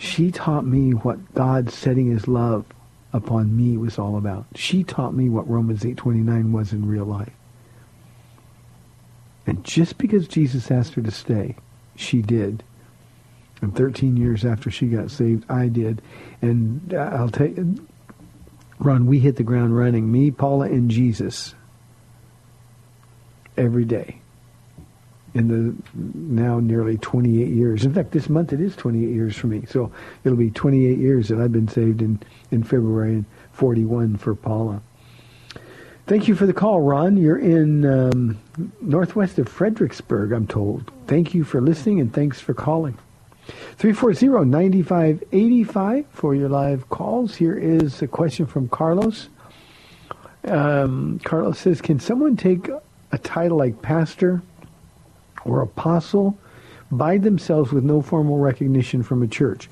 She 0.00 0.30
taught 0.30 0.64
me 0.64 0.94
what 0.94 1.34
God 1.34 1.68
setting 1.68 2.10
his 2.10 2.26
love 2.26 2.64
upon 3.12 3.54
me 3.54 3.76
was 3.76 3.98
all 3.98 4.16
about. 4.16 4.46
She 4.54 4.82
taught 4.82 5.14
me 5.14 5.28
what 5.28 5.46
Romans 5.46 5.84
8:29 5.84 6.52
was 6.52 6.72
in 6.72 6.88
real 6.88 7.04
life. 7.04 7.34
And 9.46 9.62
just 9.62 9.98
because 9.98 10.26
Jesus 10.26 10.70
asked 10.70 10.94
her 10.94 11.02
to 11.02 11.10
stay, 11.10 11.54
she 11.96 12.22
did. 12.22 12.64
And 13.60 13.76
13 13.76 14.16
years 14.16 14.42
after 14.42 14.70
she 14.70 14.88
got 14.88 15.10
saved, 15.10 15.44
I 15.50 15.68
did. 15.68 16.00
And 16.40 16.94
I'll 16.94 17.28
tell 17.28 17.48
you, 17.48 17.86
Ron, 18.78 19.04
we 19.04 19.18
hit 19.18 19.36
the 19.36 19.42
ground 19.42 19.76
running. 19.76 20.10
Me, 20.10 20.30
Paula, 20.30 20.64
and 20.64 20.90
Jesus 20.90 21.54
every 23.58 23.84
day 23.84 24.19
in 25.34 25.48
the 25.48 25.74
now 25.94 26.60
nearly 26.60 26.98
28 26.98 27.48
years. 27.48 27.84
In 27.84 27.94
fact, 27.94 28.12
this 28.12 28.28
month 28.28 28.52
it 28.52 28.60
is 28.60 28.76
28 28.76 29.08
years 29.08 29.34
for 29.36 29.46
me. 29.46 29.64
So 29.68 29.90
it'll 30.24 30.38
be 30.38 30.50
28 30.50 30.98
years 30.98 31.28
that 31.28 31.40
I've 31.40 31.52
been 31.52 31.68
saved 31.68 32.02
in, 32.02 32.20
in 32.50 32.62
February 32.62 33.14
and 33.14 33.24
41 33.52 34.16
for 34.16 34.34
Paula. 34.34 34.82
Thank 36.06 36.26
you 36.26 36.34
for 36.34 36.46
the 36.46 36.52
call, 36.52 36.80
Ron. 36.80 37.16
You're 37.16 37.38
in 37.38 37.86
um, 37.86 38.36
northwest 38.80 39.38
of 39.38 39.48
Fredericksburg, 39.48 40.32
I'm 40.32 40.48
told. 40.48 40.90
Thank 41.06 41.34
you 41.34 41.44
for 41.44 41.60
listening 41.60 42.00
and 42.00 42.12
thanks 42.12 42.40
for 42.40 42.52
calling. 42.52 42.98
340-9585 43.78 46.06
for 46.10 46.34
your 46.34 46.48
live 46.48 46.88
calls. 46.88 47.36
Here 47.36 47.56
is 47.56 48.02
a 48.02 48.08
question 48.08 48.46
from 48.46 48.68
Carlos. 48.68 49.28
Um, 50.44 51.20
Carlos 51.22 51.58
says, 51.58 51.80
can 51.80 52.00
someone 52.00 52.36
take 52.36 52.68
a 53.12 53.18
title 53.18 53.58
like 53.58 53.82
pastor 53.82 54.42
or 55.44 55.60
apostle 55.60 56.38
by 56.90 57.18
themselves 57.18 57.72
with 57.72 57.84
no 57.84 58.02
formal 58.02 58.38
recognition 58.38 59.02
from 59.02 59.22
a 59.22 59.28
church? 59.28 59.68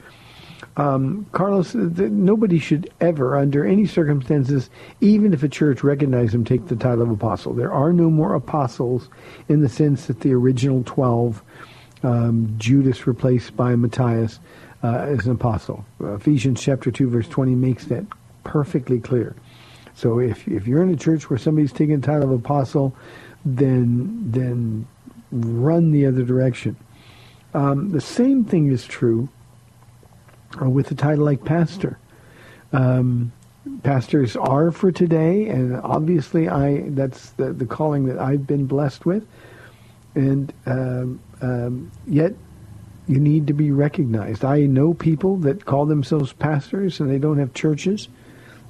Um, 0.77 1.27
Carlos, 1.33 1.73
the, 1.73 2.09
nobody 2.09 2.59
should 2.61 2.89
ever, 3.01 3.37
under 3.37 3.65
any 3.65 3.85
circumstances, 3.85 4.71
even 5.01 5.35
if 5.35 5.43
a 5.43 5.49
church 5.49 5.83
recognizes 5.83 6.33
them, 6.33 6.45
take 6.45 6.69
the 6.69 6.77
title 6.77 7.03
of 7.03 7.11
apostle. 7.11 7.53
There 7.53 7.73
are 7.73 7.93
no 7.93 8.11
more 8.11 8.35
apostles 8.35 9.09
in 9.49 9.61
the 9.61 9.69
sense 9.69 10.07
that 10.07 10.21
the 10.21 10.33
original 10.35 10.85
12 10.85 11.43
um, 12.05 12.55
Judas 12.59 13.07
replaced 13.09 13.57
by 13.57 13.75
Matthias 13.75 14.39
uh, 14.85 14.99
as 14.99 15.27
an 15.27 15.33
apostle. 15.33 15.85
Ephesians 16.01 16.61
chapter 16.61 16.93
2 16.93 17.09
verse 17.09 17.29
20 17.29 17.57
makes 17.57 17.87
that 17.87 18.05
perfectly 18.45 19.01
clear. 19.01 19.35
So 19.95 20.21
if, 20.21 20.47
if 20.47 20.69
you're 20.69 20.83
in 20.85 20.91
a 20.91 20.97
church 20.97 21.29
where 21.29 21.39
somebody's 21.39 21.73
taking 21.73 22.01
the 22.01 22.07
title 22.07 22.33
of 22.33 22.39
apostle, 22.39 22.95
then, 23.45 24.31
then 24.31 24.87
run 25.31 25.91
the 25.91 26.07
other 26.07 26.23
direction. 26.23 26.77
Um, 27.55 27.91
the 27.91 28.01
same 28.01 28.45
thing 28.45 28.71
is 28.71 28.85
true 28.85 29.29
uh, 30.61 30.69
with 30.69 30.89
the 30.89 30.95
title 30.95 31.25
like 31.25 31.45
pastor. 31.45 31.99
Um, 32.73 33.33
pastors 33.83 34.37
are 34.37 34.71
for 34.71 34.93
today, 34.93 35.49
and 35.49 35.77
obviously 35.77 36.49
I 36.49 36.89
that's 36.91 37.31
the, 37.31 37.53
the 37.53 37.67
calling 37.67 38.07
that 38.07 38.19
I've 38.19 38.47
been 38.47 38.67
blessed 38.67 39.07
with. 39.07 39.27
And 40.15 40.53
um, 40.67 41.21
um, 41.41 41.91
yet 42.07 42.35
you 43.07 43.19
need 43.19 43.47
to 43.47 43.53
be 43.53 43.71
recognized. 43.71 44.45
I 44.45 44.61
know 44.61 44.93
people 44.93 45.39
that 45.39 45.65
call 45.65 45.87
themselves 45.87 46.33
pastors 46.33 47.01
and 47.01 47.11
they 47.11 47.19
don't 47.19 47.39
have 47.39 47.55
churches. 47.55 48.09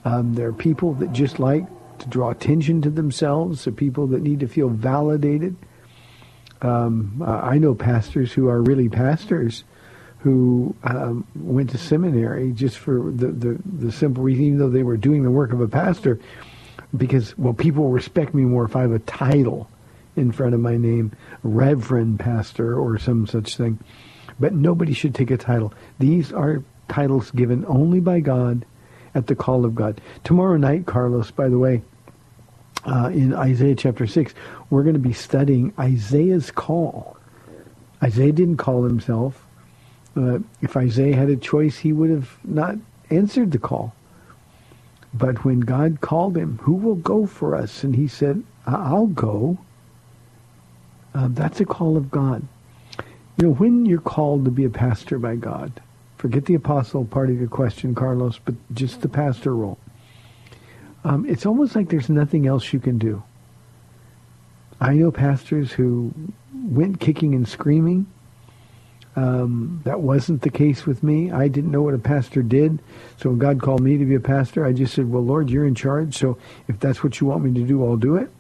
Um, 0.04 0.34
there 0.34 0.48
are 0.48 0.52
people 0.52 0.94
that 0.94 1.12
just 1.12 1.40
like 1.40 1.66
to 1.98 2.09
draw 2.09 2.30
attention 2.30 2.80
to 2.82 2.90
themselves. 2.90 3.64
There 3.64 3.72
are 3.72 3.74
people 3.74 4.06
that 4.09 4.22
need 4.22 4.40
to 4.40 4.48
feel 4.48 4.68
validated. 4.68 5.56
Um, 6.61 7.22
I 7.24 7.59
know 7.59 7.74
pastors 7.74 8.32
who 8.32 8.48
are 8.48 8.61
really 8.61 8.88
pastors 8.88 9.64
who 10.20 10.74
um, 10.82 11.26
went 11.36 11.70
to 11.70 11.78
seminary 11.78 12.52
just 12.52 12.76
for 12.78 13.12
the, 13.12 13.28
the, 13.28 13.59
the 13.64 13.92
simple 13.92 14.24
reason, 14.24 14.44
even 14.44 14.59
though 14.59 14.68
they 14.68 14.82
were 14.82 14.96
doing 14.96 15.22
the 15.22 15.30
work 15.30 15.52
of 15.52 15.61
a 15.61 15.68
pastor, 15.68 16.18
because, 16.96 17.36
well, 17.38 17.54
people 17.54 17.90
respect 17.90 18.34
me 18.34 18.42
more 18.42 18.64
if 18.64 18.74
I 18.74 18.82
have 18.82 18.92
a 18.92 18.98
title 18.98 19.68
in 20.16 20.32
front 20.32 20.54
of 20.54 20.61
my 20.61 20.76
name, 20.76 21.12
Reverend 21.44 22.18
Pastor 22.18 22.76
or 22.76 22.98
some 22.98 23.26
such 23.26 23.56
thing. 23.56 23.78
But 24.40 24.54
nobody 24.54 24.92
should 24.92 25.14
take 25.14 25.30
a 25.30 25.36
title. 25.36 25.72
These 26.00 26.32
are 26.32 26.64
titles 26.88 27.30
given 27.30 27.64
only 27.68 28.00
by 28.00 28.20
God 28.20 28.64
at 29.14 29.26
the 29.26 29.36
call 29.36 29.64
of 29.64 29.74
God. 29.74 30.00
Tomorrow 30.24 30.56
night, 30.56 30.86
Carlos, 30.86 31.30
by 31.30 31.48
the 31.48 31.59
way, 31.59 31.82
uh, 32.86 33.10
in 33.12 33.34
Isaiah 33.34 33.74
chapter 33.74 34.06
6, 34.06 34.34
we're 34.70 34.82
going 34.82 34.94
to 34.94 35.00
be 35.00 35.12
studying 35.12 35.72
Isaiah's 35.78 36.50
call. 36.50 37.16
Isaiah 38.02 38.32
didn't 38.32 38.58
call 38.58 38.84
himself. 38.84 39.44
Uh, 40.16 40.38
if 40.62 40.76
Isaiah 40.76 41.16
had 41.16 41.28
a 41.28 41.36
choice, 41.36 41.78
he 41.78 41.92
would 41.92 42.10
have 42.10 42.36
not 42.44 42.76
answered 43.10 43.52
the 43.52 43.58
call. 43.58 43.94
But 45.14 45.44
when 45.44 45.60
God 45.60 46.00
called 46.00 46.36
him, 46.36 46.58
who 46.62 46.74
will 46.74 46.94
go 46.96 47.26
for 47.26 47.54
us? 47.54 47.82
And 47.82 47.96
he 47.96 48.08
said, 48.08 48.42
I'll 48.66 49.06
go. 49.06 49.58
Uh, 51.14 51.28
that's 51.30 51.60
a 51.60 51.64
call 51.64 51.96
of 51.96 52.10
God. 52.10 52.46
You 53.36 53.46
know, 53.48 53.54
when 53.54 53.86
you're 53.86 54.00
called 54.00 54.44
to 54.44 54.50
be 54.50 54.64
a 54.64 54.70
pastor 54.70 55.18
by 55.18 55.36
God, 55.36 55.72
forget 56.16 56.44
the 56.44 56.54
apostle 56.54 57.04
part 57.04 57.30
of 57.30 57.38
your 57.38 57.48
question, 57.48 57.94
Carlos, 57.94 58.38
but 58.44 58.54
just 58.74 59.00
the 59.00 59.08
pastor 59.08 59.54
role. 59.54 59.78
Um, 61.09 61.24
it's 61.24 61.46
almost 61.46 61.74
like 61.74 61.88
there's 61.88 62.11
nothing 62.11 62.46
else 62.46 62.70
you 62.70 62.80
can 62.80 62.98
do. 62.98 63.22
I 64.78 64.92
know 64.92 65.11
pastors 65.11 65.72
who 65.72 66.12
went 66.52 67.00
kicking 67.00 67.34
and 67.34 67.48
screaming. 67.48 68.06
Um, 69.16 69.80
that 69.84 70.00
wasn't 70.00 70.42
the 70.42 70.50
case 70.50 70.84
with 70.84 71.02
me. 71.02 71.32
I 71.32 71.48
didn't 71.48 71.70
know 71.70 71.80
what 71.80 71.94
a 71.94 71.98
pastor 71.98 72.42
did. 72.42 72.78
So 73.16 73.30
when 73.30 73.38
God 73.38 73.62
called 73.62 73.80
me 73.80 73.96
to 73.96 74.04
be 74.04 74.16
a 74.16 74.20
pastor, 74.20 74.66
I 74.66 74.74
just 74.74 74.94
said, 74.94 75.11
well, 75.11 75.24
Lord, 75.24 75.48
you're 75.48 75.64
in 75.64 75.74
charge. 75.74 76.14
So 76.14 76.36
if 76.68 76.78
that's 76.78 77.02
what 77.02 77.18
you 77.20 77.26
want 77.26 77.42
me 77.42 77.59
to 77.59 77.66
do, 77.66 77.82
I'll 77.82 77.96
do 77.96 78.16
it. 78.16 78.30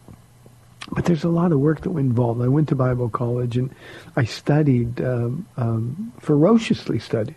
But 0.92 1.06
there's 1.06 1.24
a 1.24 1.30
lot 1.30 1.52
of 1.52 1.60
work 1.60 1.80
that 1.80 1.90
went 1.90 2.08
involved. 2.08 2.42
I 2.42 2.48
went 2.48 2.68
to 2.68 2.74
Bible 2.74 3.08
college 3.08 3.56
and 3.56 3.74
I 4.14 4.24
studied, 4.24 5.00
um, 5.00 5.46
um, 5.56 6.12
ferociously 6.20 6.98
studied. 6.98 7.34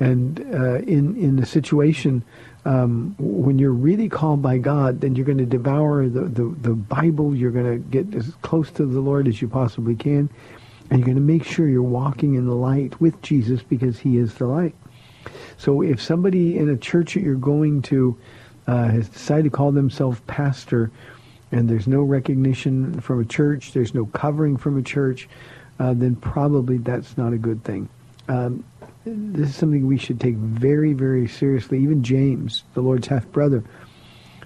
And 0.00 0.40
uh, 0.52 0.78
in, 0.78 1.16
in 1.16 1.36
the 1.36 1.46
situation, 1.46 2.24
um, 2.64 3.14
when 3.18 3.58
you're 3.58 3.72
really 3.72 4.08
called 4.08 4.40
by 4.40 4.58
God, 4.58 5.00
then 5.00 5.14
you're 5.14 5.26
going 5.26 5.38
to 5.38 5.46
devour 5.46 6.08
the, 6.08 6.22
the, 6.22 6.54
the 6.60 6.74
Bible. 6.74 7.34
You're 7.34 7.50
going 7.50 7.70
to 7.70 7.78
get 7.78 8.14
as 8.14 8.32
close 8.42 8.70
to 8.72 8.86
the 8.86 9.00
Lord 9.00 9.28
as 9.28 9.42
you 9.42 9.48
possibly 9.48 9.94
can. 9.94 10.30
And 10.90 10.98
you're 10.98 11.06
going 11.06 11.16
to 11.16 11.22
make 11.22 11.44
sure 11.44 11.68
you're 11.68 11.82
walking 11.82 12.34
in 12.34 12.46
the 12.46 12.54
light 12.54 13.00
with 13.00 13.20
Jesus 13.22 13.62
because 13.62 13.98
he 13.98 14.18
is 14.18 14.34
the 14.34 14.46
light. 14.46 14.74
So 15.56 15.82
if 15.82 16.00
somebody 16.00 16.58
in 16.58 16.68
a 16.68 16.76
church 16.76 17.14
that 17.14 17.22
you're 17.22 17.36
going 17.36 17.82
to 17.82 18.16
uh, 18.66 18.88
has 18.88 19.08
decided 19.08 19.44
to 19.44 19.50
call 19.50 19.72
themselves 19.72 20.20
pastor, 20.26 20.90
and 21.52 21.68
there's 21.68 21.86
no 21.86 22.02
recognition 22.02 23.00
from 23.00 23.20
a 23.20 23.24
church, 23.24 23.72
there's 23.72 23.94
no 23.94 24.06
covering 24.06 24.56
from 24.56 24.78
a 24.78 24.82
church, 24.82 25.28
uh, 25.78 25.94
then 25.94 26.16
probably 26.16 26.78
that's 26.78 27.16
not 27.16 27.32
a 27.32 27.38
good 27.38 27.62
thing. 27.64 27.88
Um, 28.28 28.64
this 29.04 29.50
is 29.50 29.56
something 29.56 29.86
we 29.86 29.98
should 29.98 30.20
take 30.20 30.36
very, 30.36 30.92
very 30.94 31.28
seriously. 31.28 31.78
Even 31.78 32.02
James, 32.02 32.64
the 32.74 32.80
Lord's 32.80 33.08
half 33.08 33.26
brother, 33.32 33.62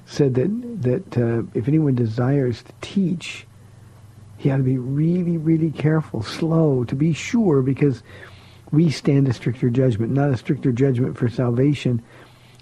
said 0.06 0.34
that 0.34 0.82
that 0.82 1.18
uh, 1.18 1.42
if 1.54 1.68
anyone 1.68 1.94
desires 1.94 2.62
to 2.62 2.72
teach, 2.80 3.46
he 4.36 4.50
ought 4.50 4.58
to 4.58 4.62
be 4.62 4.78
really, 4.78 5.36
really 5.36 5.70
careful, 5.70 6.22
slow, 6.22 6.84
to 6.84 6.94
be 6.94 7.12
sure, 7.12 7.62
because 7.62 8.02
we 8.72 8.90
stand 8.90 9.28
a 9.28 9.32
stricter 9.32 9.70
judgment, 9.70 10.12
not 10.12 10.30
a 10.30 10.36
stricter 10.36 10.72
judgment 10.72 11.16
for 11.16 11.28
salvation, 11.28 12.02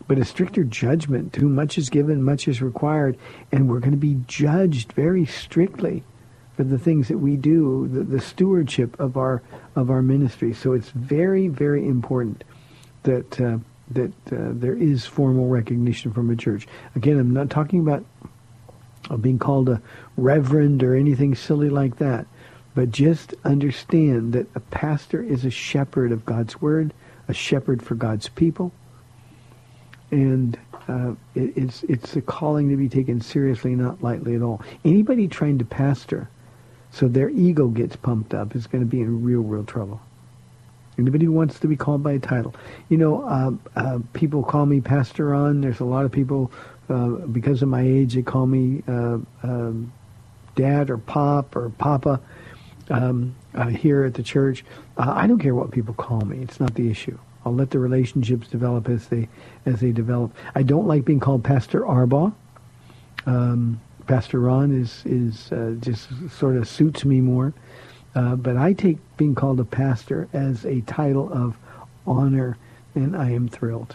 but 0.07 0.18
a 0.18 0.24
stricter 0.24 0.64
judgment. 0.64 1.32
Too 1.32 1.49
much 1.49 1.78
is 1.78 1.90
given, 1.90 2.22
much 2.22 2.49
is 2.49 2.62
required, 2.62 3.16
and 3.53 3.68
we're 3.68 3.80
going 3.80 3.92
to 3.92 3.97
be 3.97 4.20
judged 4.26 4.92
very 4.92 5.24
strictly 5.26 6.03
for 6.57 6.65
the 6.65 6.79
things 6.79 7.09
that 7.09 7.19
we 7.19 7.37
do, 7.37 7.87
the, 7.89 8.03
the 8.03 8.21
stewardship 8.21 8.99
of 8.99 9.17
our 9.17 9.43
of 9.75 9.91
our 9.91 10.03
ministry. 10.03 10.55
So 10.55 10.73
it's 10.73 10.91
very, 10.91 11.49
very 11.49 11.87
important 11.87 12.45
that 13.03 13.41
uh, 13.41 13.59
that 13.91 14.13
uh, 14.33 14.53
there 14.53 14.75
is 14.75 15.05
formal 15.05 15.49
recognition 15.49 16.13
from 16.13 16.31
a 16.31 16.37
church. 16.37 16.67
Again, 16.95 17.19
I'm 17.19 17.33
not 17.33 17.51
talking 17.51 17.81
about 17.81 18.05
being 19.21 19.39
called 19.39 19.69
a 19.69 19.81
reverend 20.17 20.83
or 20.83 20.97
anything 20.97 21.35
silly 21.35 21.69
like 21.69 21.99
that, 21.99 22.27
but 22.75 22.91
just 22.91 23.35
understand 23.45 24.33
that 24.33 24.49
a 24.57 24.61
pastor 24.61 25.23
is 25.23 25.45
a 25.45 25.51
shepherd 25.51 26.11
of 26.11 26.25
God's 26.25 26.61
word, 26.61 26.93
a 27.29 27.35
shepherd 27.35 27.83
for 27.83 27.95
God's 27.95 28.29
people, 28.31 28.73
and 30.11 30.59
uh, 30.89 31.13
it, 31.35 31.53
it's 31.57 31.83
it's 31.85 32.17
a 32.17 32.23
calling 32.23 32.71
to 32.71 32.77
be 32.77 32.89
taken 32.89 33.21
seriously, 33.21 33.75
not 33.75 34.03
lightly 34.03 34.35
at 34.35 34.43
all. 34.43 34.63
Anybody 34.85 35.29
trying 35.29 35.59
to 35.59 35.65
pastor 35.65 36.31
So 36.97 37.09
their 37.09 37.28
ego 37.28 37.68
gets 37.68 37.94
pumped 37.94 38.32
up. 38.32 38.57
Is 38.57 38.66
going 38.66 38.82
to 38.82 38.88
be 38.88 39.03
in 39.03 39.22
real, 39.22 39.42
real 39.42 39.64
trouble. 39.64 40.01
Anybody 40.99 41.26
who 41.26 41.32
wants 41.32 41.59
to 41.61 41.66
be 41.66 41.76
called 41.76 42.03
by 42.03 42.12
a 42.12 42.18
title. 42.18 42.55
You 42.88 42.97
know, 42.97 43.22
uh, 43.22 43.51
uh, 43.78 43.99
people 44.14 44.42
call 44.42 44.64
me 44.64 44.80
Pastor 44.80 45.26
Ron. 45.26 45.61
There's 45.61 45.80
a 45.80 45.84
lot 45.84 46.07
of 46.07 46.12
people, 46.12 46.51
uh, 46.88 47.09
because 47.09 47.61
of 47.61 47.68
my 47.68 47.82
age, 47.82 48.14
they 48.14 48.22
call 48.22 48.47
me 48.47 48.82
uh, 48.88 49.18
um, 49.42 49.92
Dad 50.55 50.88
or 50.88 50.97
Pop 50.97 51.55
or 51.55 51.68
Papa 51.68 52.18
um, 52.88 53.34
uh, 53.55 53.66
here 53.66 54.05
at 54.05 54.14
the 54.14 54.22
church. 54.22 54.64
Uh, 54.97 55.12
I 55.14 55.26
don't 55.26 55.38
care 55.38 55.55
what 55.55 55.72
people 55.72 55.92
call 55.92 56.22
me. 56.22 56.38
It's 56.38 56.61
not 56.61 56.76
the 56.76 56.90
issue. 56.90 57.18
I'll 57.44 57.55
let 57.55 57.72
the 57.72 57.78
relationships 57.78 58.49
develop 58.49 58.88
as 58.88 59.09
they 59.09 59.28
as 59.66 59.80
they 59.80 59.92
develop. 59.92 60.34
I 60.55 60.62
don't 60.62 60.86
like 60.86 61.05
being 61.05 61.20
called 61.20 61.44
Pastor 61.44 61.82
Arbaugh. 61.82 62.32
Um, 63.26 63.82
Pastor 64.07 64.41
Ron 64.41 64.73
is 64.73 65.03
is 65.05 65.51
just 65.81 66.09
sort 66.31 66.57
of 66.57 66.69
suits 66.69 67.05
me 67.05 67.21
more. 67.21 67.53
Uh, 68.15 68.35
but 68.35 68.57
I 68.57 68.73
take 68.73 68.97
being 69.19 69.35
called 69.35 69.61
a 69.61 69.65
pastor 69.65 70.27
as 70.33 70.65
a 70.65 70.81
title 70.83 71.31
of 71.31 71.57
honor, 72.07 72.57
and 72.95 73.15
I 73.15 73.31
am 73.31 73.47
thrilled. 73.47 73.95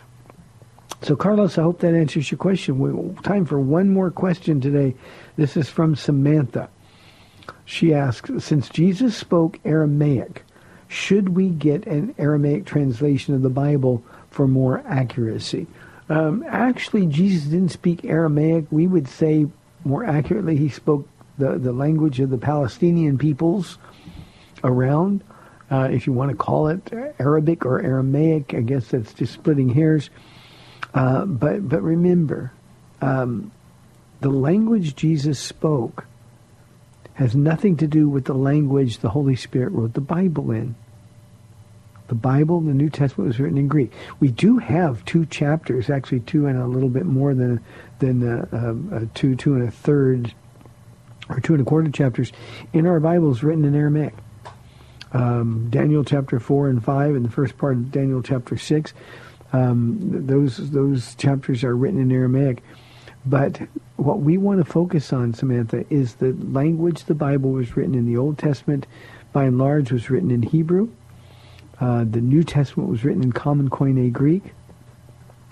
So, 1.02 1.16
Carlos, 1.16 1.58
I 1.58 1.64
hope 1.64 1.80
that 1.80 1.96
answers 1.96 2.30
your 2.30 2.38
question. 2.38 2.78
We, 2.78 3.16
time 3.24 3.46
for 3.46 3.60
one 3.60 3.90
more 3.90 4.12
question 4.12 4.62
today. 4.62 4.94
This 5.38 5.58
is 5.58 5.70
from 5.70 5.96
Samantha. 5.96 6.70
She 7.66 7.96
asks, 7.96 8.30
since 8.44 8.70
Jesus 8.70 9.18
spoke 9.18 9.60
Aramaic, 9.66 10.44
should 10.88 11.30
we 11.30 11.50
get 11.50 11.88
an 11.88 12.14
Aramaic 12.20 12.66
translation 12.66 13.34
of 13.34 13.42
the 13.42 13.50
Bible 13.50 14.04
for 14.30 14.48
more 14.48 14.84
accuracy? 14.86 15.66
Um, 16.10 16.46
actually, 16.48 17.08
Jesus 17.08 17.46
didn't 17.46 17.70
speak 17.70 18.06
Aramaic. 18.06 18.66
We 18.70 18.86
would 18.86 19.08
say 19.08 19.48
more 19.84 20.04
accurately, 20.06 20.58
he 20.58 20.70
spoke 20.70 21.08
the, 21.38 21.58
the 21.58 21.72
language 21.72 22.20
of 22.20 22.30
the 22.30 22.38
Palestinian 22.38 23.18
peoples 23.18 23.78
around. 24.64 25.24
Uh, 25.70 25.88
if 25.92 26.06
you 26.06 26.14
want 26.14 26.30
to 26.30 26.38
call 26.38 26.68
it 26.68 26.92
Arabic 27.20 27.66
or 27.66 27.82
Aramaic, 27.82 28.54
I 28.54 28.62
guess 28.62 28.90
that's 28.90 29.14
just 29.14 29.34
splitting 29.34 29.70
hairs. 29.70 30.10
Uh, 30.94 31.26
but 31.26 31.68
but 31.68 31.82
remember, 31.82 32.52
um, 33.02 33.52
the 34.20 34.30
language 34.30 34.96
Jesus 34.96 35.40
spoke 35.40 36.06
has 37.14 37.36
nothing 37.36 37.78
to 37.78 37.88
do 37.88 38.10
with 38.10 38.26
the 38.26 38.34
language 38.34 39.00
the 39.00 39.10
Holy 39.10 39.36
Spirit 39.36 39.72
wrote 39.72 39.94
the 39.94 40.02
Bible 40.02 40.52
in. 40.52 40.76
The 42.08 42.16
Bible, 42.16 42.60
the 42.60 42.74
New 42.74 42.90
Testament, 42.90 43.30
was 43.30 43.40
written 43.40 43.58
in 43.58 43.70
Greek. 43.70 43.94
We 44.20 44.28
do 44.28 44.58
have 44.58 45.06
two 45.06 45.26
chapters, 45.26 45.90
actually 45.90 46.20
two 46.22 46.48
and 46.48 46.60
a 46.60 46.68
little 46.68 46.90
bit 46.90 47.06
more 47.06 47.34
than 47.34 47.64
than 48.02 48.28
uh, 48.28 48.46
uh, 48.52 48.96
uh 48.96 49.06
two, 49.14 49.36
two 49.36 49.56
and 49.56 49.68
a 49.68 49.72
third, 49.72 50.34
or 51.30 51.40
two 51.40 51.54
and 51.54 51.62
a 51.62 51.66
quarter 51.66 51.90
chapters 51.90 52.34
in 52.74 52.86
our 52.86 53.00
Bibles 53.00 53.42
written 53.42 53.64
in 53.64 53.74
Aramaic 53.74 54.14
um, 55.14 55.70
Daniel 55.70 56.04
chapter 56.04 56.40
4 56.40 56.70
and 56.70 56.84
5 56.84 57.16
and 57.16 57.26
the 57.26 57.30
first 57.30 57.58
part 57.58 57.74
of 57.74 57.92
Daniel 57.92 58.22
chapter 58.22 58.58
6. 58.58 58.94
Um, 59.54 59.98
those, 60.28 60.72
those 60.72 61.16
chapters 61.16 61.64
are 61.64 61.76
written 61.76 62.00
in 62.00 62.12
Aramaic. 62.12 62.64
But 63.26 63.60
what 63.98 64.22
we 64.22 64.38
want 64.38 64.66
to 64.66 64.72
focus 64.72 65.14
on, 65.14 65.34
Samantha, 65.34 65.86
is 65.90 66.16
the 66.16 66.34
language 66.34 67.06
the 67.06 67.14
Bible 67.14 67.52
was 67.52 67.76
written 67.76 67.94
in 67.94 68.06
the 68.06 68.18
Old 68.18 68.38
Testament, 68.38 68.88
by 69.34 69.44
and 69.46 69.58
large, 69.58 69.92
was 69.92 70.10
written 70.10 70.32
in 70.32 70.42
Hebrew. 70.42 70.90
Uh, 71.80 72.06
the 72.10 72.22
New 72.22 72.44
Testament 72.44 72.90
was 72.90 73.04
written 73.04 73.24
in 73.24 73.32
Common 73.32 73.70
Koine 73.70 74.12
Greek. 74.12 74.54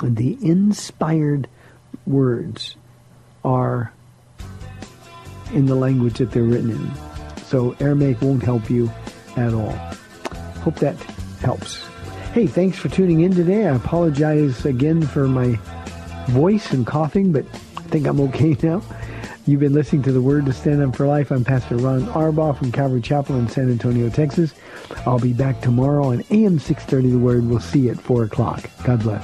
The 0.01 0.37
inspired 0.41 1.47
words 2.05 2.75
are 3.43 3.93
in 5.53 5.65
the 5.65 5.75
language 5.75 6.17
that 6.17 6.31
they're 6.31 6.43
written 6.43 6.71
in. 6.71 6.91
So 7.45 7.75
Aramaic 7.79 8.21
won't 8.21 8.43
help 8.43 8.69
you 8.69 8.91
at 9.35 9.53
all. 9.53 9.71
Hope 10.61 10.75
that 10.75 10.95
helps. 11.41 11.85
Hey, 12.33 12.45
thanks 12.45 12.77
for 12.77 12.89
tuning 12.89 13.21
in 13.21 13.33
today. 13.33 13.67
I 13.67 13.75
apologize 13.75 14.65
again 14.65 15.01
for 15.01 15.27
my 15.27 15.59
voice 16.27 16.71
and 16.73 16.85
coughing, 16.85 17.31
but 17.31 17.45
I 17.77 17.81
think 17.83 18.05
I'm 18.05 18.19
okay 18.21 18.55
now. 18.63 18.83
You've 19.47 19.61
been 19.61 19.73
listening 19.73 20.03
to 20.03 20.11
the 20.11 20.21
Word 20.21 20.45
to 20.45 20.53
Stand 20.53 20.83
On 20.83 20.91
for 20.91 21.07
Life. 21.07 21.31
I'm 21.31 21.43
Pastor 21.43 21.75
Ron 21.77 22.05
Arbaugh 22.07 22.55
from 22.55 22.71
Calvary 22.71 23.01
Chapel 23.01 23.35
in 23.35 23.47
San 23.47 23.71
Antonio, 23.71 24.09
Texas. 24.09 24.53
I'll 25.07 25.17
be 25.17 25.33
back 25.33 25.61
tomorrow 25.61 26.09
on 26.09 26.23
AM 26.29 26.59
630 26.59 27.09
The 27.09 27.17
Word. 27.17 27.47
We'll 27.47 27.59
see 27.59 27.79
you 27.79 27.91
at 27.91 27.99
4 27.99 28.25
o'clock. 28.25 28.69
God 28.83 28.99
bless. 29.01 29.23